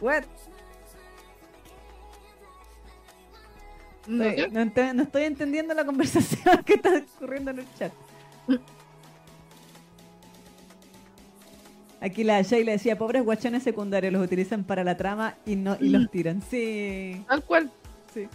What? 0.00 0.24
No, 4.06 4.24
Estoy- 4.24 4.50
no, 4.50 4.94
no 4.94 5.02
estoy 5.02 5.22
entendiendo 5.24 5.74
la 5.74 5.84
conversación 5.84 6.62
que 6.64 6.74
está 6.74 6.90
ocurriendo 7.16 7.50
en 7.52 7.58
el 7.60 7.74
chat. 7.78 7.92
Aquí 12.00 12.24
la 12.24 12.40
Sheila 12.40 12.72
decía, 12.72 12.96
pobres 12.96 13.22
guachones 13.22 13.62
secundarios 13.62 14.10
los 14.12 14.24
utilizan 14.24 14.64
para 14.64 14.82
la 14.84 14.96
trama 14.96 15.36
y 15.44 15.54
no 15.56 15.76
y 15.78 15.90
los 15.90 16.10
tiran. 16.10 16.40
Sí, 16.42 17.22
Tal 17.28 17.44
cual. 17.44 17.70
sí. 18.14 18.26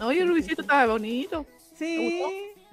No, 0.00 0.08
Oye, 0.08 0.22
el 0.22 0.28
Rubicito 0.28 0.62
estaba 0.62 0.86
bonito. 0.86 1.44
Sí, 1.76 2.22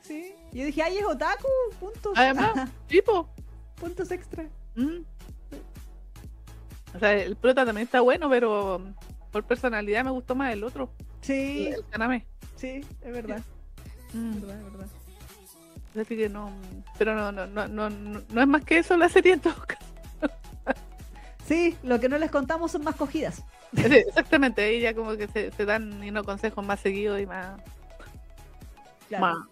sí. 0.01 0.33
Yo 0.53 0.65
dije, 0.65 0.81
ay, 0.81 0.97
es 0.97 1.05
otaku, 1.05 1.47
puntos. 1.79 2.13
Además, 2.15 2.69
tipo. 2.87 3.29
puntos 3.75 4.09
extra. 4.11 4.45
mm. 4.75 5.03
O 6.93 6.99
sea, 6.99 7.13
el 7.13 7.35
prota 7.35 7.65
también 7.65 7.85
está 7.85 8.01
bueno, 8.01 8.29
pero 8.29 8.81
por 9.31 9.43
personalidad 9.43 10.03
me 10.03 10.11
gustó 10.11 10.35
más 10.35 10.53
el 10.53 10.63
otro. 10.63 10.91
Sí, 11.21 11.67
El 11.67 12.23
sí, 12.55 12.81
es 13.01 13.11
verdad. 13.13 13.41
Mm. 14.13 14.33
Es 14.33 14.41
verdad, 14.41 14.57
es 14.57 14.63
verdad. 14.71 14.87
Así 15.99 16.17
que 16.17 16.29
no. 16.29 16.51
Pero 16.97 17.15
no, 17.15 17.31
no, 17.31 17.47
no, 17.47 17.67
no, 17.67 17.89
no, 17.89 18.21
no 18.29 18.41
es 18.41 18.47
más 18.47 18.63
que 18.63 18.77
eso 18.77 18.95
la 18.97 19.09
serie 19.09 19.33
en 19.33 19.39
todo 19.41 19.55
caso. 19.67 19.85
Sí, 21.47 21.75
lo 21.83 21.99
que 21.99 22.07
no 22.07 22.17
les 22.17 22.31
contamos 22.31 22.71
son 22.71 22.83
más 22.83 22.95
cogidas. 22.95 23.43
Sí, 23.75 23.83
exactamente, 23.83 24.61
ahí 24.63 24.79
ya 24.79 24.93
como 24.93 25.17
que 25.17 25.27
se, 25.27 25.51
se 25.51 25.65
dan 25.65 26.03
y 26.03 26.11
no 26.11 26.23
consejos 26.23 26.65
más 26.65 26.79
seguidos 26.79 27.19
y 27.19 27.25
más, 27.25 27.59
Claro. 29.07 29.25
más 29.25 29.47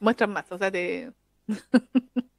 muestran 0.00 0.32
más, 0.32 0.44
o 0.50 0.58
sea, 0.58 0.70
te, 0.70 1.12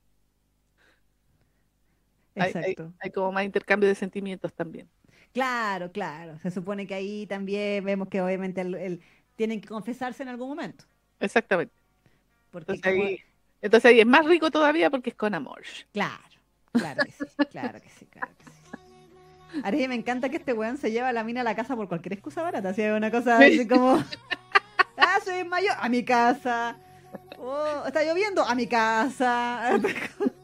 hay, 2.36 2.52
hay- 2.54 2.72
Exacto. 2.72 2.94
hay 3.00 3.12
como 3.12 3.32
más 3.32 3.44
intercambio 3.46 3.88
de 3.90 3.96
sentimientos 3.96 4.54
también. 4.54 4.88
Claro, 5.34 5.92
claro. 5.92 6.40
Se 6.44 6.52
supone 6.52 6.88
que 6.88 6.94
ahí 6.96 7.26
también 7.28 7.84
vemos 7.84 8.08
que 8.08 8.22
obviamente 8.22 8.62
el- 8.62 8.76
el- 8.76 9.02
tienen 9.36 9.60
que 9.62 9.68
confesarse 9.68 10.24
en 10.24 10.30
algún 10.30 10.48
momento. 10.50 10.86
Exactamente. 11.20 11.74
Porque 12.52 12.72
Entonces 12.74 12.94
como- 12.94 13.08
ahí, 13.08 13.20
entonces 13.62 13.90
ahí 13.92 14.00
es 14.00 14.06
más 14.06 14.26
rico 14.26 14.50
todavía 14.52 14.90
porque 14.90 15.10
es 15.10 15.16
con 15.16 15.34
amor. 15.36 15.62
Claro, 15.92 16.24
claro 16.72 17.04
que 17.04 17.12
sí, 17.12 17.26
claro 17.52 17.82
que 17.82 17.90
sí, 17.90 18.06
claro 18.06 18.32
que 18.38 18.46
sí. 18.46 19.62
Ari, 19.64 19.88
me 19.88 19.96
encanta 19.96 20.30
que 20.30 20.38
este 20.38 20.52
weón 20.54 20.78
se 20.78 20.92
lleva 20.92 21.10
a 21.10 21.14
la 21.14 21.24
mina 21.24 21.42
a 21.42 21.44
la 21.46 21.56
casa 21.56 21.76
por 21.76 21.88
cualquier 21.88 22.14
excusa 22.14 22.42
barata. 22.42 22.70
Así 22.70 22.82
una 22.84 23.10
cosa 23.12 23.38
Sí. 23.40 23.44
así 23.60 23.68
como. 23.68 24.04
Ah, 24.98 25.20
soy 25.24 25.44
mayor, 25.46 25.76
a 25.80 25.88
mi 25.90 26.04
casa. 26.04 26.78
Oh, 27.38 27.84
está 27.86 28.04
lloviendo, 28.04 28.44
a 28.44 28.56
mi 28.56 28.68
casa. 28.68 29.80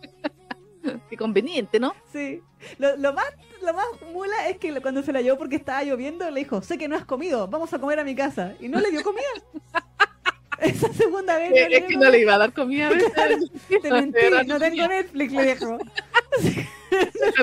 Qué 1.11 1.17
conveniente, 1.17 1.77
¿no? 1.77 1.93
Sí. 2.13 2.41
Lo, 2.77 2.95
lo 2.95 3.11
más, 3.11 3.25
lo 3.61 3.73
más 3.73 3.85
mula 4.13 4.47
es 4.47 4.57
que 4.59 4.79
cuando 4.79 5.03
se 5.03 5.11
la 5.11 5.19
llevó 5.19 5.37
porque 5.37 5.57
estaba 5.57 5.83
lloviendo, 5.83 6.31
le 6.31 6.39
dijo, 6.39 6.61
sé 6.61 6.77
que 6.77 6.87
no 6.87 6.95
has 6.95 7.03
comido, 7.03 7.49
vamos 7.49 7.73
a 7.73 7.79
comer 7.79 7.99
a 7.99 8.05
mi 8.05 8.15
casa. 8.15 8.53
Y 8.61 8.69
no 8.69 8.79
le 8.79 8.91
dio 8.91 9.03
comida. 9.03 9.27
Esa 10.61 10.87
segunda 10.93 11.35
vez. 11.35 11.51
Eh, 11.53 11.67
no 11.69 11.75
es 11.75 11.83
que 11.83 11.97
no 11.97 12.09
le 12.09 12.19
iba 12.19 12.35
a 12.35 12.37
dar 12.37 12.53
comida. 12.53 12.89
Te 13.67 13.91
mentí, 13.91 14.19
no 14.47 14.57
tengo 14.57 14.87
Netflix, 14.87 15.33
le 15.33 15.45
dijo. 15.53 15.77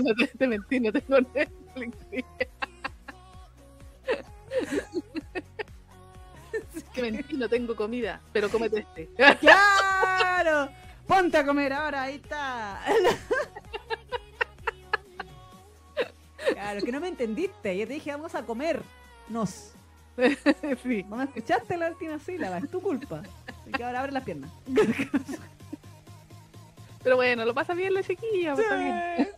No 0.03 0.15
te, 0.15 0.27
te 0.27 0.47
mentí, 0.47 0.81
no 0.81 0.93
tengo 0.93 1.21
Netflix. 1.35 1.97
Que 6.95 7.03
mentí, 7.03 7.37
no 7.37 7.49
tengo 7.49 7.77
comida, 7.77 8.21
pero 8.33 8.49
cómete 8.49 8.81
este. 8.81 9.11
¡Claro! 9.41 10.71
Ponte 11.07 11.39
a 11.39 11.47
comer 11.47 11.73
ahora, 11.73 12.03
ahí 12.03 12.17
está. 12.17 12.81
Claro, 16.53 16.81
que 16.81 16.93
no 16.93 17.01
me 17.01 17.09
entendiste. 17.09 17.77
Yo 17.77 17.87
te 17.87 17.95
dije, 17.95 18.11
vamos 18.11 18.35
a 18.35 18.45
comer. 18.45 18.83
Nos. 19.29 19.73
Sí. 20.83 21.05
No 21.09 21.17
me 21.17 21.25
escuchaste 21.25 21.77
la 21.77 21.91
última 21.91 22.19
sílaba, 22.19 22.59
es 22.59 22.69
tu 22.69 22.81
culpa. 22.83 23.23
Así 23.47 23.71
que 23.71 23.85
ahora 23.85 24.01
abre 24.01 24.11
las 24.13 24.25
piernas. 24.25 24.51
Pero 27.05 27.15
bueno, 27.17 27.45
lo 27.45 27.55
pasa 27.55 27.75
bien 27.75 27.95
la 27.95 28.03
chiquilla, 28.03 28.55
está 28.55 28.77
bien. 28.77 29.29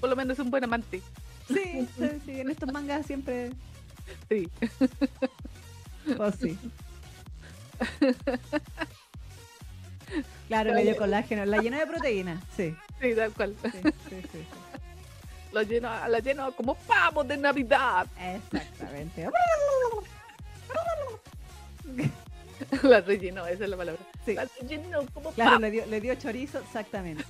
Por 0.00 0.08
lo 0.08 0.16
menos 0.16 0.38
es 0.38 0.44
un 0.44 0.50
buen 0.50 0.62
amante. 0.62 1.02
Sí, 1.48 1.88
sí, 1.98 2.08
sí, 2.24 2.40
en 2.40 2.50
estos 2.50 2.72
mangas 2.72 3.04
siempre. 3.04 3.50
Sí. 4.28 4.48
Pues 6.16 6.34
sí. 6.36 6.58
Claro, 10.48 10.74
le 10.74 10.82
dio 10.82 10.96
colágeno. 10.96 11.44
La 11.46 11.58
llenó 11.58 11.78
de 11.78 11.86
proteína. 11.86 12.40
Sí, 12.56 12.74
Sí, 13.00 13.14
tal 13.14 13.32
cual. 13.32 13.54
sí, 13.62 13.70
sí, 14.08 14.22
sí. 14.32 14.44
La 15.52 15.62
lleno, 15.64 15.90
la 16.08 16.18
lleno 16.20 16.52
como 16.52 16.74
pavos 16.74 17.26
de 17.28 17.36
Navidad. 17.36 18.06
Exactamente. 18.18 19.28
La 22.82 23.00
rellenó, 23.00 23.46
esa 23.46 23.64
es 23.64 23.70
la 23.70 23.76
palabra. 23.76 24.00
Sí. 24.24 24.34
La 24.34 24.46
rellenó 24.60 25.04
como 25.12 25.32
Claro, 25.32 25.50
pavos. 25.50 25.62
le 25.62 25.70
dio, 25.70 25.86
le 25.86 26.00
dio 26.00 26.14
chorizo, 26.14 26.58
exactamente. 26.60 27.24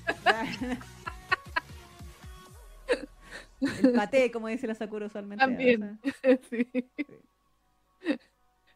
El 3.61 3.93
paté, 3.93 4.31
como 4.33 4.49
dice 4.49 4.67
la 4.67 4.75
Sakura 4.75 5.07
usualmente. 5.07 5.45
También. 5.45 6.01
Sí. 6.51 6.69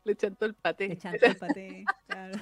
Le 0.04 0.14
chantó 0.16 0.46
el 0.46 0.54
paté. 0.54 0.88
le 0.88 0.96
chantó 0.98 1.26
el 1.26 1.36
paté. 1.36 1.84
claro. 2.06 2.38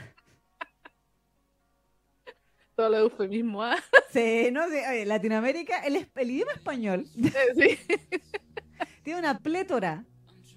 Todo 2.76 2.88
lo 2.88 2.96
eufemismo, 2.98 3.62
¿ah? 3.62 3.76
Sí, 4.10 4.48
no 4.52 4.68
sé, 4.68 5.04
Latinoamérica, 5.06 5.78
el, 5.84 6.08
el 6.14 6.30
idioma 6.30 6.52
español 6.52 7.06
Sí, 7.56 7.78
tiene 9.02 9.18
una 9.20 9.38
plétora 9.38 10.04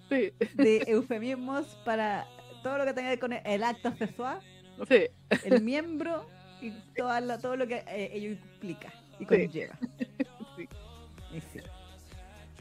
sí, 0.10 0.32
de 0.54 0.84
eufemismos 0.88 1.66
para 1.86 2.26
todo 2.64 2.78
lo 2.78 2.86
que 2.86 2.94
tenga 2.94 3.10
que 3.16 3.16
ver 3.16 3.20
con 3.20 3.34
el 3.34 3.64
acto 3.64 3.96
sexual, 3.98 4.40
sí. 4.88 5.06
el 5.44 5.62
miembro 5.64 6.28
y 6.62 6.72
toda 6.96 7.20
la- 7.22 7.38
todo 7.40 7.56
lo 7.56 7.68
que 7.68 7.84
eh, 7.88 8.10
ello 8.14 8.30
implica 8.32 8.92
y 9.20 9.26
conlleva. 9.26 9.78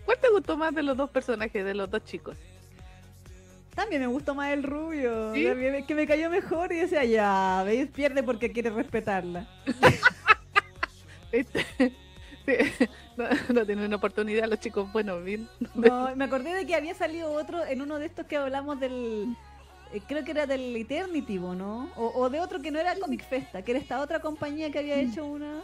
¿Cuál 0.04 0.18
te 0.18 0.28
gustó 0.30 0.56
más 0.56 0.74
de 0.74 0.82
los 0.82 0.96
dos 0.96 1.10
personajes, 1.10 1.64
de 1.64 1.74
los 1.74 1.90
dos 1.90 2.04
chicos? 2.04 2.36
También 3.76 4.00
me 4.00 4.08
gustó 4.08 4.34
más 4.34 4.50
el 4.52 4.64
rubio, 4.64 5.32
¿Sí? 5.34 5.44
también 5.44 5.86
que 5.86 5.94
me 5.94 6.06
cayó 6.06 6.28
mejor 6.30 6.72
y 6.72 6.78
decía, 6.78 7.04
ya, 7.04 7.62
veis, 7.64 7.86
pierde 7.88 8.24
porque 8.24 8.50
quiere 8.50 8.70
respetarla. 8.70 9.46
Este, 11.32 11.66
No, 13.16 13.24
no 13.52 13.66
tienen 13.66 13.92
oportunidad 13.94 14.48
los 14.48 14.60
chicos 14.60 14.92
buenos, 14.92 15.24
bien. 15.24 15.48
No, 15.74 16.14
me 16.14 16.24
acordé 16.24 16.54
de 16.54 16.66
que 16.66 16.74
había 16.74 16.94
salido 16.94 17.32
otro 17.32 17.64
en 17.64 17.80
uno 17.80 17.98
de 17.98 18.06
estos 18.06 18.26
que 18.26 18.36
hablamos 18.36 18.78
del. 18.78 19.34
eh, 19.92 20.00
creo 20.06 20.24
que 20.24 20.32
era 20.32 20.46
del 20.46 20.76
Eternity, 20.76 21.38
¿o 21.38 21.54
¿no? 21.54 21.90
O, 21.96 22.12
o 22.14 22.30
de 22.30 22.40
otro 22.40 22.60
que 22.60 22.70
no 22.70 22.78
era 22.78 22.94
Comic 22.98 23.26
Festa, 23.26 23.62
que 23.62 23.72
era 23.72 23.80
esta 23.80 24.00
otra 24.00 24.20
compañía 24.20 24.70
que 24.70 24.78
había 24.78 24.96
hecho 24.96 25.24
una. 25.24 25.60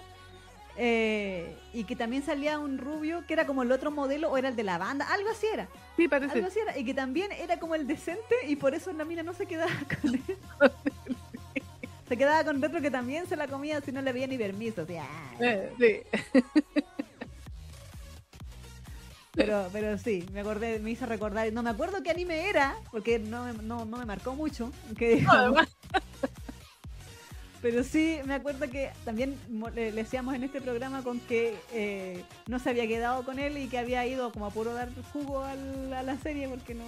Eh, 0.77 1.55
y 1.73 1.85
que 1.85 1.97
también 1.97 2.23
salía 2.25 2.59
un 2.59 2.79
rubio 2.79 3.25
que 3.27 3.35
era 3.35 3.47
como 3.47 3.63
el 3.63 3.73
otro 3.73 3.91
modelo 3.91 4.31
o 4.31 4.39
era 4.39 4.49
el 4.49 4.57
de 4.57 4.63
la 4.65 4.79
banda, 4.79 5.07
algo 5.13 5.31
así 5.31 5.47
era, 5.47 5.69
Sí, 5.97 6.05
algo 6.05 6.11
parece. 6.29 6.45
así 6.47 6.59
era, 6.61 6.79
y 6.79 6.85
que 6.85 6.95
también 6.95 7.31
era 7.33 7.59
como 7.59 7.75
el 7.75 7.87
decente 7.87 8.35
y 8.47 8.57
por 8.57 8.75
eso 8.75 8.93
la 8.93 9.05
mina 9.05 9.23
no 9.23 9.35
se 9.35 9.47
quedaba 9.47 9.71
con 10.03 10.15
él. 10.15 10.23
Se 12.09 12.17
quedaba 12.17 12.45
con 12.45 12.63
otro 12.63 12.81
que 12.83 12.91
también 12.91 13.27
se 13.27 13.37
la 13.37 13.49
comía 13.49 13.81
si 13.81 13.91
no 13.93 14.03
le 14.03 14.11
había 14.11 14.27
ni 14.27 14.37
permiso. 14.37 14.87
Eh, 15.41 15.73
sí. 15.79 16.21
Pero, 19.35 19.67
pero 19.73 19.97
sí, 19.97 20.27
me 20.35 20.41
acordé, 20.41 20.79
me 20.79 20.91
hizo 20.91 21.07
recordar, 21.07 21.51
no 21.55 21.63
me 21.63 21.71
acuerdo 21.71 22.03
qué 22.03 22.11
anime 22.11 22.51
era, 22.51 22.77
porque 22.91 23.19
no, 23.19 23.45
me- 23.47 23.55
no, 23.63 23.87
no 23.87 23.97
me 23.97 24.05
marcó 24.05 24.35
mucho, 24.35 24.71
que 24.99 25.15
digamos. 25.17 25.75
pero 27.63 27.85
sí 27.85 28.19
me 28.27 28.35
acuerdo 28.35 28.69
que 28.69 28.91
también 29.05 29.37
le, 29.75 29.93
le 29.93 30.03
decíamos 30.03 30.35
en 30.35 30.43
este 30.45 30.61
programa 30.61 31.03
con 31.03 31.21
que 31.21 31.55
eh, 31.73 32.23
no 32.49 32.59
se 32.59 32.71
había 32.71 32.87
quedado 32.89 33.25
con 33.25 33.39
él 33.39 33.57
y 33.57 33.69
que 33.69 33.79
había 33.79 34.05
ido 34.07 34.33
como 34.33 34.47
a 34.47 34.51
puro 34.51 34.75
dar 34.75 34.89
jugo 35.13 35.45
al- 35.45 35.93
a 35.95 36.03
la 36.03 36.19
serie 36.19 36.49
porque 36.49 36.75
no, 36.75 36.85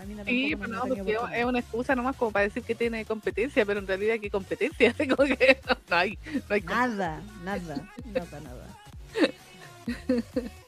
a 0.00 0.04
mí 0.04 0.14
no 0.14 0.24
Sí, 0.24 0.54
pero 0.56 0.68
no, 0.68 0.80
porque 0.80 1.00
oportunidad. 1.02 1.38
es 1.38 1.44
una 1.44 1.58
excusa 1.60 1.94
nomás 1.94 2.16
como 2.16 2.32
para 2.32 2.44
decir 2.46 2.62
que 2.64 2.74
tiene 2.74 3.04
competencia, 3.04 3.64
pero 3.64 3.78
en 3.78 3.86
realidad 3.86 4.16
qué 4.20 4.28
competencia, 4.30 4.92
como 5.16 5.24
que 5.36 5.58
no, 5.68 5.76
no 5.88 5.96
hay, 5.96 6.18
no 6.48 6.54
hay 6.54 6.60
com- 6.62 6.76
Nada, 6.76 7.22
nada, 7.44 7.88
nada, 8.12 8.40
nada. 8.40 8.78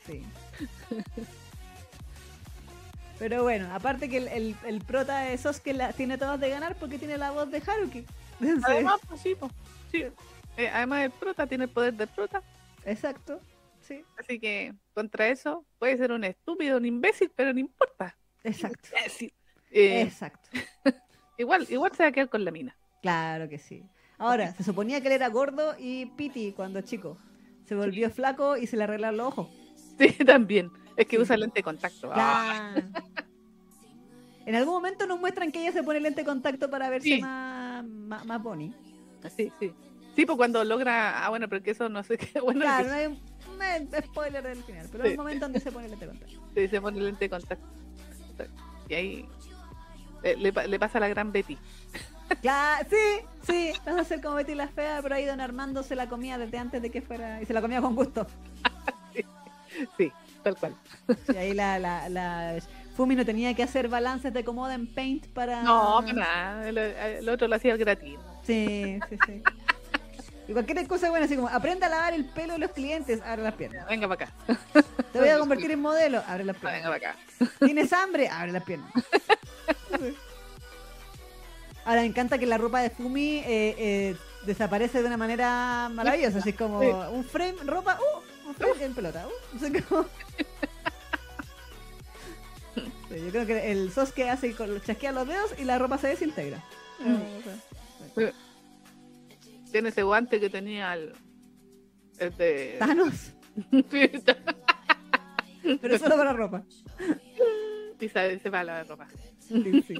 Sí. 0.07 0.23
Pero 3.19 3.43
bueno, 3.45 3.73
aparte 3.75 4.09
que 4.09 4.17
el, 4.19 4.29
el, 4.29 4.57
el 4.67 4.81
prota 4.81 5.21
de 5.21 5.39
Sosuke 5.39 5.73
la, 5.73 5.93
tiene 5.93 6.19
todas 6.19 6.39
de 6.41 6.51
ganar 6.51 6.75
porque 6.77 6.99
tiene 6.99 7.17
la 7.17 7.31
voz 7.31 7.51
de 7.51 7.63
Haruki. 7.65 8.05
Sí, 8.41 8.49
Además, 8.65 9.01
pues 9.09 9.21
sí, 9.21 9.35
pues, 9.39 9.53
sí. 9.91 10.05
Eh, 10.57 10.69
además 10.69 11.05
el 11.05 11.11
prota 11.11 11.47
tiene 11.47 11.65
el 11.65 11.71
poder 11.71 11.95
del 11.95 12.09
prota, 12.09 12.43
Exacto, 12.85 13.41
sí, 13.81 14.05
así 14.19 14.39
que 14.39 14.75
contra 14.93 15.29
eso 15.29 15.65
puede 15.79 15.97
ser 15.97 16.13
un 16.13 16.23
estúpido, 16.25 16.77
un 16.77 16.85
imbécil, 16.87 17.33
pero 17.35 17.53
no 17.53 17.59
importa. 17.61 18.17
exacto. 18.43 18.89
Eh, 19.71 20.03
exacto. 20.03 20.49
igual, 21.39 21.67
igual 21.71 21.93
se 21.97 22.03
va 22.05 22.11
a 22.11 22.13
quedar 22.13 22.29
con 22.29 22.45
la 22.45 22.51
mina. 22.51 22.77
Claro 23.03 23.49
que 23.49 23.59
sí. 23.59 23.83
Ahora, 24.19 24.53
se 24.55 24.63
suponía 24.63 25.01
que 25.01 25.09
él 25.09 25.15
era 25.15 25.29
gordo 25.29 25.75
y 25.79 26.07
piti 26.07 26.53
cuando 26.53 26.81
chico. 26.83 27.19
Se 27.67 27.75
volvió 27.75 28.09
flaco 28.11 28.57
y 28.57 28.67
se 28.67 28.77
le 28.77 28.85
arreglaron 28.85 29.17
los 29.17 29.27
ojos. 29.29 29.49
Sí, 29.99 30.09
también. 30.25 30.71
Es 30.97 31.07
que 31.07 31.19
usa 31.19 31.37
lente 31.37 31.59
de 31.59 31.65
contacto. 31.65 32.11
Ah. 32.15 32.75
En 34.47 34.55
algún 34.55 34.75
momento 34.75 35.07
nos 35.07 35.19
muestran 35.19 35.51
que 35.51 35.61
ella 35.63 35.73
se 35.73 35.83
pone 35.83 36.01
lente 36.01 36.21
de 36.21 36.27
contacto 36.27 36.71
para 36.71 36.91
verse 36.91 37.09
Sí. 37.09 37.21
más, 37.21 37.64
más, 37.85 38.25
más. 38.27 38.41
Sí, 39.37 39.53
sí. 39.61 39.73
Sí, 40.17 40.27
pues 40.27 40.37
cuando 40.37 40.63
logra. 40.65 41.25
Ah, 41.25 41.31
bueno, 41.31 41.49
pero 41.49 41.63
que 41.63 41.73
eso 41.73 41.89
no 41.89 42.03
sé 42.03 42.17
qué. 42.19 42.41
Bueno, 42.41 42.61
Claro, 42.61 42.85
que 42.85 42.91
no 42.91 43.65
hay 43.65 43.85
no 43.91 43.99
spoiler 44.07 44.43
del 44.43 44.63
final, 44.65 44.89
pero 44.91 45.05
Sí. 45.05 45.09
hay 45.11 45.15
un 45.17 45.19
momento 45.25 45.45
donde 45.47 45.61
se 45.61 45.73
pone 45.73 45.89
lente 45.89 46.07
de 46.07 46.11
contacto. 46.13 46.41
sí, 46.55 46.69
se 46.69 46.81
pone 46.81 47.01
lente 47.01 47.25
de 47.25 47.31
contacto. 47.31 47.67
Y 48.89 48.95
ahí 48.95 49.29
le, 50.23 50.37
le 50.37 50.53
pa- 50.53 50.67
le 50.67 50.79
pasa 50.79 50.99
a 50.99 51.01
la 51.01 51.09
gran 51.09 51.33
Betty. 51.33 51.57
Claro, 52.41 52.87
sí, 52.91 53.27
sí, 53.47 53.73
vas 53.85 53.97
a 53.97 54.01
hacer 54.01 54.21
como 54.23 54.35
Betty 54.37 54.55
la 54.55 54.69
fea, 54.69 55.01
pero 55.03 55.15
ahí 55.15 55.25
don 55.27 55.41
Armando 55.41 55.83
se 55.83 55.95
la 55.95 56.09
comía 56.09 56.39
desde 56.39 56.59
antes 56.59 56.81
de 56.83 56.91
que 56.91 57.03
fuera, 57.03 57.41
y 57.43 57.47
se 57.47 57.53
la 57.53 57.61
comía 57.61 57.81
con 57.81 57.95
gusto. 57.95 58.27
Sí, 59.99 60.13
tal 60.45 60.57
cual. 60.57 60.73
Y 61.33 61.37
ahí 61.37 61.53
la, 61.53 61.81
la, 61.81 62.09
la 62.09 62.55
Fumi 62.95 63.17
no 63.17 63.25
tenía 63.25 63.55
que 63.55 63.63
hacer 63.63 63.89
balances 63.89 64.33
de 64.33 64.45
comoda 64.45 64.75
en 64.75 64.87
Paint 64.87 65.27
para... 65.29 65.63
No, 65.63 66.01
nada. 66.03 66.69
El, 66.69 66.79
el 66.79 67.29
otro 67.29 67.49
lo 67.49 67.57
hacía 67.57 67.77
gratis. 67.77 68.19
Sí, 68.45 68.99
sí, 69.09 69.17
sí. 69.27 69.43
Y 70.47 70.53
cualquier 70.53 70.87
cosa 70.87 71.09
buena, 71.11 71.25
así 71.27 71.35
como, 71.37 71.49
aprenda 71.49 71.87
a 71.87 71.91
lavar 71.91 72.13
el 72.15 72.27
pelo 72.27 72.53
de 72.53 72.59
los 72.61 72.71
clientes, 72.73 73.21
abre 73.23 73.43
las 73.43 73.55
piernas. 73.55 73.87
Venga 73.89 74.07
para 74.07 74.27
acá. 74.27 74.35
Te 75.13 75.19
voy 75.19 75.29
a 75.31 75.39
convertir 75.39 75.71
en 75.71 75.81
modelo, 75.81 76.23
abre 76.29 76.45
las 76.45 76.61
Venga 76.61 76.71
piernas. 76.73 77.01
para 77.01 77.11
acá. 77.13 77.17
¿Tienes 77.65 77.93
hambre? 77.93 78.29
Abre 78.29 78.53
las 78.53 78.63
piernas. 78.63 78.91
Ahora 81.87 82.01
me 82.01 82.07
encanta 82.07 82.39
que 82.39 82.47
la 82.47 82.57
ropa 82.59 82.81
de 82.81 82.91
Fumi 82.91 83.39
eh, 83.39 83.75
eh, 83.79 84.17
desaparece 84.47 85.01
de 85.03 85.07
una 85.07 85.17
manera 85.19 85.91
maravillosa, 85.93 86.39
así 86.39 86.53
como 86.53 86.81
Sí. 86.81 86.89
un 87.13 87.25
frame, 87.25 87.57
ropa, 87.65 87.99
uh, 87.99 88.49
un 88.49 88.55
frame 88.55 88.85
en 88.85 88.95
pelota. 88.95 89.27
Uh, 89.27 89.57
así 89.57 89.73
como- 89.83 90.07
Sí, 93.15 93.21
yo 93.25 93.31
creo 93.31 93.47
que 93.47 93.71
el 93.71 93.93
Sosuke 93.93 94.29
hace 94.29 94.53
con 94.55 94.81
chasquea 94.81 95.13
los 95.13 95.29
dedos 95.29 95.55
y 95.59 95.65
la 95.65 95.79
ropa 95.79 95.99
se 95.99 96.09
desintegra. 96.09 96.59
Mm. 96.99 97.15
O 97.15 98.21
sea, 98.21 98.33
Tiene 99.71 99.91
ese 99.91 100.03
guante 100.03 100.41
que 100.41 100.51
tenía 100.51 100.93
el. 100.95 101.13
el 102.19 102.37
de. 102.37 102.77
Thanos, 102.81 103.33
pero 105.81 105.99
solo 105.99 106.17
para 106.17 106.33
ropa. 106.33 106.65
y 108.01 108.09
se, 108.09 108.39
se 108.41 108.51
va 108.51 108.65
la 108.65 108.83
ropa. 108.83 109.07
Sí, 109.39 109.83
sí. 109.87 109.95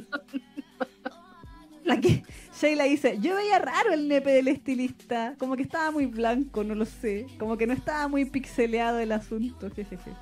Aquí 1.89 2.23
Sheila 2.59 2.85
dice, 2.85 3.19
yo 3.21 3.37
veía 3.37 3.59
raro 3.59 3.93
el 3.93 4.09
nepe 4.09 4.31
del 4.33 4.49
estilista, 4.49 5.35
como 5.39 5.55
que 5.55 5.63
estaba 5.63 5.91
muy 5.91 6.07
blanco, 6.07 6.65
no 6.65 6.75
lo 6.75 6.85
sé, 6.87 7.27
como 7.39 7.57
que 7.59 7.67
no 7.67 7.75
estaba 7.75 8.09
muy 8.09 8.25
pixeleado 8.25 8.99
el 8.99 9.13
asunto, 9.13 9.71
jejeje. 9.77 10.13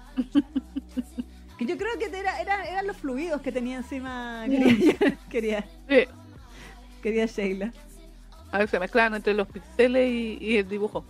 Que 1.58 1.66
yo 1.66 1.76
creo 1.76 1.98
que 1.98 2.06
era, 2.06 2.40
era- 2.40 2.64
eran 2.68 2.86
los 2.86 2.96
fluidos 2.96 3.40
que 3.42 3.52
tenía 3.52 3.76
encima, 3.76 4.44
quería, 4.48 5.18
quería, 5.30 5.64
Sí. 5.88 6.04
quería 7.02 7.26
Sheila. 7.26 7.72
A 8.50 8.58
ver, 8.58 8.68
se 8.68 8.78
mezclaban 8.78 9.14
entre 9.14 9.32
los 9.34 9.48
pixeles 9.48 10.08
y, 10.10 10.38
y 10.40 10.56
el 10.58 10.68
dibujo. 10.68 11.04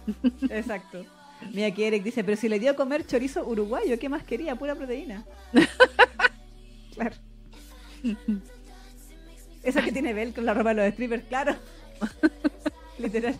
Exacto. 0.51 1.05
Mira 1.53 1.67
aquí 1.69 1.83
Eric 1.83 2.05
dice, 2.05 2.23
pero 2.23 2.37
si 2.37 2.49
le 2.49 2.61
dio 2.61 2.71
a 2.71 2.75
comer 2.77 3.05
chorizo 3.07 3.45
uruguayo, 3.45 3.99
¿qué 3.99 4.09
más 4.09 4.23
quería? 4.23 4.55
Pura 4.55 4.75
proteína. 4.77 5.25
claro. 6.95 7.17
Esa 9.65 9.83
que 9.83 9.91
tiene 9.93 10.13
velcro 10.15 10.41
en 10.43 10.47
la 10.47 10.55
ropa 10.55 10.73
de 10.75 10.83
los 10.85 10.93
strippers, 10.93 11.25
claro. 11.25 11.57
Literal. 12.99 13.37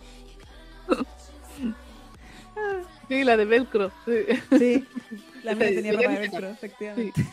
Sí, 3.07 3.23
la 3.23 3.37
de 3.37 3.45
velcro. 3.45 3.91
Sí. 4.05 4.57
Sí. 4.57 4.85
La 5.43 5.55
mía 5.55 5.67
Sí, 5.69 5.75
tenía 5.75 5.91
sí, 5.91 5.97
ropa 5.97 6.09
de 6.09 6.15
sí. 6.15 6.21
velcro, 6.31 6.47
efectivamente. 6.49 7.23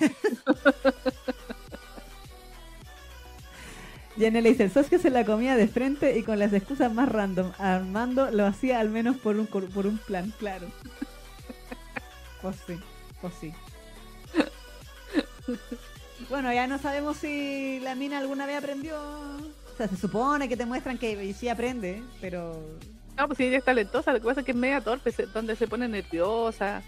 Janelle 4.19 4.51
dice, 4.51 4.65
el 4.65 4.85
que 4.87 4.99
se 4.99 5.11
la 5.11 5.25
comía 5.25 5.57
de 5.57 5.69
frente 5.69 6.19
y 6.19 6.23
con 6.23 6.39
las 6.39 6.53
excusas 6.53 6.93
más 6.93 7.09
random. 7.09 7.53
Armando 7.59 8.31
lo 8.31 8.45
hacía 8.47 8.81
al 8.81 8.91
menos 8.91 9.17
por 9.17 9.37
un, 9.37 9.47
por 9.47 9.87
un 9.87 9.99
plan, 9.99 10.33
claro. 10.39 10.67
Pues 12.43 12.57
sí, 12.67 12.75
pues 13.21 13.35
sí. 13.39 13.53
Bueno, 16.31 16.51
ya 16.55 16.67
no 16.67 16.79
sabemos 16.79 17.19
si 17.19 17.81
la 17.81 17.95
mina 17.95 18.17
alguna 18.17 18.47
vez 18.47 18.57
aprendió. 18.57 18.99
O 18.99 19.77
sea, 19.77 19.89
se 19.89 19.97
supone 19.99 20.49
que 20.49 20.57
te 20.57 20.65
muestran 20.65 20.97
que 20.97 21.35
sí 21.35 21.51
aprende, 21.51 22.03
pero... 22.19 22.59
No, 23.19 23.27
pues 23.27 23.37
sí, 23.37 23.45
ella 23.45 23.59
es 23.59 23.65
talentosa. 23.65 24.15
Lo 24.15 24.21
que 24.21 24.25
pasa 24.25 24.41
es 24.41 24.47
que 24.47 24.53
es 24.53 24.57
media 24.57 24.81
torpe, 24.81 25.13
se- 25.13 25.27
donde 25.27 25.55
se 25.55 25.67
pone 25.69 25.87
nerviosa. 25.87 26.83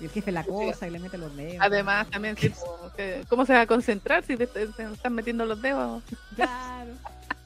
Y 0.00 0.04
el 0.04 0.10
jefe 0.10 0.32
la 0.32 0.44
cosa 0.44 0.86
y 0.86 0.90
le 0.90 0.98
mete 0.98 1.18
los 1.18 1.34
dedos. 1.36 1.58
Además, 1.60 2.08
también, 2.10 2.36
sí, 2.36 2.50
¿cómo 3.28 3.44
se 3.46 3.52
va 3.52 3.62
a 3.62 3.66
concentrar 3.66 4.24
si 4.24 4.36
te, 4.36 4.46
te- 4.46 4.66
te 4.68 4.82
están 4.84 5.14
metiendo 5.14 5.44
los 5.44 5.60
dedos? 5.60 6.02
Claro. 6.36 6.92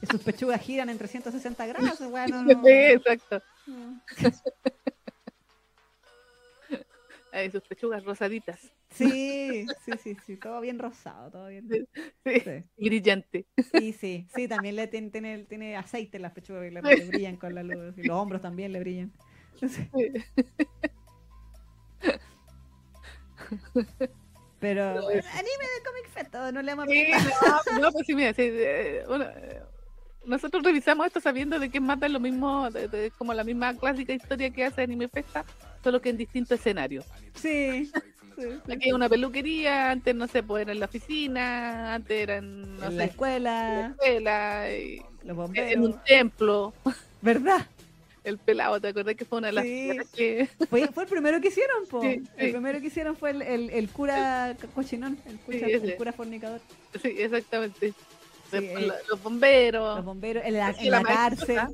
Y 0.01 0.05
sus 0.05 0.21
pechugas 0.21 0.61
giran 0.61 0.89
en 0.89 0.97
360 0.97 1.65
grados, 1.67 1.99
bueno, 2.09 2.39
Sí, 2.47 2.55
no. 2.55 2.67
exacto. 2.67 3.41
no. 3.67 4.01
Ahí, 7.31 7.51
sus 7.51 7.61
pechugas 7.61 8.03
rosaditas. 8.03 8.59
Sí, 8.89 9.67
sí, 9.85 9.91
sí, 10.01 10.17
sí, 10.25 10.35
todo 10.37 10.59
bien 10.61 10.79
rosado, 10.79 11.29
todo 11.29 11.47
bien. 11.47 11.67
Sí. 11.69 11.85
Sí, 12.43 12.63
Brillante. 12.77 13.45
sí, 13.71 13.93
sí, 13.93 14.27
sí, 14.33 14.47
también 14.47 14.75
le 14.75 14.87
tiene, 14.87 15.11
tiene, 15.11 15.43
tiene 15.43 15.75
aceite 15.77 16.17
en 16.17 16.23
las 16.23 16.31
pechugas 16.31 16.63
que 16.63 16.71
le, 16.71 16.81
le 16.81 17.05
brillan 17.05 17.37
con 17.37 17.53
la 17.53 17.61
luz, 17.61 17.95
y 17.99 18.03
los 18.03 18.17
hombros 18.17 18.41
también 18.41 18.71
le 18.73 18.79
brillan. 18.79 19.11
Sí. 19.59 19.89
Pero 24.59 25.01
bueno, 25.03 25.23
anime 25.33 25.65
de 25.77 25.83
Comic 25.85 26.09
Fest, 26.13 26.33
no 26.53 26.61
le 26.61 26.75
vamos 26.75 26.89
a 26.89 26.91
Sí, 26.91 27.05
no, 27.71 27.79
no, 27.79 27.91
pues 27.93 28.05
sí, 28.05 28.13
mira, 28.13 28.33
sí, 28.33 28.41
eh, 28.45 29.03
bueno, 29.07 29.25
eh, 29.37 29.61
nosotros 30.25 30.63
revisamos 30.63 31.07
esto 31.07 31.21
sabiendo 31.21 31.57
de 31.59 31.69
que 31.69 31.79
mata 31.79 32.07
es 32.07 32.11
lo 32.11 32.19
mismo, 32.19 32.69
de- 32.69 32.89
de- 32.89 33.11
como 33.11 33.33
la 33.33 33.45
misma 33.45 33.73
clásica 33.75 34.11
historia 34.11 34.49
que 34.49 34.65
hace 34.65 34.81
Anime 34.81 35.07
Festa, 35.07 35.45
solo 35.81 36.01
que 36.01 36.09
en 36.09 36.17
distintos 36.17 36.59
escenarios. 36.59 37.05
Sí. 37.35 37.89
Aquí 38.71 38.85
hay 38.87 38.91
una 38.91 39.07
peluquería, 39.09 39.91
antes 39.91 40.13
no 40.15 40.27
sé, 40.27 40.43
pues 40.43 40.61
era 40.63 40.71
en 40.73 40.79
la 40.79 40.85
oficina, 40.87 41.93
antes 41.95 42.21
era 42.21 42.37
en, 42.37 42.77
no 42.77 42.85
en 42.85 42.91
sé, 42.91 42.97
la 42.97 43.03
en 43.03 43.09
escuela, 43.09 43.51
la 43.71 43.87
escuela, 43.87 44.71
y- 44.71 44.97
los 45.23 45.29
en 45.29 45.35
bomberos, 45.35 45.85
un 45.85 46.03
templo, 46.03 46.73
¿verdad? 47.21 47.65
El 48.29 48.37
pelado, 48.37 48.79
¿te 48.79 48.87
acordás 48.89 49.15
que 49.15 49.25
fue 49.25 49.39
una 49.39 49.47
de 49.47 49.53
las 49.53 49.63
Sí. 49.65 49.97
que... 50.15 50.47
Fue, 50.69 50.87
fue 50.87 51.03
el 51.03 51.09
primero 51.09 51.41
que 51.41 51.49
hicieron, 51.49 51.85
po. 51.87 52.01
Sí, 52.01 52.23
El 52.37 52.51
primero 52.51 52.79
que 52.79 52.87
hicieron 52.87 53.15
fue 53.17 53.31
el, 53.31 53.41
el, 53.41 53.69
el 53.69 53.89
cura 53.89 54.55
cochinón, 54.73 55.17
el 55.25 55.37
cura, 55.39 55.57
el 56.09 56.13
fornicador. 56.13 56.61
Sí, 57.01 57.15
exactamente. 57.17 57.93
Los 59.09 59.21
bomberos. 59.21 59.97
Los 59.97 60.05
bomberos 60.05 60.43
en 60.45 60.53
la, 60.55 60.69
en 60.79 61.03
cárcel. 61.03 61.57
exitosa. 61.57 61.69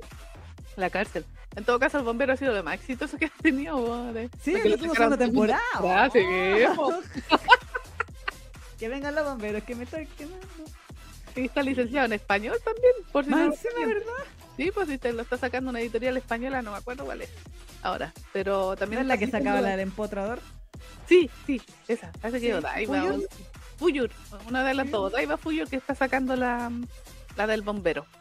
La 0.76 0.90
cárcel. 0.90 1.26
En 1.56 1.64
todo 1.64 1.80
caso, 1.80 1.98
el 2.00 2.04
bombero 2.04 2.34
ha 2.34 2.38
sido 2.38 2.54
lo 2.54 2.64
más 2.64 2.76
exitoso 2.76 3.18
que 3.18 3.26
ha 3.28 3.32
tenido. 3.42 4.12
de- 4.12 4.30
Sí, 4.44 4.52
tuvo 4.54 4.62
sacaron 4.94 4.96
segunda 4.96 5.18
temporada. 5.18 5.62
Ah, 5.76 6.10
que 8.80 8.90
vengan 8.90 9.16
los 9.16 9.24
bomberos, 9.26 9.64
que 9.64 9.76
me 9.76 9.86
estoy 9.86 10.06
quemando. 10.18 10.44
Y 11.36 11.46
está 11.46 11.64
licenciado 11.64 12.06
en 12.06 12.14
español 12.14 12.58
también, 12.64 12.94
por 13.12 13.24
si 13.26 13.30
no 13.30 13.38
lo. 13.38 13.52
¿verdad? 13.88 14.12
Sí, 14.58 14.72
pues 14.74 14.88
si 14.88 14.98
te 14.98 15.12
lo 15.12 15.22
está 15.22 15.38
sacando 15.38 15.70
una 15.70 15.82
editorial 15.82 16.16
española, 16.18 16.62
no 16.62 16.72
me 16.72 16.78
acuerdo 16.78 17.06
cuál 17.06 17.22
es. 17.22 17.30
Ahora, 17.82 18.14
pero 18.32 18.70
¿No 18.72 18.76
también. 18.76 19.02
es 19.02 19.08
la 19.08 19.18
que 19.18 19.28
sacaba 19.28 19.62
la 19.62 19.72
del 19.72 19.82
empotrador? 19.82 20.40
Sí, 21.08 21.30
sí, 21.46 21.62
esa. 21.88 22.12
Parece 22.22 22.40
que. 22.40 22.62
Fuyur. 23.78 24.10
una 24.48 24.64
de 24.64 24.74
las 24.74 24.90
dos. 24.90 25.12
Daiva 25.12 25.38
Fuyur 25.38 25.68
que 25.70 25.76
está 25.76 25.94
sacando 25.96 26.36
la, 26.36 26.72
la 27.36 27.48
del 27.48 27.62
bombero. 27.62 28.06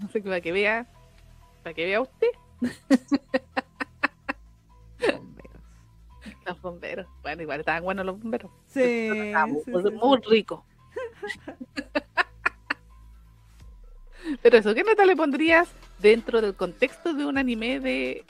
No 0.00 0.08
sé, 0.10 0.20
para 0.20 0.40
que 0.40 0.52
vea. 0.52 0.86
Para 1.64 1.74
que 1.74 1.84
vea 1.84 2.00
usted. 2.00 2.28
Bomberos. 5.00 5.62
Los 6.46 6.62
bomberos. 6.62 7.06
Bueno, 7.22 7.42
igual 7.42 7.58
estaban 7.60 7.82
buenos 7.82 8.06
los 8.06 8.20
bomberos. 8.20 8.52
Sí, 8.68 9.10
sí, 9.64 9.72
muy 10.00 10.20
rico. 10.28 10.64
Pero 14.42 14.58
eso, 14.58 14.74
¿qué 14.74 14.82
nota 14.84 15.04
le 15.04 15.16
pondrías 15.16 15.68
dentro 15.98 16.40
del 16.40 16.54
contexto 16.54 17.12
de 17.14 17.24
un 17.26 17.38
anime 17.38 17.80
de 17.80 18.24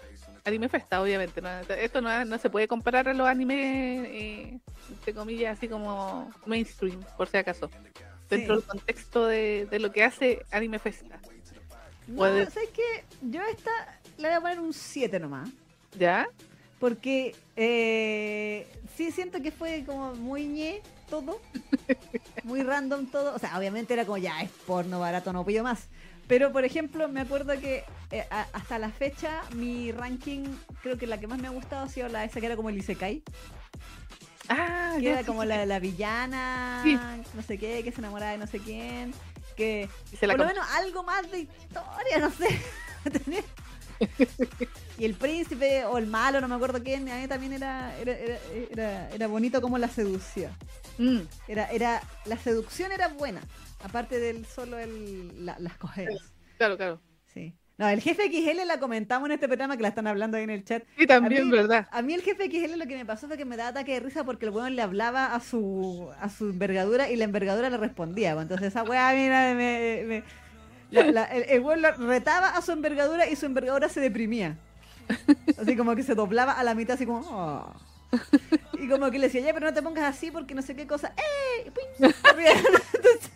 anime 0.44 0.68
festa, 0.68 1.02
obviamente? 1.02 1.40
¿no? 1.40 1.48
Esto 1.74 2.00
no, 2.00 2.24
no 2.24 2.38
se 2.38 2.50
puede 2.50 2.68
comparar 2.68 3.08
a 3.08 3.14
los 3.14 3.26
animes, 3.26 4.06
eh, 4.10 4.58
entre 4.90 5.14
comillas, 5.14 5.56
así 5.58 5.68
como 5.68 6.30
mainstream, 6.46 7.00
por 7.16 7.28
si 7.28 7.36
acaso. 7.36 7.70
Dentro 8.30 8.56
Sí. 8.56 8.60
del 8.60 8.68
contexto 8.68 9.26
de, 9.26 9.66
de 9.70 9.78
lo 9.78 9.90
que 9.90 10.04
hace 10.04 10.44
anime 10.50 10.78
festa. 10.78 11.18
No, 12.06 12.16
Puede- 12.16 12.50
¿sabes 12.50 12.70
qué? 12.70 13.04
Yo 13.22 13.40
a 13.42 13.50
esta 13.50 13.70
le 14.18 14.28
voy 14.28 14.36
a 14.36 14.40
poner 14.40 14.60
un 14.60 14.72
7 14.72 15.18
nomás. 15.20 15.48
¿Ya? 15.98 16.28
Porque 16.78 17.34
eh, 17.56 18.66
sí 18.96 19.10
siento 19.10 19.40
que 19.42 19.50
fue 19.50 19.82
como 19.84 20.14
muy 20.14 20.44
ñe 20.46 20.80
todo. 21.08 21.40
Muy 22.44 22.62
random 22.62 23.06
todo. 23.06 23.34
O 23.34 23.38
sea, 23.38 23.58
obviamente 23.58 23.94
era 23.94 24.04
como 24.04 24.18
ya 24.18 24.40
es 24.42 24.50
porno 24.66 25.00
barato, 25.00 25.32
no 25.32 25.44
pillo 25.44 25.62
más. 25.64 25.88
Pero, 26.26 26.52
por 26.52 26.64
ejemplo, 26.64 27.08
me 27.08 27.20
acuerdo 27.22 27.58
que 27.58 27.84
eh, 28.10 28.26
a- 28.30 28.46
hasta 28.52 28.78
la 28.78 28.90
fecha 28.90 29.42
mi 29.54 29.92
ranking, 29.92 30.44
creo 30.82 30.98
que 30.98 31.06
la 31.06 31.18
que 31.18 31.26
más 31.26 31.38
me 31.38 31.48
ha 31.48 31.50
gustado 31.50 31.84
ha 31.84 31.88
sido 31.88 32.08
la 32.08 32.24
esa 32.24 32.40
que 32.40 32.46
era 32.46 32.56
como 32.56 32.68
el 32.68 32.76
Isekai. 32.78 33.22
Ah, 34.50 34.94
Que 34.96 35.02
ya, 35.04 35.10
era 35.10 35.20
sí, 35.20 35.26
como 35.26 35.42
sí, 35.42 35.48
la, 35.48 35.66
la 35.66 35.78
villana, 35.78 36.80
Sí. 36.84 36.98
no 37.34 37.42
sé 37.42 37.58
qué, 37.58 37.82
que 37.82 37.92
se 37.92 38.00
enamoraba 38.00 38.32
de 38.32 38.38
no 38.38 38.46
sé 38.46 38.58
quién. 38.60 39.12
Que 39.56 39.88
sí, 40.08 40.16
se 40.16 40.26
la 40.26 40.34
por 40.34 40.40
lo 40.40 40.44
com- 40.46 40.54
menos 40.54 40.68
algo 40.76 41.02
más 41.02 41.30
de 41.30 41.40
historia, 41.40 42.18
no 42.20 42.30
sé. 42.30 42.60
Y 44.98 45.04
el 45.04 45.14
príncipe 45.14 45.84
o 45.84 45.98
el 45.98 46.06
malo, 46.06 46.40
no 46.40 46.48
me 46.48 46.54
acuerdo 46.54 46.82
quién, 46.82 47.08
a 47.08 47.16
mí 47.16 47.26
también 47.28 47.52
era, 47.52 47.96
era, 47.98 48.12
era, 48.16 48.38
era, 48.70 49.10
era 49.10 49.26
bonito 49.26 49.60
como 49.60 49.76
la 49.78 49.88
seducción. 49.88 50.52
Mm, 50.98 51.20
Era, 51.46 51.70
era, 51.70 52.02
la 52.26 52.36
seducción 52.36 52.90
era 52.92 53.08
buena, 53.08 53.40
aparte 53.84 54.18
del 54.18 54.44
solo 54.46 54.78
el, 54.78 55.46
la- 55.46 55.56
las 55.58 55.76
cogeras. 55.76 56.16
claro, 56.56 56.76
claro. 56.76 57.00
Sí. 57.32 57.54
No, 57.76 57.88
el 57.88 58.00
jefe 58.00 58.24
XL 58.28 58.66
la 58.66 58.80
comentamos 58.80 59.26
en 59.28 59.32
este 59.34 59.46
programa 59.46 59.76
que 59.76 59.82
la 59.82 59.88
están 59.90 60.08
hablando 60.08 60.36
ahí 60.36 60.42
en 60.42 60.50
el 60.50 60.64
chat. 60.64 60.82
Sí, 60.96 61.06
también, 61.06 61.42
A 61.42 61.44
mí- 61.44 61.50
¿verdad? 61.52 61.86
A 61.92 62.02
mí 62.02 62.12
el 62.14 62.22
jefe 62.22 62.46
XL 62.50 62.76
lo 62.76 62.86
que 62.86 62.96
me 62.96 63.06
pasó 63.06 63.28
fue 63.28 63.36
que 63.36 63.44
me 63.44 63.56
daba 63.56 63.70
ataque 63.70 63.92
de 63.92 64.00
risa 64.00 64.24
porque 64.24 64.46
el 64.46 64.50
weón 64.50 64.74
le 64.74 64.82
hablaba 64.82 65.32
a 65.32 65.38
su, 65.38 66.10
a 66.20 66.28
su 66.28 66.46
envergadura 66.50 67.08
y 67.08 67.14
la 67.14 67.22
envergadura 67.24 67.70
le 67.70 67.76
respondía. 67.76 68.32
pues. 68.34 68.42
Entonces 68.42 68.66
esa 68.68 68.82
weá, 68.82 69.12
mira, 69.14 69.54
me, 69.54 70.02
me- 70.08 70.22
la- 70.90 71.06
la- 71.12 71.24
el, 71.26 71.44
el 71.48 71.60
weón 71.60 71.84
retaba 72.08 72.48
a 72.48 72.62
su 72.62 72.72
envergadura 72.72 73.28
y 73.28 73.36
su 73.36 73.46
envergadura 73.46 73.88
se 73.88 74.00
deprimía. 74.00 74.56
Así 75.56 75.76
como 75.76 75.94
que 75.94 76.02
se 76.02 76.16
doblaba 76.16 76.52
a 76.54 76.64
la 76.64 76.74
mitad, 76.74 76.94
así 76.96 77.06
como... 77.06 77.20
"Oh". 77.30 77.72
Y 78.80 78.88
como 78.88 79.10
que 79.10 79.18
le 79.18 79.26
decía, 79.26 79.40
ya, 79.40 79.52
pero 79.52 79.66
no 79.66 79.74
te 79.74 79.82
pongas 79.82 80.04
así 80.04 80.30
porque 80.30 80.54
no 80.54 80.62
sé 80.62 80.74
qué 80.76 80.86
cosa. 80.86 81.12
¡Eh! 81.16 81.70
Entonces, 81.98 83.30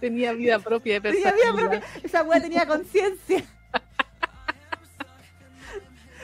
Tenía 0.00 0.32
vida 0.32 0.58
propia 0.58 1.00
de 1.00 1.12
tenía 1.12 1.32
vida 1.32 1.52
propia. 1.54 1.82
Esa 2.02 2.22
weá 2.24 2.40
tenía 2.40 2.66
conciencia. 2.66 3.42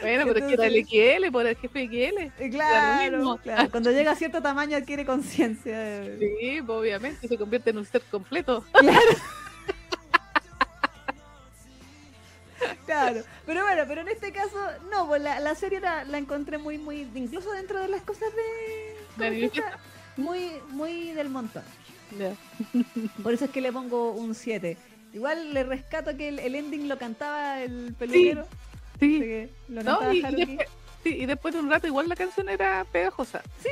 Bueno, 0.00 0.24
pero 0.26 0.38
es 0.38 0.44
que 0.46 0.54
era 0.54 0.66
el 0.66 0.86
XL, 0.86 1.30
por 1.30 1.46
el 1.46 1.56
jefe 1.56 1.86
XL. 1.86 2.42
Eh, 2.42 2.50
Claro, 2.50 3.38
claro. 3.42 3.70
Cuando 3.70 3.90
llega 3.90 4.12
a 4.12 4.16
cierto 4.16 4.40
tamaño 4.40 4.76
adquiere 4.76 5.04
conciencia. 5.04 6.04
Sí, 6.18 6.60
pues, 6.64 6.78
obviamente, 6.78 7.28
se 7.28 7.36
convierte 7.36 7.70
en 7.70 7.78
un 7.78 7.84
ser 7.84 8.02
completo. 8.10 8.64
Claro, 8.72 8.98
pero 13.46 13.62
bueno, 13.62 13.84
pero 13.88 14.00
en 14.02 14.08
este 14.08 14.32
caso, 14.32 14.58
no, 14.90 15.06
pues 15.06 15.22
la, 15.22 15.40
la 15.40 15.54
serie 15.54 15.78
era- 15.78 16.04
la 16.04 16.18
encontré 16.18 16.58
muy, 16.58 16.78
muy, 16.78 17.08
incluso 17.14 17.50
dentro 17.52 17.80
de 17.80 17.88
las 17.88 18.02
cosas 18.02 18.28
de... 18.34 18.96
¿cómo 19.16 19.30
De? 19.30 19.62
Muy, 20.16 20.50
muy 20.70 21.12
del 21.12 21.30
montón. 21.30 21.62
Ya. 22.18 22.34
Por 23.22 23.32
eso 23.34 23.46
es 23.46 23.50
que 23.50 23.60
le 23.60 23.72
pongo 23.72 24.12
un 24.12 24.34
7. 24.34 24.76
Igual 25.12 25.54
le 25.54 25.64
rescato 25.64 26.16
que 26.16 26.28
el, 26.28 26.38
el 26.38 26.54
ending 26.54 26.88
lo 26.88 26.98
cantaba 26.98 27.62
el 27.62 27.94
peluquero. 27.98 28.46
Sí, 28.98 29.18
que 29.20 29.50
lo 29.68 29.82
no, 29.82 29.98
cantaba 29.98 30.14
y, 30.14 30.18
y 30.18 30.22
después, 30.22 30.68
sí, 31.02 31.16
y 31.20 31.26
después 31.26 31.54
de 31.54 31.60
un 31.60 31.70
rato 31.70 31.86
igual 31.86 32.08
la 32.08 32.16
canción 32.16 32.48
era 32.48 32.84
pegajosa. 32.92 33.42
Sí. 33.62 33.70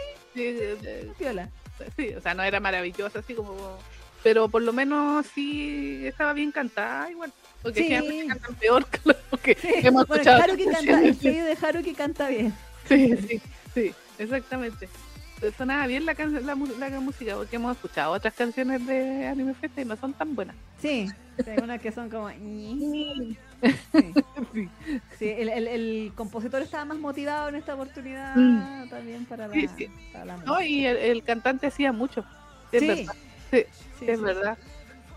Piola. 1.19 1.49
sí, 1.97 2.15
o 2.15 2.21
sea, 2.21 2.35
no 2.35 2.43
era 2.43 2.61
maravillosa 2.61 3.19
así 3.21 3.35
como... 3.35 3.79
Pero 4.23 4.49
por 4.49 4.63
lo 4.63 4.73
menos 4.73 5.27
sí 5.35 6.05
estaba 6.07 6.33
bien 6.33 6.51
cantada 6.51 7.11
igual. 7.11 7.33
Porque 7.63 7.81
Sí. 7.81 7.85
generalmente 7.89 8.27
cantan 8.29 8.55
peor 8.55 8.87
que 8.87 9.01
lo 9.05 9.15
que 9.43 9.55
Sí, 9.55 9.69
hemos 9.83 10.07
bueno, 10.07 10.23
escuchado. 10.23 10.43
Haruki 10.43 10.65
canta, 10.67 11.01
el 11.03 11.17
sello 11.19 11.45
de 11.45 11.57
Haruki 11.61 11.95
canta 11.95 12.29
bien. 12.29 12.55
Sí, 12.89 13.17
sí, 13.29 13.41
sí, 13.75 13.95
exactamente. 14.19 14.89
Sonaba 15.57 15.87
bien 15.87 16.05
la, 16.05 16.17
can- 16.17 16.35
la, 16.47 16.57
la 16.57 17.01
música 17.01 17.37
porque 17.37 17.57
hemos 17.57 17.77
escuchado 17.77 18.13
otras 18.13 18.35
canciones 18.35 18.85
de 18.87 19.27
Anime 19.29 19.55
Festa 19.55 19.81
y 19.81 19.85
no 19.85 19.95
son 19.97 20.13
tan 20.13 20.35
buenas. 20.35 20.57
Sí, 20.83 21.09
hay 21.47 21.59
unas 21.63 21.81
que 21.81 21.93
son 21.93 22.11
como... 22.11 22.29
Sí. 22.39 23.37
Sí. 25.19 25.29
El, 25.29 25.49
el- 25.49 25.67
el 25.69 26.13
compositor 26.15 26.63
estaba 26.63 26.85
más 26.85 26.99
motivado 26.99 27.49
en 27.49 27.57
esta 27.57 27.75
oportunidad 27.75 28.35
Mm. 28.37 28.89
también 28.89 29.25
para 29.27 29.49
la, 29.49 29.55
Sí, 29.55 29.69
sí. 29.77 29.89
para 30.13 30.25
la 30.25 30.37
No, 30.39 30.61
y 30.63 30.87
el, 30.87 30.97
el 30.97 31.23
cantante 31.25 31.67
hacía 31.67 31.93
mucho. 31.93 32.25
Es 32.73 32.87
verdad, 32.87 33.15
sí, 33.51 33.65
es 34.07 34.21
verdad. 34.21 34.59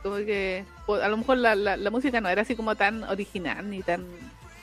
Como 0.04 0.16
que 0.18 0.66
a 0.88 1.08
lo 1.08 1.18
mejor 1.18 1.38
la, 1.38 1.56
la, 1.56 1.78
la 1.78 1.90
música 1.90 2.20
no 2.22 2.30
era 2.30 2.42
así 2.42 2.56
como 2.56 2.76
tan 2.76 3.04
original 3.04 3.70
ni 3.70 3.82
tan. 3.82 4.06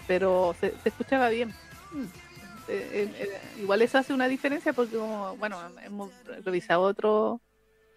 Pero 0.06 0.54
se, 0.60 0.72
se 0.82 0.88
escuchaba 0.88 1.28
bien. 1.28 1.50
Mm. 1.92 2.04
Eh, 2.70 2.90
eh, 2.92 3.10
eh, 3.18 3.40
igual 3.62 3.80
eso 3.80 3.96
hace 3.98 4.12
una 4.12 4.28
diferencia 4.28 4.72
porque, 4.74 4.96
como, 4.96 5.36
bueno, 5.36 5.58
hemos 5.84 6.10
revisado 6.44 6.82
otro. 6.82 7.40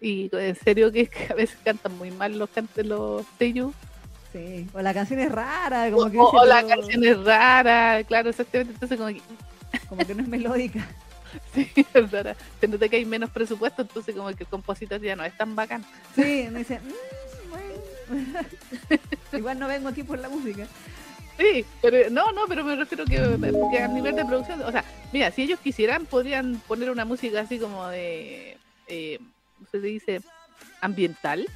Y 0.00 0.30
en 0.32 0.56
serio 0.56 0.90
que, 0.90 1.06
que 1.06 1.32
a 1.32 1.36
veces 1.36 1.58
cantan 1.64 1.96
muy 1.96 2.10
mal 2.10 2.38
los 2.38 2.50
cantes 2.50 2.84
los 2.86 3.24
seiyuu. 3.38 3.72
Sí, 4.32 4.66
o 4.72 4.80
la 4.80 4.94
canción 4.94 5.20
es 5.20 5.30
rara, 5.30 5.90
como 5.90 6.10
que, 6.10 6.18
o, 6.18 6.24
dice, 6.24 6.36
o 6.38 6.46
la 6.46 6.66
canción 6.66 7.04
es 7.04 7.22
rara, 7.22 8.02
claro, 8.04 8.30
exactamente. 8.30 8.72
Entonces, 8.72 8.98
como 8.98 9.10
que 9.10 9.20
como 9.88 10.06
que 10.06 10.14
no 10.14 10.22
es 10.22 10.28
melódica. 10.28 10.86
sí, 11.54 11.70
es 11.92 12.10
rara. 12.10 12.34
Se 12.58 12.66
nota 12.66 12.88
que 12.88 12.96
hay 12.96 13.04
menos 13.04 13.28
presupuesto, 13.30 13.82
entonces, 13.82 14.14
como 14.14 14.28
que 14.34 14.44
el 14.44 14.48
compositor 14.48 15.00
ya 15.02 15.16
no 15.16 15.24
es 15.24 15.36
tan 15.36 15.54
bacán. 15.54 15.84
Sí, 16.14 16.48
me 16.50 16.60
dice, 16.60 16.80
"Mm, 16.80 16.82
bueno". 16.88 16.96
igual 19.32 19.58
no 19.58 19.68
vengo 19.68 19.88
aquí 19.88 20.02
por 20.02 20.18
la 20.18 20.28
música. 20.28 20.66
Sí, 21.38 21.64
pero 21.80 22.10
no, 22.10 22.30
no, 22.32 22.42
pero 22.46 22.62
me 22.64 22.76
refiero 22.76 23.04
que, 23.04 23.16
que 23.70 23.78
a 23.78 23.88
nivel 23.88 24.14
de 24.14 24.24
producción, 24.24 24.60
o 24.62 24.70
sea, 24.70 24.84
mira, 25.12 25.30
si 25.30 25.42
ellos 25.42 25.58
quisieran, 25.60 26.04
podrían 26.06 26.60
poner 26.68 26.90
una 26.90 27.04
música 27.04 27.40
así 27.40 27.58
como 27.58 27.86
de, 27.88 28.58
eh, 28.86 29.18
¿cómo 29.56 29.66
se 29.70 29.80
dice? 29.80 30.20
Ambiental, 30.80 31.46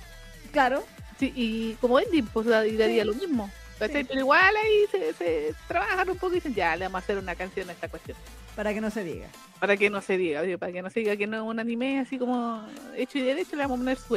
Claro, 0.52 0.84
sí, 1.18 1.32
y 1.36 1.74
como 1.74 2.00
indie, 2.00 2.22
pues 2.22 2.46
daría 2.46 3.02
Sí. 3.02 3.04
lo 3.04 3.14
mismo. 3.14 3.50
Pero 3.78 4.18
igual 4.18 4.56
ahí 4.56 4.84
se, 4.90 5.12
se 5.12 5.54
trabajan 5.68 6.08
un 6.08 6.16
poco 6.16 6.32
y 6.32 6.36
dicen, 6.36 6.54
ya, 6.54 6.74
le 6.76 6.86
vamos 6.86 7.02
a 7.02 7.04
hacer 7.04 7.18
una 7.18 7.34
canción 7.34 7.68
a 7.68 7.72
esta 7.72 7.88
cuestión. 7.88 8.16
para 8.54 8.72
que 8.72 8.80
no 8.80 8.90
se 8.90 9.04
diga. 9.04 9.26
Para 9.60 9.76
que 9.76 9.90
no 9.90 10.00
se 10.00 10.16
diga, 10.16 10.40
oye, 10.40 10.56
para 10.56 10.72
que 10.72 10.80
no 10.80 10.88
se 10.88 11.00
diga 11.00 11.14
que 11.16 11.26
no 11.26 11.36
es 11.36 11.42
un 11.42 11.60
anime 11.60 11.98
así 12.00 12.16
como 12.18 12.66
hecho 12.96 13.18
y 13.18 13.22
derecho, 13.22 13.54
le 13.54 13.62
vamos 13.64 13.76
a 13.76 13.80
poner 13.80 13.98
su. 13.98 14.14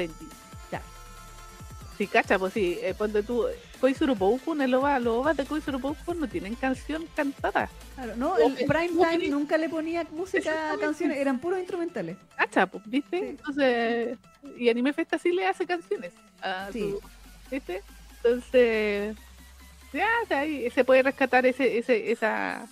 Sí, 1.99 2.07
cacha, 2.07 2.39
pues 2.39 2.53
sí, 2.53 2.79
eh, 2.81 2.93
ponte 2.97 3.21
tú, 3.23 3.45
Koizuru 3.81 4.15
Boukun, 4.15 4.61
el 4.61 4.73
OVA, 4.73 4.99
los 4.99 5.17
OVAs 5.17 5.35
de 5.35 5.45
Koizuru 5.45 5.79
Boukun 5.79 6.17
no 6.21 6.29
tienen 6.29 6.55
canción 6.55 7.05
cantada. 7.13 7.69
Claro, 7.95 8.15
no, 8.15 8.37
el 8.37 8.55
que- 8.55 8.65
prime 8.65 8.87
time 9.05 9.27
nunca 9.27 9.57
le 9.57 9.67
ponía 9.67 10.07
música 10.11 10.71
a 10.71 10.77
canciones, 10.77 11.17
eran 11.17 11.39
puros 11.39 11.59
instrumentales. 11.59 12.15
Cacha, 12.37 12.67
pues, 12.67 12.83
¿viste? 12.85 13.19
Sí. 13.19 13.25
Entonces, 13.27 14.17
y 14.57 14.69
Anime 14.69 14.93
Festa 14.93 15.19
sí 15.19 15.33
le 15.33 15.45
hace 15.45 15.65
canciones. 15.67 16.13
A 16.41 16.69
Sí. 16.71 16.79
su- 16.79 17.01
¿Viste? 17.51 17.83
Entonces, 18.23 19.17
ya, 19.91 20.07
ahí 20.29 20.69
se 20.71 20.85
puede 20.85 21.03
rescatar 21.03 21.45
ese, 21.45 21.79
ese, 21.79 22.13
esa, 22.13 22.65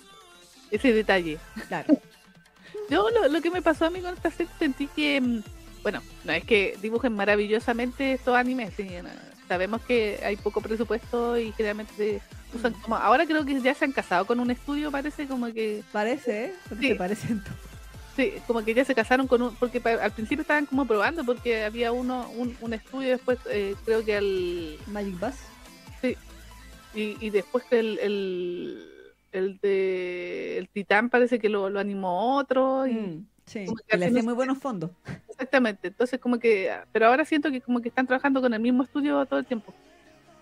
ese 0.70 0.92
detalle. 0.94 1.38
Claro. 1.68 1.86
Yo 2.88 3.10
lo, 3.10 3.28
lo 3.28 3.42
que 3.42 3.50
me 3.50 3.60
pasó 3.60 3.84
a 3.84 3.90
mí 3.90 4.00
con 4.00 4.14
esta 4.14 4.30
serie 4.30 4.50
sentí 4.58 4.86
que, 4.86 5.20
mm, 5.20 5.42
bueno, 5.90 6.02
no 6.24 6.32
es 6.32 6.44
que 6.44 6.76
dibujen 6.82 7.14
maravillosamente 7.14 8.12
estos 8.12 8.36
animes, 8.36 8.74
sí, 8.76 8.86
no, 9.02 9.08
sabemos 9.48 9.80
que 9.82 10.20
hay 10.22 10.36
poco 10.36 10.60
presupuesto 10.60 11.38
y 11.38 11.50
generalmente 11.52 12.20
usan 12.52 12.74
como, 12.74 12.96
ahora 12.96 13.24
creo 13.24 13.42
que 13.46 13.58
ya 13.62 13.74
se 13.74 13.86
han 13.86 13.92
casado 13.92 14.26
con 14.26 14.38
un 14.38 14.50
estudio, 14.50 14.90
parece 14.90 15.26
como 15.26 15.46
que, 15.46 15.82
Parece, 15.90 16.44
¿eh? 16.46 16.52
Sí. 16.78 16.88
se 16.88 16.94
parecen 16.94 17.42
sí, 18.16 18.34
como 18.46 18.62
que 18.62 18.74
ya 18.74 18.84
se 18.84 18.94
casaron 18.94 19.26
con 19.26 19.40
un, 19.40 19.56
porque 19.56 19.80
pa- 19.80 19.92
al 20.02 20.12
principio 20.12 20.42
estaban 20.42 20.66
como 20.66 20.84
probando 20.84 21.24
porque 21.24 21.64
había 21.64 21.90
uno, 21.92 22.28
un, 22.36 22.54
un 22.60 22.74
estudio 22.74 23.08
después 23.10 23.38
eh, 23.48 23.74
creo 23.86 24.04
que 24.04 24.16
al, 24.16 24.76
Magic 24.88 25.18
Bus. 25.18 25.34
y, 26.94 27.16
y 27.24 27.30
después 27.30 27.64
que 27.64 27.78
el, 27.78 27.98
el, 28.00 28.90
el 29.32 29.58
de 29.62 30.58
el 30.58 30.68
Titán 30.68 31.08
parece 31.08 31.38
que 31.38 31.48
lo, 31.48 31.70
lo 31.70 31.80
animó 31.80 32.36
otro 32.36 32.86
y, 32.86 32.92
Mm, 32.92 33.26
sí, 33.48 33.66
que 33.86 33.96
le 33.96 34.06
hacía 34.06 34.22
muy 34.22 34.34
buenos 34.34 34.58
fondos. 34.58 34.90
Exactamente, 35.28 35.88
entonces 35.88 36.20
como 36.20 36.38
que, 36.38 36.70
pero 36.92 37.06
ahora 37.06 37.24
siento 37.24 37.50
que 37.50 37.60
como 37.60 37.80
que 37.80 37.88
están 37.88 38.06
trabajando 38.06 38.40
con 38.40 38.52
el 38.54 38.60
mismo 38.60 38.82
estudio 38.82 39.24
todo 39.26 39.38
el 39.38 39.46
tiempo. 39.46 39.74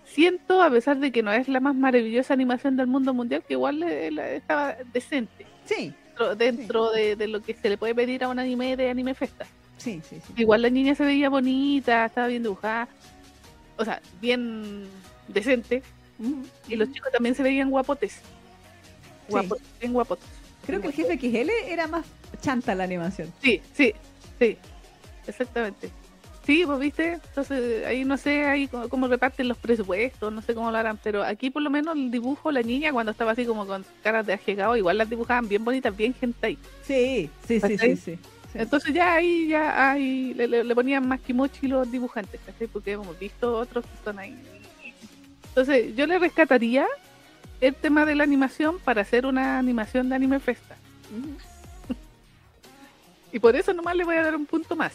Siento, 0.05 0.61
a 0.61 0.69
pesar 0.69 0.97
de 0.99 1.11
que 1.11 1.21
no 1.21 1.31
es 1.33 1.47
la 1.47 1.59
más 1.59 1.75
maravillosa 1.75 2.33
animación 2.33 2.77
del 2.77 2.87
mundo 2.87 3.13
mundial, 3.13 3.43
que 3.45 3.53
igual 3.53 3.83
estaba 3.83 4.75
decente 4.93 5.45
Sí, 5.65 5.93
dentro, 6.17 6.35
dentro 6.35 6.91
de, 6.91 7.15
de 7.15 7.27
lo 7.27 7.41
que 7.41 7.53
se 7.53 7.69
le 7.69 7.77
puede 7.77 7.93
pedir 7.93 8.23
a 8.23 8.29
un 8.29 8.39
anime 8.39 8.77
de 8.77 8.89
Anime 8.89 9.13
Festa. 9.13 9.45
sí, 9.77 10.01
sí, 10.07 10.19
sí. 10.25 10.33
Igual 10.37 10.61
la 10.61 10.69
niña 10.69 10.95
se 10.95 11.03
veía 11.03 11.29
bonita, 11.29 12.05
estaba 12.05 12.27
bien 12.27 12.43
dibujada, 12.43 12.87
o 13.77 13.83
sea, 13.85 14.01
bien 14.21 14.87
decente, 15.27 15.83
Mm, 16.19 16.41
y 16.67 16.75
los 16.75 16.91
chicos 16.91 17.11
también 17.11 17.35
se 17.35 17.43
veían 17.43 17.69
guapotes. 17.69 18.21
Guapotes, 19.29 19.67
bien 19.79 19.93
guapotes. 19.93 20.25
Creo 20.67 20.81
que 20.81 20.87
el 20.87 20.93
jefe 20.93 21.13
XL 21.17 21.49
era 21.67 21.87
más 21.87 22.05
chanta 22.41 22.75
la 22.75 22.83
animación. 22.83 23.33
Sí, 23.41 23.61
sí, 23.73 23.93
sí, 24.39 24.57
exactamente. 25.25 25.89
Sí, 26.45 26.63
pues 26.65 26.79
viste, 26.79 27.13
entonces 27.13 27.85
ahí 27.85 28.05
no 28.05 28.15
sé 28.15 28.45
ahí 28.45 28.67
cómo, 28.69 28.87
cómo 28.87 29.07
reparten 29.09 29.49
los 29.49 29.57
presupuestos, 29.57 30.31
no 30.31 30.41
sé 30.41 30.53
cómo 30.55 30.71
lo 30.71 30.77
harán, 30.77 30.97
pero 31.03 31.21
aquí 31.23 31.49
por 31.49 31.61
lo 31.61 31.69
menos 31.69 31.95
el 31.97 32.09
dibujo, 32.09 32.51
la 32.53 32.61
niña 32.61 32.93
cuando 32.93 33.11
estaba 33.11 33.31
así 33.31 33.45
como 33.45 33.65
con 33.65 33.83
caras 34.01 34.25
de 34.25 34.33
ajegado, 34.33 34.77
igual 34.77 34.97
las 34.97 35.09
dibujaban 35.09 35.49
bien 35.49 35.65
bonitas, 35.65 35.95
bien 35.97 36.15
hentai. 36.21 36.57
Sí, 36.83 37.29
sí, 37.45 37.59
sí, 37.59 37.77
sí, 37.77 37.95
sí. 37.97 38.19
Sí. 38.53 38.59
Entonces 38.59 38.93
ya 38.93 39.15
ahí 39.15 39.47
ya 39.49 39.91
ahí 39.91 40.33
le, 40.35 40.47
le- 40.47 40.63
le 40.63 40.73
ponían 40.75 41.05
más 41.05 41.19
kimochi 41.19 41.67
los 41.67 41.91
dibujantes, 41.91 42.39
¿cachai? 42.45 42.67
Porque 42.67 42.93
hemos 42.93 43.19
visto 43.19 43.53
otros 43.57 43.83
que 43.83 43.91
son 44.05 44.17
ahí. 44.19 44.37
Entonces 45.49 45.95
yo 45.97 46.07
le 46.07 46.17
rescataría 46.17 46.85
el 47.61 47.75
tema 47.75 48.05
de 48.05 48.15
la 48.15 48.23
animación 48.23 48.79
para 48.79 49.01
hacer 49.01 49.25
una 49.25 49.57
animación 49.57 50.09
de 50.09 50.15
Anime 50.15 50.39
Festa. 50.39 50.75
Y 53.31 53.39
por 53.39 53.55
eso 53.55 53.73
nomás 53.73 53.95
le 53.95 54.03
voy 54.03 54.15
a 54.15 54.23
dar 54.23 54.35
un 54.35 54.45
punto 54.45 54.75
más. 54.75 54.93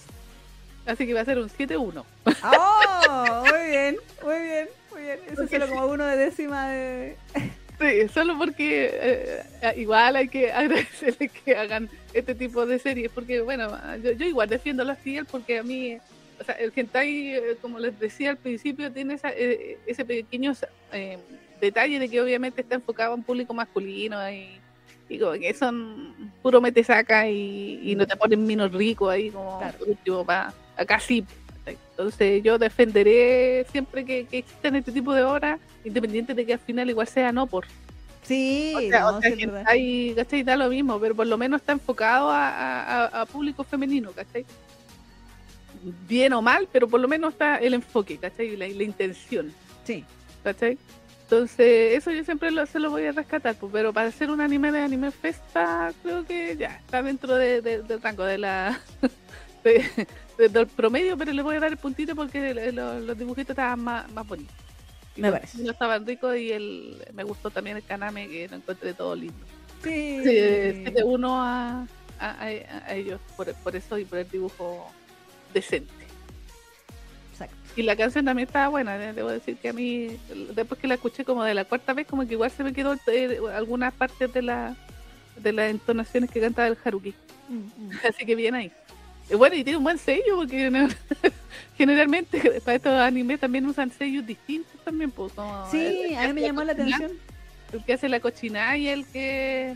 Así 0.86 1.06
que 1.06 1.14
va 1.14 1.20
a 1.20 1.24
ser 1.24 1.38
un 1.38 1.48
7-1. 1.48 2.04
¡Oh! 2.44 3.44
Muy 3.48 3.70
bien, 3.70 3.96
muy 4.24 4.40
bien, 4.40 4.68
muy 4.90 5.02
bien. 5.02 5.18
Eso 5.30 5.42
es 5.42 5.50
solo 5.50 5.68
como 5.68 5.86
uno 5.86 6.04
de 6.04 6.16
décima 6.16 6.68
de. 6.70 7.16
Sí, 7.78 8.08
solo 8.12 8.38
porque 8.38 8.90
eh, 8.92 9.42
eh, 9.62 9.74
igual 9.76 10.16
hay 10.16 10.28
que 10.28 10.52
agradecerles 10.52 11.30
que 11.30 11.56
hagan 11.56 11.88
este 12.14 12.34
tipo 12.34 12.66
de 12.66 12.78
series, 12.78 13.10
porque 13.10 13.40
bueno, 13.40 13.70
yo, 14.02 14.12
yo 14.12 14.26
igual 14.26 14.48
defiendo 14.48 14.84
la 14.84 14.96
fiel 14.96 15.26
porque 15.26 15.58
a 15.58 15.62
mí, 15.62 15.98
o 16.40 16.44
sea, 16.44 16.54
el 16.56 16.72
hentai, 16.74 17.36
eh, 17.36 17.56
como 17.60 17.78
les 17.78 17.98
decía 17.98 18.30
al 18.30 18.36
principio, 18.36 18.92
tiene 18.92 19.14
esa, 19.14 19.30
eh, 19.30 19.78
ese 19.86 20.04
pequeño 20.04 20.52
eh, 20.92 21.18
detalle 21.66 21.98
de 21.98 22.08
que 22.08 22.20
obviamente 22.20 22.60
está 22.60 22.74
enfocado 22.74 23.12
a 23.12 23.14
un 23.14 23.22
público 23.22 23.54
masculino 23.54 24.18
y, 24.30 24.58
y 25.08 25.18
como 25.18 25.32
que 25.32 25.54
son 25.54 26.14
puro 26.42 26.60
mete 26.60 26.82
saca 26.84 27.28
y, 27.28 27.80
y 27.82 27.94
no 27.94 28.06
te 28.06 28.16
ponen 28.16 28.44
minos 28.46 28.72
ricos 28.72 29.10
ahí 29.10 29.30
como 29.30 29.58
Claro. 29.58 29.78
último 29.86 30.24
pa- 30.24 30.52
acá 30.76 30.98
sí. 31.00 31.24
Entonces 31.64 32.42
yo 32.42 32.58
defenderé 32.58 33.64
siempre 33.70 34.04
que, 34.04 34.24
que 34.26 34.38
existan 34.38 34.74
este 34.76 34.90
tipo 34.90 35.14
de 35.14 35.22
obras, 35.22 35.60
independiente 35.84 36.34
de 36.34 36.44
que 36.44 36.54
al 36.54 36.58
final 36.58 36.90
igual 36.90 37.06
sea 37.06 37.30
no 37.32 37.46
por. 37.46 37.66
Sí, 38.24 38.72
O 38.76 38.80
sea, 38.80 39.00
no, 39.00 39.16
o 39.18 39.20
sea, 39.20 39.30
sí, 39.30 39.34
es 39.34 39.38
que 39.38 39.46
verdad. 39.46 39.64
hay, 39.68 40.14
¿cachai? 40.14 40.42
Da 40.42 40.56
lo 40.56 40.68
mismo, 40.68 40.98
pero 41.00 41.14
por 41.14 41.26
lo 41.26 41.36
menos 41.38 41.60
está 41.60 41.72
enfocado 41.72 42.30
a, 42.30 42.48
a- 42.48 43.04
a- 43.06 43.20
a 43.22 43.26
público 43.26 43.62
femenino, 43.64 44.10
¿cachai? 44.12 44.44
Bien 46.08 46.32
o 46.32 46.40
mal, 46.42 46.68
pero 46.72 46.86
por 46.88 47.00
lo 47.00 47.08
menos 47.08 47.32
está 47.32 47.56
el 47.56 47.74
enfoque, 47.74 48.16
¿cachai? 48.18 48.56
La, 48.56 48.68
la 48.68 48.82
intención, 48.84 49.52
Sí. 49.84 50.04
¿cachai? 50.44 50.78
Entonces, 51.36 51.96
eso 51.96 52.10
yo 52.10 52.22
siempre 52.24 52.50
lo, 52.50 52.66
se 52.66 52.78
lo 52.78 52.90
voy 52.90 53.06
a 53.06 53.12
rescatar, 53.12 53.54
pues, 53.54 53.72
pero 53.72 53.90
para 53.90 54.08
hacer 54.08 54.30
un 54.30 54.42
anime 54.42 54.70
de 54.70 54.80
anime 54.82 55.10
festa, 55.10 55.90
creo 56.02 56.26
que 56.26 56.58
ya 56.58 56.76
está 56.76 57.02
dentro 57.02 57.34
de- 57.36 57.62
de- 57.62 57.80
del 57.80 58.02
rango 58.02 58.22
de 58.24 58.36
la 58.36 58.78
de- 59.64 60.06
de- 60.36 60.48
del 60.50 60.66
promedio, 60.66 61.16
pero 61.16 61.32
le 61.32 61.40
voy 61.40 61.56
a 61.56 61.60
dar 61.60 61.70
el 61.72 61.78
puntito 61.78 62.14
porque 62.14 62.52
lo- 62.74 63.00
los 63.00 63.16
dibujitos 63.18 63.50
estaban 63.54 63.80
más, 63.80 64.12
más 64.12 64.28
bonitos. 64.28 64.54
Y 65.16 65.22
Me 65.22 65.28
los 65.30 65.38
parece. 65.38 65.52
diseños 65.56 65.72
estaban 65.72 66.06
ricos 66.06 66.36
y 66.36 66.52
el, 66.52 67.02
me 67.14 67.24
gustó 67.24 67.48
también 67.48 67.78
el 67.78 67.82
kaname, 67.82 68.28
que 68.28 68.48
lo 68.48 68.56
encontré 68.56 68.92
todo 68.92 69.14
lindo. 69.16 69.34
Sí. 69.82 70.20
Sí, 70.22 70.84
7-1 70.84 71.28
a, 71.34 71.86
a, 72.20 72.28
a- 72.28 72.84
a 72.88 72.94
ellos 72.94 73.18
por, 73.38 73.50
por 73.54 73.74
eso 73.74 73.96
y 73.96 74.04
por 74.04 74.18
el 74.18 74.28
dibujo 74.30 74.92
decente. 75.54 75.94
Exacto. 77.44 77.56
Y 77.76 77.82
la 77.82 77.96
canción 77.96 78.24
también 78.24 78.46
estaba 78.48 78.68
buena, 78.68 78.98
de- 78.98 79.12
debo 79.12 79.30
decir 79.30 79.56
que 79.56 79.68
a 79.70 79.72
mí, 79.72 80.18
después 80.54 80.80
que 80.80 80.86
la 80.86 80.94
escuché 80.94 81.24
como 81.24 81.42
de 81.44 81.54
la 81.54 81.64
cuarta 81.64 81.92
vez, 81.94 82.06
como 82.06 82.26
que 82.26 82.34
igual 82.34 82.50
se 82.50 82.62
me 82.64 82.72
quedó 82.72 82.94
eh, 83.06 83.38
algunas 83.54 83.92
partes 83.94 84.32
de 84.32 84.42
la 84.42 84.76
de 85.36 85.52
las 85.52 85.70
entonaciones 85.70 86.30
que 86.30 86.40
cantaba 86.40 86.68
el 86.68 86.76
Haruki. 86.84 87.14
Mm, 87.48 87.54
mm. 87.56 87.90
Así 88.08 88.26
que 88.26 88.34
bien 88.34 88.54
ahí. 88.54 88.70
Y 89.30 89.34
bueno, 89.34 89.54
y 89.56 89.64
tiene 89.64 89.78
un 89.78 89.84
buen 89.84 89.96
sello, 89.98 90.36
porque 90.36 90.70
no- 90.70 90.88
generalmente 91.78 92.60
para 92.60 92.76
estos 92.76 92.92
animes 93.00 93.40
también 93.40 93.66
usan 93.66 93.90
sellos 93.90 94.26
distintos 94.26 94.72
también. 94.84 95.10
Pues, 95.10 95.32
como 95.32 95.68
Sí, 95.70 95.78
el 96.10 96.16
a 96.16 96.26
mí 96.28 96.32
me 96.34 96.42
llamó 96.42 96.64
la 96.64 96.72
atención. 96.72 97.12
El 97.72 97.82
que 97.84 97.94
hace 97.94 98.08
la 98.08 98.20
cochinada 98.20 98.76
y 98.76 98.88
el 98.88 99.06
que 99.06 99.74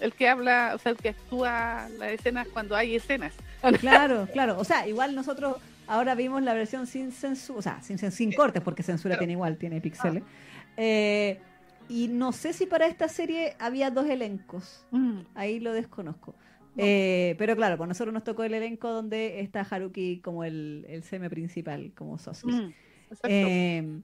el 0.00 0.12
que 0.12 0.28
habla, 0.28 0.72
o 0.74 0.78
sea, 0.78 0.90
el 0.92 0.98
que 0.98 1.10
actúa 1.10 1.88
las 1.98 2.10
escenas 2.12 2.46
cuando 2.52 2.74
hay 2.76 2.96
escenas. 2.96 3.32
Claro, 3.80 4.28
claro. 4.32 4.58
O 4.58 4.64
sea, 4.64 4.86
igual 4.88 5.14
nosotros 5.14 5.56
ahora 5.86 6.14
vimos 6.14 6.42
la 6.42 6.54
versión 6.54 6.86
sin 6.86 7.12
censura, 7.12 7.58
o 7.58 7.62
sea, 7.62 7.82
sin, 7.82 7.98
sin 8.10 8.32
cortes, 8.32 8.62
porque 8.62 8.82
censura 8.82 9.12
Claro. 9.14 9.20
tiene 9.20 9.32
igual, 9.34 9.56
tiene 9.58 9.80
píxeles. 9.80 10.22
Eh, 10.76 11.38
y 11.88 12.08
no 12.08 12.32
sé 12.32 12.52
si 12.52 12.66
para 12.66 12.86
esta 12.86 13.08
serie 13.08 13.54
había 13.58 13.90
dos 13.90 14.06
elencos. 14.06 14.86
Mm, 14.90 15.20
Ahí 15.34 15.60
lo 15.60 15.72
desconozco. 15.72 16.34
No. 16.74 16.82
Eh, 16.84 17.34
pero 17.38 17.54
claro, 17.54 17.76
con 17.76 17.88
nosotros 17.88 18.14
nos 18.14 18.24
tocó 18.24 18.44
el 18.44 18.54
elenco 18.54 18.90
donde 18.90 19.40
está 19.40 19.60
Haruki 19.68 20.20
como 20.20 20.42
el, 20.44 20.86
el 20.88 21.02
seme 21.02 21.28
principal, 21.28 21.92
como 21.94 22.16
Sosis. 22.18 22.44
mm, 22.54 22.70
exacto. 23.10 23.28
Eh, 23.28 24.00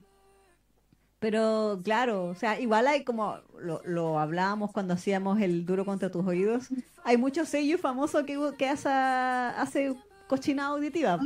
pero 1.19 1.81
claro, 1.83 2.25
o 2.27 2.35
sea, 2.35 2.59
igual 2.61 2.87
hay 2.87 3.03
como 3.03 3.39
lo, 3.59 3.81
lo 3.83 4.19
hablábamos 4.19 4.71
cuando 4.71 4.93
hacíamos 4.93 5.41
el 5.41 5.65
duro 5.65 5.83
contra 5.83 6.09
tus 6.09 6.25
oídos. 6.25 6.69
Hay 7.03 7.17
muchos 7.17 7.49
sellos 7.49 7.81
famosos 7.81 8.23
que, 8.23 8.37
que 8.57 8.69
hace, 8.69 8.87
hace 8.89 9.93
cochinada 10.27 10.69
auditiva. 10.69 11.19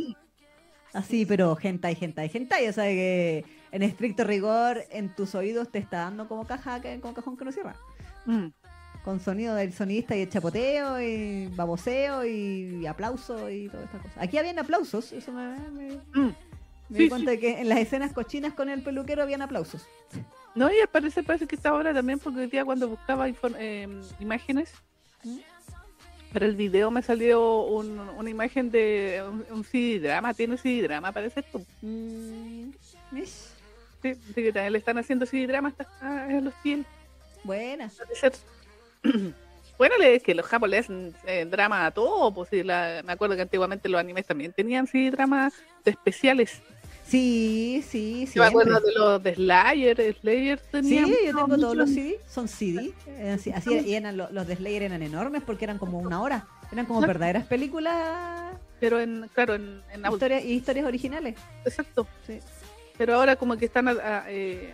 Así, 0.93 1.25
pero 1.25 1.57
hentai, 1.61 1.97
hentai, 1.99 2.29
hentai. 2.33 2.67
O 2.67 2.73
sea 2.73 2.85
que 2.85 3.43
en 3.71 3.81
estricto 3.83 4.23
rigor 4.23 4.83
en 4.91 5.13
tus 5.15 5.33
oídos 5.35 5.69
te 5.71 5.79
está 5.79 5.97
dando 5.99 6.27
como 6.27 6.45
caja, 6.45 6.81
como 7.01 7.13
cajón 7.13 7.35
que 7.37 7.45
no 7.45 7.51
cierra. 7.51 7.75
Mm, 8.25 8.47
Con 9.03 9.19
sonido 9.19 9.55
del 9.55 9.73
sonidista 9.73 10.15
y 10.15 10.21
el 10.21 10.29
chapoteo 10.29 11.01
y 11.01 11.47
baboseo 11.55 12.25
y, 12.25 12.85
aplauso 12.85 13.49
y 13.49 13.67
todas 13.69 13.85
estas 13.85 14.01
cosas. 14.01 14.17
Aquí 14.21 14.37
habían 14.37 14.59
aplausos, 14.59 15.11
eso 15.11 15.31
me, 15.31 15.57
me- 15.71 15.97
mm. 16.13 16.35
me 16.89 16.97
Sí, 16.97 17.03
di 17.03 17.09
cuenta 17.09 17.31
de 17.31 17.39
que 17.39 17.59
en 17.59 17.69
las 17.69 17.79
escenas 17.79 18.13
cochinas 18.13 18.53
con 18.53 18.69
el 18.69 18.81
peluquero 18.83 19.23
habían 19.23 19.41
aplausos. 19.41 19.85
No, 20.55 20.71
y 20.71 20.79
al 20.79 20.87
parecer 20.87 21.25
parece 21.25 21.47
que 21.47 21.55
está 21.55 21.69
ahora 21.69 21.93
también, 21.93 22.19
porque 22.19 22.41
hoy 22.41 22.47
día 22.47 22.63
cuando 22.63 22.87
buscaba 22.87 23.27
eh, 23.27 23.87
imágenes 24.19 24.71
¿Mm? 25.23 25.37
Para 26.33 26.45
el 26.47 26.55
video 26.55 26.89
me 26.91 27.01
salió 27.01 27.61
un- 27.61 27.99
una 27.99 28.29
imagen 28.29 28.71
de 28.71 29.23
un, 29.29 29.45
un 29.51 29.63
CD-drama, 29.63 30.33
tiene 30.33 30.57
CD-drama, 30.57 31.11
parece 31.11 31.41
esto. 31.41 31.61
Mm, 31.81 32.71
Sí, 34.01 34.09
así 34.09 34.33
que 34.33 34.51
también 34.51 34.73
le 34.73 34.79
están 34.79 34.97
haciendo 34.97 35.25
CD-drama 35.25 35.69
hasta 35.69 35.87
a 36.01 36.41
los 36.41 36.53
100. 36.63 36.85
buena. 37.43 37.89
Bueno, 39.77 39.97
le- 39.97 40.15
es 40.15 40.23
que 40.23 40.35
los 40.35 40.45
japoneses 40.45 40.85
hacen 40.85 41.15
eh, 41.25 41.45
drama 41.49 41.85
a 41.87 41.91
todo, 41.91 42.31
pues 42.33 42.49
la- 42.63 43.01
me 43.03 43.11
acuerdo 43.13 43.35
que 43.35 43.41
antiguamente 43.41 43.89
los 43.89 43.99
animes 43.99 44.25
también 44.25 44.53
tenían 44.53 44.85
sí 44.87 45.09
dramas 45.09 45.51
especiales. 45.83 46.61
Sí, 47.05 47.83
sí, 47.87 48.27
sí. 48.27 48.39
Me 48.39 48.45
acuerdo 48.45 48.79
de 48.79 48.93
los 48.93 49.21
de 49.21 49.35
Slayer, 49.35 50.15
Slayer 50.21 50.59
tenía 50.59 51.05
Sí, 51.05 51.15
yo 51.25 51.35
tengo 51.37 51.57
todos 51.57 51.75
los 51.75 51.89
CD, 51.89 52.19
son 52.27 52.47
CD. 52.47 52.93
eh, 53.07 53.31
Así, 53.31 53.51
así 53.51 53.73
era- 53.73 53.81
y 53.87 53.93
eran, 53.95 54.17
lo- 54.17 54.31
los 54.31 54.47
de 54.47 54.55
Slayer 54.55 54.83
eran 54.83 55.03
enormes 55.03 55.43
porque 55.43 55.65
eran 55.65 55.77
como 55.77 55.99
una 55.99 56.21
hora. 56.21 56.47
Eran 56.71 56.85
como 56.85 57.01
verdaderas 57.01 57.45
películas 57.45 58.55
Pero 58.79 58.99
en, 58.99 59.29
claro, 59.33 59.53
en, 59.55 59.81
en 59.93 60.05
historia, 60.11 60.41
y 60.41 60.53
historias 60.53 60.85
originales. 60.85 61.35
exacto. 61.65 62.07
Sí. 62.25 62.39
Pero 62.97 63.15
ahora 63.15 63.35
como 63.35 63.55
que 63.57 63.65
están 63.65 63.87
a- 63.87 63.91
a- 63.91 64.25
eh, 64.31 64.73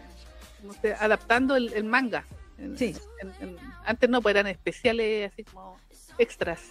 no 0.64 0.74
sé, 0.74 0.94
adaptando 0.94 1.56
el, 1.56 1.72
el 1.74 1.84
manga. 1.84 2.26
En- 2.58 2.78
Sí. 2.78 2.96
en- 3.42 3.58
antes 3.86 4.10
no, 4.10 4.22
pues 4.22 4.34
eran 4.36 4.48
especiales 4.48 5.32
así 5.32 5.44
como 5.44 5.78
extras 6.18 6.62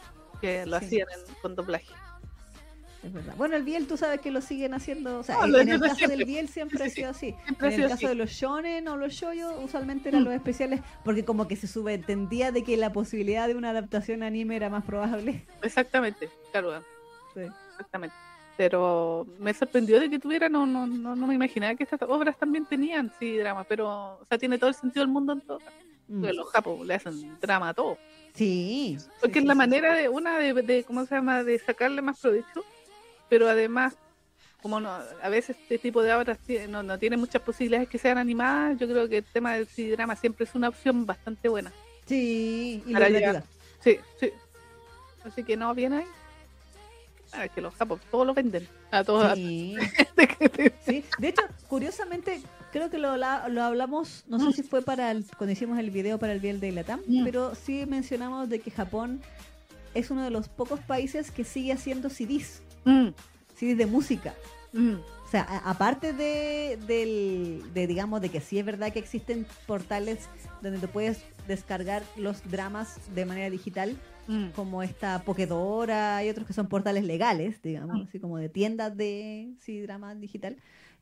que 0.41 0.67
lo 0.67 0.79
Sí. 0.81 0.85
hacían 0.87 1.09
en- 1.11 1.35
con 1.43 1.55
doblaje. 1.55 1.87
Es 3.03 3.13
verdad. 3.13 3.35
Bueno, 3.37 3.55
el 3.57 3.63
Biel 3.63 3.87
tú 3.87 3.97
sabes 3.97 4.21
que 4.21 4.31
lo 4.31 4.41
siguen 4.41 4.75
haciendo. 4.75 5.21
O 5.21 5.23
sea, 5.23 5.47
No, 5.47 5.59
en, 5.59 5.69
el 5.69 5.81
caso 5.81 5.95
siempre. 5.95 6.17
del 6.17 6.27
Biel 6.27 6.49
siempre 6.49 6.83
ha 6.85 6.89
sido 6.91 7.11
así. 7.11 7.35
Siempre 7.45 7.69
En 7.69 7.75
el 7.75 7.83
caso 7.83 7.95
así. 7.95 8.07
de 8.07 8.15
los 8.17 8.31
shonen 8.31 8.89
o 8.89 8.97
los 8.97 9.13
shoyo, 9.13 9.61
usualmente 9.61 10.09
eran 10.09 10.23
Mm. 10.23 10.25
los 10.25 10.35
especiales 10.35 10.81
porque 11.05 11.25
como 11.25 11.47
que 11.47 11.55
se 11.57 11.69
subentendía 11.69 12.51
de 12.51 12.65
que 12.65 12.77
la 12.77 12.93
posibilidad 12.93 13.47
de 13.47 13.55
una 13.55 13.71
adaptación 13.71 14.23
anime 14.25 14.57
era 14.57 14.69
más 14.69 14.85
probable. 14.85 15.45
Exactamente, 15.63 16.29
claro. 16.51 16.83
Sí. 17.35 17.43
Exactamente. 17.73 18.17
Pero 18.57 19.25
me 19.39 19.55
sorprendió 19.55 20.01
de 20.01 20.11
que 20.11 20.19
tuviera, 20.19 20.49
no, 20.49 20.67
no, 20.67 20.85
no, 20.89 21.15
no 21.15 21.27
me 21.29 21.35
imaginaba 21.37 21.77
que 21.77 21.85
estas 21.85 22.03
obras 22.03 22.37
también 22.37 22.67
tenían 22.67 23.13
sí 23.21 23.37
drama, 23.37 23.63
pero 23.63 24.19
o 24.21 24.27
sea, 24.29 24.37
tiene 24.39 24.59
todo 24.59 24.71
el 24.71 24.75
sentido 24.75 25.05
del 25.05 25.13
mundo 25.13 25.35
en 25.35 25.41
todo. 25.43 25.61
Mm. 26.09 26.25
Los 26.35 26.49
japos 26.51 26.85
le 26.85 26.95
hacen 26.95 27.39
drama 27.41 27.69
a 27.69 27.75
todo. 27.75 27.97
Sí. 28.35 28.97
Porque 29.21 29.35
sí, 29.35 29.39
es 29.41 29.45
la 29.45 29.53
sí, 29.53 29.59
manera 29.59 29.95
de, 29.95 30.09
una 30.09 30.39
de, 30.39 30.53
de, 30.55 30.83
¿cómo 30.83 31.07
se 31.07 31.15
llama?, 31.15 31.45
de 31.45 31.59
sacarle 31.61 32.03
más 32.03 32.19
provecho, 32.19 32.65
pero 33.29 33.49
además, 33.49 33.95
como 34.62 34.81
no, 34.81 34.91
a 34.91 35.29
veces 35.29 35.57
este 35.61 35.79
tipo 35.79 36.03
de 36.03 36.12
obras 36.14 36.39
no, 36.68 36.83
no 36.83 36.99
tiene 36.99 37.16
muchas 37.16 37.43
posibilidades 37.43 37.89
que 37.89 37.99
sean 37.99 38.18
animadas, 38.18 38.79
yo 38.79 38.89
creo 38.89 39.09
que 39.09 39.18
el 39.18 39.24
tema 39.24 39.55
del 39.55 39.66
CD 39.66 39.93
drama 39.93 40.16
siempre 40.16 40.45
es 40.45 40.55
una 40.55 40.68
opción 40.68 41.07
bastante 41.07 41.49
buena. 41.49 41.72
Sí, 42.07 42.83
y 42.87 42.93
Para. 42.93 43.43
Sí, 43.81 43.99
sí. 44.18 44.31
Así 45.24 45.45
que 45.45 45.57
no, 45.57 45.74
bien 45.74 45.93
ahí. 45.93 46.07
Ah, 47.33 47.45
es 47.45 47.51
que 47.53 47.61
los 47.61 47.74
japos 47.74 48.01
todos 48.11 48.26
lo 48.26 48.33
venden. 48.35 48.66
A 48.91 49.05
todos. 49.05 49.35
Sí. 49.35 49.76
Sí. 50.87 51.05
De 51.18 51.29
hecho, 51.29 51.43
curiosamente, 51.68 52.41
creo 52.72 52.91
que 52.91 52.99
lo, 52.99 53.16
lo 53.16 53.62
hablamos, 53.62 54.24
no 54.29 54.39
sé 54.39 54.53
si 54.53 54.62
fue 54.62 54.83
para 54.83 55.11
el, 55.11 55.24
cuando 55.37 55.53
hicimos 55.53 55.79
el 55.79 55.91
video 55.91 56.18
para 56.18 56.33
el 56.33 56.39
Biel 56.41 56.61
de 56.61 56.70
Latam, 56.72 57.01
Mm. 57.07 57.24
pero 57.24 57.55
sí 57.55 57.85
mencionamos 57.87 58.49
de 58.49 58.61
que 58.61 58.70
Japón 58.70 59.20
es 59.95 60.11
uno 60.11 60.22
de 60.22 60.31
los 60.31 60.49
pocos 60.49 60.81
países 60.81 61.31
que 61.33 61.43
sigue 61.45 61.72
haciendo 61.72 62.09
CDs, 62.09 62.62
Mm, 62.89 63.09
CDs 63.55 63.76
de 63.78 63.86
música. 63.86 64.34
mm. 64.72 64.95
O 65.26 65.30
sea, 65.30 65.43
aparte 65.66 66.14
de, 66.14 66.78
del, 66.86 67.62
de, 67.74 67.86
digamos, 67.86 68.22
de 68.22 68.30
que 68.30 68.41
sí 68.41 68.59
es 68.59 68.64
verdad 68.64 68.91
que 68.95 68.99
existen 68.99 69.45
portales 69.66 70.26
donde 70.62 70.78
te 70.78 70.89
puedes 70.89 71.22
descargar 71.47 72.03
los 72.16 72.43
dramas 72.51 72.97
de 73.14 73.26
manera 73.26 73.51
digital, 73.51 73.97
Mm. 74.26 74.49
como 74.55 74.82
esta 74.82 75.22
Pokedora 75.24 76.22
y 76.24 76.28
otros 76.28 76.47
que 76.47 76.53
son 76.53 76.68
portales 76.68 77.03
legales, 77.05 77.61
digamos, 77.62 77.99
Mm. 77.99 78.03
así 78.09 78.18
como 78.20 78.36
de 78.39 78.49
tiendas 78.51 78.95
de 78.97 79.53
sí, 79.61 79.80
drama 79.80 80.14
digital, 80.14 80.57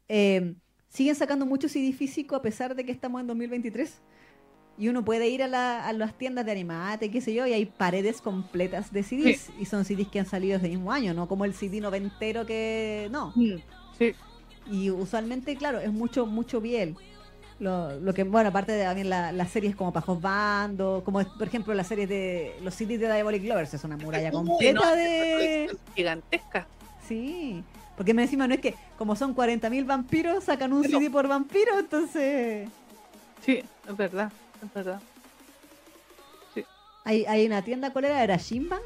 eh, 0.08 0.54
siguen 0.88 1.14
sacando 1.16 1.44
mucho 1.46 1.68
CD 1.68 1.92
físico 1.92 2.34
a 2.36 2.42
pesar 2.42 2.74
de 2.76 2.84
que 2.84 2.92
estamos 2.92 3.20
en 3.20 3.26
2023. 3.28 4.00
Y 4.78 4.88
uno 4.88 5.04
puede 5.04 5.28
ir 5.28 5.42
a, 5.42 5.48
la- 5.48 5.86
a 5.86 5.92
las 5.94 6.12
tiendas 6.14 6.44
de 6.44 6.52
animate, 6.52 7.10
qué 7.10 7.20
sé 7.20 7.32
yo, 7.32 7.46
y 7.46 7.52
hay 7.54 7.64
paredes 7.64 8.20
completas 8.20 8.92
de 8.92 9.02
CDs. 9.02 9.50
Y 9.58 9.64
son 9.64 9.84
CDs 9.84 10.08
que 10.08 10.20
han 10.20 10.26
salido 10.26 10.58
ese 10.58 10.68
mismo 10.68 10.92
año, 10.92 11.14
no 11.14 11.26
como 11.28 11.44
el 11.46 11.54
CD 11.54 11.80
noventero 11.80 12.44
que... 12.44 13.08
No. 13.10 13.32
Mm. 13.34 13.56
Sí. 13.98 14.12
Y 14.70 14.90
usualmente, 14.90 15.56
claro, 15.56 15.80
es 15.80 15.90
mucho, 15.92 16.26
mucho 16.26 16.60
biel. 16.60 16.94
Lo, 17.58 17.98
lo 18.00 18.12
que, 18.12 18.24
bueno, 18.24 18.50
aparte 18.50 18.72
de 18.72 18.84
también 18.84 19.08
la- 19.08 19.32
las 19.32 19.50
series 19.50 19.74
como 19.74 19.90
Pajos 19.94 20.20
Bando, 20.20 21.00
como 21.06 21.22
es, 21.22 21.26
por 21.26 21.46
ejemplo 21.46 21.72
las 21.72 21.86
series 21.86 22.06
de 22.08 22.54
los 22.62 22.74
CDs 22.74 23.00
de 23.00 23.06
Diabolic 23.10 23.44
Lovers, 23.44 23.72
es 23.72 23.82
una 23.84 23.96
muralla 23.96 24.28
Uy, 24.28 24.32
completa 24.34 24.80
no, 24.80 24.94
de... 24.94 25.64
es 25.64 25.76
Gigantesca. 25.94 26.66
Sí, 27.08 27.62
porque 27.96 28.12
me 28.12 28.24
encima 28.24 28.46
no 28.46 28.52
es 28.52 28.60
que 28.60 28.74
como 28.98 29.16
son 29.16 29.34
40.000 29.34 29.86
vampiros, 29.86 30.44
sacan 30.44 30.74
un 30.74 30.82
Pero- 30.82 30.98
CD 30.98 31.08
por 31.10 31.28
vampiro, 31.28 31.78
entonces 31.78 32.68
Sí, 33.42 33.60
es 33.88 33.96
verdad. 33.96 34.30
Hay, 37.04 37.24
hay 37.26 37.46
una 37.46 37.62
tienda, 37.62 37.92
¿cuál 37.92 38.06
era? 38.06 38.22
¿Era 38.22 38.36
Shimban? 38.36 38.80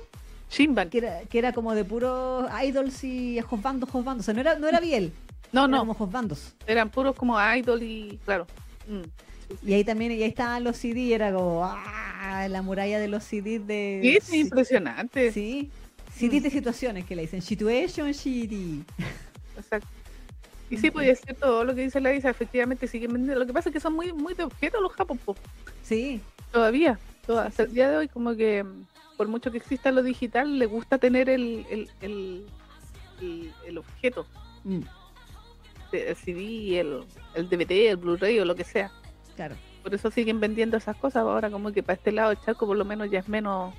Shinban. 0.50 0.90
Que 0.90 0.98
era, 0.98 1.20
que 1.22 1.38
era 1.38 1.52
como 1.52 1.74
de 1.74 1.84
puros 1.84 2.50
idols 2.62 3.04
y 3.04 3.40
josbandos, 3.40 3.88
josbandos. 3.88 4.24
O 4.24 4.26
sea, 4.26 4.34
no 4.34 4.40
era, 4.40 4.58
no 4.58 4.68
era 4.68 4.80
biel, 4.80 5.12
No, 5.52 5.68
no. 5.68 5.78
como 5.78 5.94
josbandos. 5.94 6.54
Eran 6.66 6.90
puros 6.90 7.14
como 7.16 7.38
idol 7.56 7.82
y. 7.82 8.18
Claro. 8.24 8.46
Mm. 8.88 9.68
Y 9.68 9.72
ahí 9.72 9.84
también, 9.84 10.12
y 10.12 10.22
ahí 10.22 10.28
estaban 10.28 10.62
los 10.62 10.76
CD, 10.76 11.00
y 11.00 11.12
era 11.12 11.32
como, 11.32 11.64
¡ah! 11.64 12.46
La 12.48 12.62
muralla 12.62 13.00
de 13.00 13.08
los 13.08 13.24
CDs 13.24 13.66
de... 13.66 14.00
Sí, 14.02 14.16
es 14.16 14.32
impresionante. 14.32 15.32
Sí. 15.32 15.70
Mm. 16.20 16.28
de 16.28 16.50
situaciones 16.50 17.04
que 17.06 17.16
le 17.16 17.22
dicen. 17.22 17.42
Situation 17.42 18.12
CD. 18.14 18.82
Exacto. 19.56 19.88
Y 20.70 20.76
sí, 20.76 20.90
es 21.00 21.20
cierto 21.20 21.46
todo 21.46 21.64
lo 21.64 21.74
que 21.74 21.82
dice 21.82 22.00
la 22.00 22.14
Isa, 22.14 22.30
efectivamente 22.30 22.86
siguen 22.86 23.12
vendiendo. 23.12 23.40
Lo 23.40 23.46
que 23.46 23.52
pasa 23.52 23.68
es 23.68 23.72
que 23.72 23.80
son 23.80 23.92
muy, 23.94 24.12
muy 24.12 24.34
de 24.34 24.44
objeto 24.44 24.80
los 24.80 24.92
japos, 24.92 25.18
po. 25.24 25.36
Sí, 25.82 26.20
todavía. 26.52 26.98
toda- 27.26 27.46
hasta 27.46 27.64
el 27.64 27.72
día 27.74 27.90
de 27.90 27.96
hoy, 27.96 28.08
como 28.08 28.34
que 28.36 28.62
mm, 28.64 28.84
por 29.16 29.28
mucho 29.28 29.50
que 29.50 29.58
exista 29.58 29.90
lo 29.92 30.02
digital, 30.02 30.58
le 30.58 30.66
gusta 30.66 30.98
tener 30.98 31.28
el, 31.28 31.66
el, 31.70 31.90
el, 32.00 32.46
el- 33.20 33.52
el 33.66 33.78
objeto, 33.78 34.26
Mm, 34.64 34.80
el 35.92 36.16
CD, 36.16 36.78
el, 36.80 37.02
el 37.34 37.48
DVD, 37.48 37.90
el 37.90 37.96
Blu-ray 37.96 38.38
o 38.40 38.44
lo 38.44 38.54
que 38.54 38.64
sea. 38.64 38.90
claro. 39.36 39.56
Por 39.82 39.94
eso 39.94 40.10
siguen 40.10 40.40
vendiendo 40.40 40.76
esas 40.76 40.94
cosas. 40.96 41.22
Ahora, 41.22 41.50
como 41.50 41.72
que 41.72 41.82
para 41.82 41.96
este 41.96 42.12
lado 42.12 42.28
del 42.28 42.38
charco, 42.40 42.66
por 42.66 42.76
lo 42.76 42.84
menos 42.84 43.10
ya 43.10 43.20
es 43.20 43.28
menos. 43.28 43.72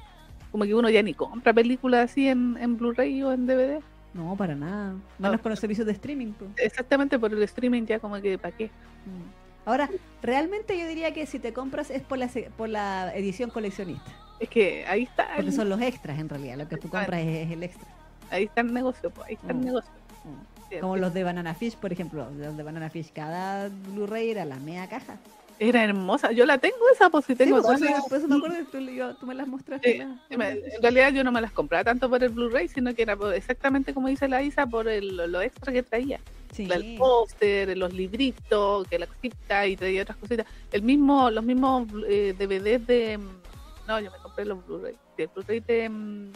Como 0.52 0.64
que 0.66 0.74
uno 0.74 0.90
ya 0.90 1.04
ni 1.04 1.14
compra 1.14 1.54
películas 1.54 2.10
así 2.10 2.28
en, 2.28 2.58
en 2.60 2.76
Blu-ray 2.76 3.22
o 3.22 3.32
en 3.32 3.46
DVD. 3.46 3.82
No, 4.14 4.36
para 4.36 4.56
nada. 4.56 4.94
Menos 5.20 5.38
No. 5.38 5.42
con 5.42 5.50
los 5.52 5.60
servicios 5.60 5.86
de 5.88 5.94
streaming. 5.94 6.34
pues. 6.34 6.52
Exactamente 6.58 7.18
por 7.18 7.32
el 7.32 7.42
streaming, 7.44 7.84
ya 7.86 8.00
como 8.00 8.20
que 8.22 8.38
para 8.38 8.56
qué. 8.56 8.66
Mm. 8.68 9.70
Ahora, 9.70 9.90
realmente 10.22 10.78
yo 10.78 10.88
diría 10.88 11.14
que 11.14 11.26
si 11.26 11.40
te 11.40 11.54
compras 11.54 11.90
es 11.92 12.02
por 12.02 12.18
la, 12.18 12.30
por 12.58 12.68
la 12.70 13.14
edición 13.16 13.50
coleccionista. 13.52 14.12
Es 14.40 14.50
que 14.50 14.86
ahí 14.88 15.04
está. 15.04 15.28
Porque 15.36 15.52
son 15.52 15.70
los 15.70 15.80
extras 15.82 16.18
en 16.20 16.28
realidad. 16.30 16.58
Lo 16.58 16.68
que 16.68 16.78
tú 16.78 16.90
compras 16.90 17.22
es, 17.22 17.46
es 17.48 17.52
el 17.52 17.64
extra. 17.64 17.88
Ahí 18.32 18.46
está 18.46 18.62
el 18.62 18.74
negocio, 18.74 19.12
pues, 19.12 19.28
ahí 19.28 19.34
está 19.36 19.54
Mm. 19.54 19.60
el 19.60 19.66
negocio. 19.66 19.92
Mm. 20.26 20.80
Como 20.82 20.98
los 20.98 21.14
de 21.14 21.24
Banana 21.24 21.54
Fish, 21.54 21.76
por 21.76 21.92
ejemplo. 21.92 22.30
Los 22.32 22.56
de 22.58 22.64
Banana 22.64 22.90
Fish, 22.90 23.12
cada 23.14 23.70
Blu-ray 23.70 24.32
era 24.32 24.46
la 24.46 24.56
media 24.58 24.88
caja. 24.88 25.18
Era 25.64 25.84
hermosa. 25.84 26.32
Yo 26.32 26.48
la 26.48 26.58
tengo 26.58 26.76
esa, 26.92 27.12
pues 27.12 27.26
si 27.26 27.36
tengo 27.36 27.62
sí, 27.62 27.86
eso 27.86 28.28
me 28.28 28.36
acuerdo 28.36 28.58
que 28.58 28.64
tú, 28.64 28.80
yo- 28.80 29.14
tú 29.14 29.28
me 29.28 29.36
las 29.36 29.48
mostraste. 29.48 29.92
Sí, 29.92 29.98
la- 30.36 30.50
en 30.50 30.82
realidad 30.82 31.14
yo 31.14 31.24
no 31.24 31.32
me 31.32 31.40
las 31.40 31.52
compraba 31.52 31.84
tanto 31.84 32.10
por 32.10 32.24
el 32.24 32.30
Blu-ray, 32.30 32.68
sino 32.68 32.96
que 32.96 33.04
era 33.04 33.16
por- 33.16 33.32
exactamente 33.36 33.94
como 33.94 34.08
dice 34.08 34.28
la 34.28 34.42
Isa, 34.42 34.66
por 34.66 34.88
el, 34.88 35.16
lo 35.18 35.40
extra 35.40 35.72
que 35.72 35.84
traía. 35.84 36.20
Sí. 36.52 36.68
El 36.72 36.96
póster, 36.98 37.78
los 37.78 37.94
libritos, 37.94 38.88
que 38.88 38.98
la 38.98 39.06
cosita 39.06 39.68
y 39.68 39.78
traía 39.78 40.02
otras 40.02 40.18
cositas. 40.18 40.48
El 40.72 40.82
mismo, 40.82 41.30
los 41.30 41.44
mismos 41.44 41.88
eh, 42.08 42.34
DVDs 42.36 42.88
de... 42.88 43.20
mm, 43.20 43.88
No, 43.88 44.00
yo 44.00 44.10
me 44.10 44.18
compré 44.18 44.46
los 44.46 44.66
Blu-ray. 44.66 44.96
El 45.18 45.28
Blu-ray 45.28 45.60
de 45.60 45.90
um, 45.90 46.32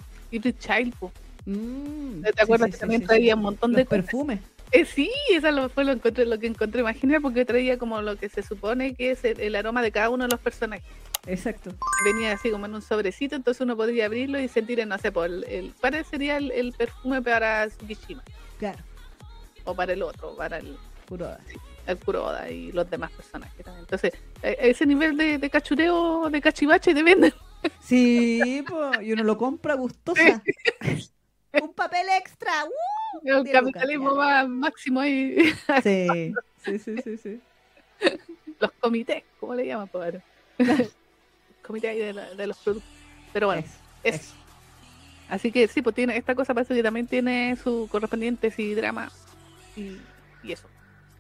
Child, 0.60 0.94
po. 1.00 1.12
Mm, 1.48 2.22
¿Te 2.22 2.42
acuerdas 2.44 2.68
sí, 2.68 2.72
que 2.74 2.78
sí, 2.78 2.80
también 2.82 3.02
sí, 3.02 3.08
traía 3.08 3.34
sí. 3.34 3.38
un 3.38 3.42
montón 3.42 3.72
Los 3.72 3.78
de 3.78 3.86
cosas? 3.86 4.06
Eh, 4.76 4.84
sí, 4.86 5.10
eso 5.32 5.50
lo, 5.52 5.70
fue 5.70 5.86
lo, 5.86 5.94
encontré, 5.94 6.26
lo 6.26 6.38
que 6.38 6.48
encontré 6.48 6.84
más 6.84 6.98
genial 6.98 7.22
porque 7.22 7.46
traía 7.46 7.78
como 7.78 8.02
lo 8.02 8.18
que 8.18 8.28
se 8.28 8.44
supone 8.44 8.94
que 8.94 9.12
es 9.12 9.24
el, 9.24 9.40
el 9.40 9.56
aroma 9.56 9.82
de 9.82 9.92
cada 9.92 10.10
uno 10.10 10.26
de 10.26 10.32
los 10.32 10.40
personajes. 10.42 10.86
Exacto. 11.28 11.72
venía 12.04 12.34
así 12.34 12.52
como 12.52 12.66
en 12.66 12.76
un 12.76 12.82
sobrecito, 12.82 13.36
entonces 13.38 13.62
uno 13.62 13.78
podría 13.78 14.06
abrirlo 14.06 14.38
y 14.38 14.48
sentir, 14.50 14.82
el, 14.82 14.90
no 14.90 14.98
sé, 14.98 15.12
por 15.14 15.28
el, 15.28 15.44
el- 15.46 15.74
¿cuál 15.80 16.04
sería 16.06 16.36
el, 16.38 16.52
el 16.52 16.74
perfume 16.74 17.22
para 17.22 17.68
Tsukishima? 17.70 18.22
Claro. 18.60 18.80
O 19.64 19.74
para 19.74 19.94
el 19.94 20.04
otro, 20.04 20.36
para 20.36 20.58
el, 20.58 20.78
Puro. 21.06 21.30
el 21.88 21.98
Kuroda 21.98 22.52
y 22.52 22.72
los 22.74 22.88
demás 22.90 23.12
personajes 23.12 23.64
también. 23.64 23.86
Entonces, 23.90 24.12
a- 24.44 24.48
a 24.48 24.52
ese 24.52 24.86
nivel 24.86 25.16
de, 25.16 25.38
de 25.38 25.50
cachureo, 25.50 26.30
de 26.30 26.42
cachivache 26.42 26.94
de 26.94 27.02
venden. 27.02 27.34
Sí, 27.80 28.64
po, 28.68 29.02
y 29.02 29.14
uno 29.14 29.24
lo 29.24 29.38
compra 29.38 29.74
gustosa. 29.76 30.44
Un 31.62 31.74
papel 31.74 32.08
extra. 32.18 32.52
¡uh! 32.66 33.20
El 33.28 33.52
capitalismo 33.52 34.16
más 34.16 34.48
máximo 34.48 35.00
ahí. 35.00 35.36
Sí, 35.84 36.34
sí, 36.64 36.80
sí, 36.80 36.96
sí, 37.02 37.18
sí. 37.18 37.42
los 38.60 38.72
comités, 38.80 39.24
¿cómo 39.40 39.54
le 39.56 39.66
llaman? 39.66 39.88
Pues, 39.88 40.16
Comité 41.62 41.90
ahí 41.90 42.00
de, 42.00 42.14
la- 42.14 42.34
de 42.34 42.48
los 42.48 42.58
productos. 42.58 42.92
Pero 43.34 43.48
bueno, 43.48 43.64
Eso, 44.04 44.16
eso. 44.18 44.34
Así 45.30 45.52
que 45.52 45.68
sí, 45.68 45.82
pues 45.82 45.96
tiene 45.96 46.16
esta 46.18 46.36
cosa 46.36 46.54
parece 46.54 46.76
que 46.76 46.84
también 46.84 47.08
tiene 47.08 47.56
su 47.62 47.88
correspondiente 47.92 48.52
sí, 48.52 48.76
drama 48.76 49.12
y, 49.76 49.98
y 50.44 50.52
eso. 50.52 50.70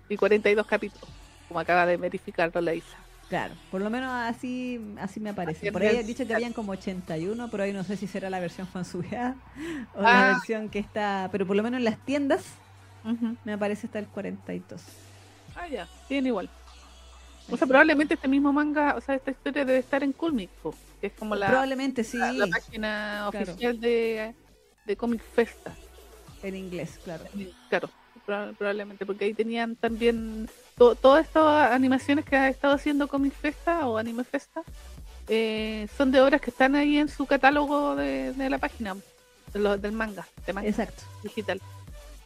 Y 0.07 0.15
42 0.17 0.67
capítulos, 0.67 1.09
como 1.47 1.59
acaba 1.59 1.85
de 1.87 1.97
verificarlo 1.97 2.61
la 2.61 2.75
Isa. 2.75 2.97
Claro, 3.29 3.55
por 3.71 3.81
lo 3.81 3.89
menos 3.89 4.11
así 4.11 4.79
así 4.99 5.19
me 5.19 5.31
aparece. 5.31 5.71
Por 5.71 5.81
ahí 5.81 5.97
han 5.97 6.05
dicho 6.05 6.27
que 6.27 6.35
habían 6.35 6.53
como 6.53 6.73
81, 6.73 7.49
pero 7.49 7.63
ahí 7.63 7.73
no 7.73 7.83
sé 7.83 7.97
si 7.97 8.05
será 8.07 8.29
la 8.29 8.39
versión 8.39 8.67
fansubeada 8.67 9.35
o 9.95 9.99
Ah. 9.99 10.03
la 10.03 10.27
versión 10.33 10.69
que 10.69 10.77
está, 10.79 11.27
pero 11.31 11.45
por 11.47 11.55
lo 11.55 11.63
menos 11.63 11.79
en 11.79 11.85
las 11.85 11.97
tiendas 12.05 12.43
me 13.43 13.53
aparece 13.53 13.87
hasta 13.87 13.99
el 13.99 14.07
42. 14.07 14.81
Ah, 15.55 15.67
ya, 15.67 15.87
tiene 16.07 16.29
igual. 16.29 16.49
O 17.49 17.57
sea, 17.57 17.67
probablemente 17.67 18.15
este 18.15 18.27
mismo 18.27 18.51
manga, 18.51 18.95
o 18.95 19.01
sea, 19.01 19.15
esta 19.15 19.31
historia 19.31 19.63
debe 19.65 19.77
estar 19.79 20.03
en 20.03 20.11
Comic, 20.13 20.49
que 21.01 21.07
es 21.07 21.13
como 21.13 21.35
la, 21.35 21.47
Probablemente 21.47 22.03
sí, 22.03 22.17
la, 22.17 22.31
la 22.31 22.47
página 22.47 23.27
Claro. 23.31 23.51
oficial 23.51 23.79
de, 23.79 24.33
de 24.85 24.95
Comic 24.97 25.21
Festa. 25.23 25.75
en 26.43 26.55
inglés, 26.55 26.99
claro. 27.03 27.23
Claro, 27.69 27.89
proba- 28.25 28.53
probablemente, 28.55 29.05
porque 29.05 29.25
ahí 29.25 29.33
tenían 29.33 29.75
también 29.75 30.47
to- 30.77 30.95
todas 30.95 31.25
estas 31.25 31.71
animaciones 31.71 32.25
que 32.25 32.35
ha 32.35 32.47
estado 32.49 32.73
haciendo 32.75 33.07
Comic 33.07 33.33
Festa 33.33 33.87
o 33.87 33.97
Anime 33.97 34.23
Festa. 34.23 34.61
eh, 35.27 35.87
son 35.97 36.11
de 36.11 36.21
obras 36.21 36.39
que 36.39 36.51
están 36.51 36.75
ahí 36.75 36.97
en 36.99 37.09
su 37.09 37.25
catálogo 37.25 37.95
de, 37.95 38.31
de 38.33 38.49
la 38.49 38.59
página 38.59 38.95
de 39.53 39.59
lo- 39.59 39.77
del 39.77 39.91
manga, 39.93 40.27
de 40.45 40.53
manga 40.53 40.69
Exacto. 40.69 41.01
digital. 41.23 41.59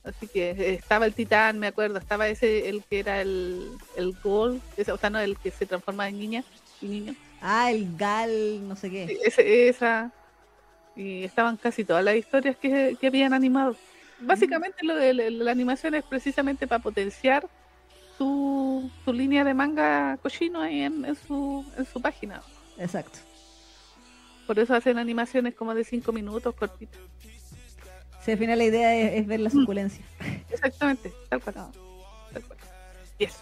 Así 0.03 0.27
que 0.27 0.49
eh, 0.51 0.73
estaba 0.73 1.05
el 1.05 1.13
titán, 1.13 1.59
me 1.59 1.67
acuerdo, 1.67 1.97
estaba 1.97 2.27
ese, 2.27 2.67
el 2.67 2.83
que 2.83 2.99
era 2.99 3.21
el, 3.21 3.69
el 3.95 4.15
ese, 4.77 4.91
o 4.91 4.97
sea, 4.97 5.09
no, 5.09 5.19
el 5.19 5.37
que 5.37 5.51
se 5.51 5.65
transforma 5.65 6.09
en 6.09 6.19
niña 6.19 6.43
y 6.81 6.87
niño. 6.87 7.15
Ah, 7.41 7.71
el 7.71 7.95
gal, 7.95 8.67
no 8.67 8.75
sé 8.75 8.89
qué. 8.89 9.17
ese- 9.23 9.69
esa. 9.69 10.11
Y 10.95 11.23
estaban 11.23 11.55
casi 11.55 11.85
todas 11.85 12.03
las 12.03 12.15
historias 12.17 12.57
que, 12.57 12.97
que 12.99 13.07
habían 13.07 13.33
animado. 13.33 13.75
Básicamente 14.19 14.83
lo 14.85 14.95
de 14.95 15.13
la, 15.13 15.29
la 15.29 15.51
animación 15.51 15.95
es 15.95 16.03
precisamente 16.03 16.67
para 16.67 16.83
potenciar 16.83 17.47
su, 18.19 18.91
su 19.05 19.13
línea 19.13 19.43
de 19.43 19.53
manga 19.55 20.17
cochino 20.17 20.61
ahí 20.61 20.81
en, 20.81 21.05
en 21.05 21.15
su, 21.15 21.65
en 21.77 21.85
su 21.85 21.99
página. 22.01 22.43
Exacto. 22.77 23.17
Por 24.45 24.59
eso 24.59 24.75
hacen 24.75 24.97
animaciones 24.97 25.55
como 25.55 25.73
de 25.73 25.83
5 25.83 26.11
minutos 26.11 26.53
cortitas. 26.53 26.99
Si 28.23 28.31
al 28.31 28.37
final 28.37 28.57
la 28.57 28.65
idea 28.65 28.95
es, 28.95 29.21
es 29.21 29.27
ver 29.27 29.39
la 29.39 29.49
suculencia. 29.49 30.03
Exactamente, 30.51 31.13
tal 31.29 31.41
cual. 31.41 31.55
Tal 31.55 32.43
cual. 32.43 32.59
Y 33.17 33.23
eso. 33.23 33.39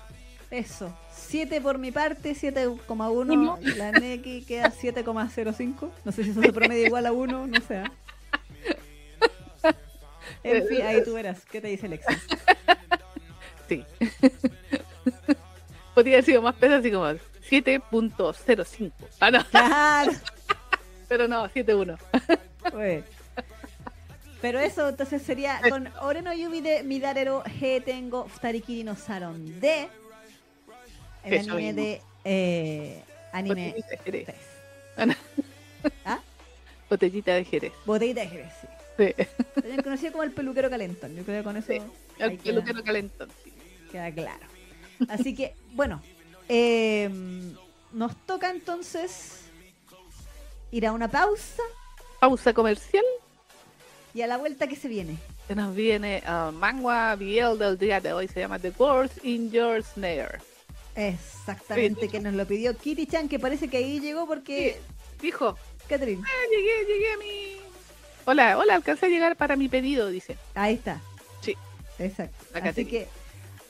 Eso. 0.52 0.98
7 1.12 1.60
por 1.60 1.78
mi 1.78 1.92
parte, 1.92 2.34
7,1. 2.34 3.12
Uno. 3.12 3.58
La 3.76 3.92
Neki 3.92 4.44
queda 4.44 4.72
7,05. 4.72 5.90
No 6.06 6.12
sé 6.12 6.24
si 6.24 6.30
eso 6.30 6.42
se 6.42 6.54
promedia 6.54 6.86
igual 6.86 7.06
a 7.06 7.12
1, 7.12 7.48
no 7.48 7.62
sé. 7.62 7.84
En 10.44 10.66
fin, 10.68 10.82
ahí 10.84 11.04
tú 11.04 11.14
verás. 11.14 11.44
¿Qué 11.46 11.60
te 11.60 11.68
dice 11.68 11.88
Alexa? 11.88 12.10
Sí. 13.68 13.84
Podría 15.96 16.16
haber 16.16 16.26
sido 16.26 16.42
más 16.42 16.56
peso 16.56 16.76
así 16.76 16.92
como 16.92 17.06
7.05. 17.06 18.92
Ah, 19.20 19.32
no, 19.32 19.44
Claro. 19.46 20.12
pero 21.08 21.28
no, 21.28 21.50
7.1. 21.50 21.98
Pues, 22.72 23.04
Pero 24.42 24.60
eso 24.60 24.90
entonces 24.90 25.22
sería 25.24 25.60
con 25.68 25.90
Oreno 26.02 26.32
Yumi 26.34 26.62
de 26.62 26.84
Midarero 26.84 27.44
G 27.44 27.84
tengo 27.84 28.28
Futarikiri 28.28 28.84
no 28.84 28.96
Saron 28.96 29.60
de 29.60 29.88
el 31.24 31.34
Eso 31.34 31.54
anime 31.54 31.74
mismo. 31.74 31.82
de 31.82 32.02
eh, 32.24 33.04
anime 33.34 33.74
Botellita 33.74 33.90
de 33.90 33.98
Jerez. 34.04 34.26
3. 34.96 35.18
¿Ah? 36.06 36.20
Botellita 36.90 37.34
de 37.34 37.46
Jerez. 37.46 37.74
Botellita 37.86 38.22
de 38.22 38.28
Jerez, 38.28 38.54
sí. 38.62 38.68
Sí. 38.98 39.82
Conocido 39.84 40.12
como 40.12 40.24
el 40.24 40.32
peluquero 40.32 40.70
calentón. 40.70 41.16
Yo 41.16 41.24
creo 41.24 41.40
que 41.40 41.44
con 41.44 41.58
eso 41.58 41.68
Sí. 41.74 41.82
El 42.20 42.32
queda, 42.38 42.44
peluquero 42.44 42.84
calentón. 42.84 43.30
sí. 43.44 43.54
Queda 43.92 44.12
claro. 44.12 44.46
Así 45.10 45.36
que, 45.36 45.54
bueno, 45.74 46.02
eh, 46.50 47.10
nos 47.94 48.16
toca 48.26 48.50
entonces 48.50 49.42
ir 50.72 50.86
a 50.88 50.92
una 50.92 51.08
pausa 51.08 51.64
Pausa 52.20 52.54
comercial. 52.54 53.04
y 54.14 54.22
a 54.22 54.28
la 54.28 54.38
vuelta 54.38 54.68
que 54.68 54.76
se 54.76 54.88
viene. 54.88 55.18
Se 55.48 55.56
nos 55.56 55.74
viene 55.76 56.24
uh, 56.28 56.52
Mangua 56.52 57.16
BL 57.16 57.58
del 57.58 57.78
día 57.78 58.02
de 58.02 58.12
hoy. 58.12 58.28
Se 58.28 58.40
llama 58.42 58.60
The 58.60 58.74
Words 58.78 59.24
in 59.24 59.52
Your 59.52 59.82
Snare. 59.84 60.40
Exactamente, 60.96 62.10
que 62.10 62.20
nos 62.20 62.34
lo 62.34 62.46
pidió 62.46 62.76
Kitty 62.76 63.06
Chan, 63.06 63.30
que 63.30 63.38
parece 63.40 63.68
que 63.70 63.78
ahí 63.78 64.00
llegó 64.00 64.26
porque. 64.28 64.80
Dijo, 65.22 65.56
Catherine, 65.88 66.22
"Ah, 66.26 66.48
llegué, 66.52 66.86
llegué 66.94 67.14
a 67.14 67.18
mi... 67.18 67.58
Hola, 68.26 68.58
hola, 68.58 68.76
alcancé 68.76 69.06
a 69.06 69.10
llegar 69.10 69.36
para 69.38 69.56
mi 69.56 69.70
pedido, 69.70 70.08
dice. 70.10 70.38
ahí 70.54 70.74
está. 70.76 71.00
Sí. 71.42 71.56
Exacto. 71.98 72.46
Así 72.62 72.86
que 72.86 73.08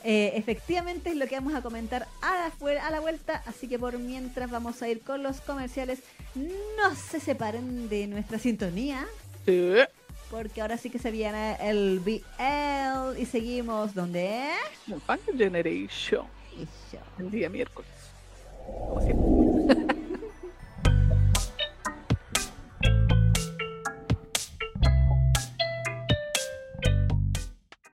eh, 0.10 0.38
efectivamente 0.38 1.10
es 1.10 1.18
lo 1.18 1.28
que 1.28 1.36
vamos 1.36 1.54
a 1.54 1.62
comentar 1.62 2.08
a 2.22 2.50
la, 2.62 2.82
a 2.82 2.92
la 2.92 3.02
vuelta. 3.02 3.44
Así 3.46 3.68
que 3.68 3.78
por 3.78 4.00
mientras 4.00 4.50
vamos 4.50 4.82
a 4.82 4.88
ir 4.88 5.02
con 5.02 5.22
los 5.22 5.42
comerciales. 5.42 6.00
No 6.34 6.96
se 6.96 7.20
separen 7.20 7.90
de 7.90 8.08
nuestra 8.08 8.40
sintonía. 8.40 9.06
Sí. 9.46 9.74
Porque 10.32 10.62
ahora 10.62 10.78
sí 10.78 10.90
que 10.90 10.98
se 10.98 11.12
viene 11.12 11.58
el 11.60 12.00
BL 12.00 13.20
y 13.20 13.26
seguimos 13.26 13.94
donde 13.94 14.48
Fan 15.06 15.20
Generation. 15.38 16.26
El 17.20 17.30
día 17.30 17.50
miércoles. 17.50 17.92
Como 18.66 19.02
siempre. 19.02 19.94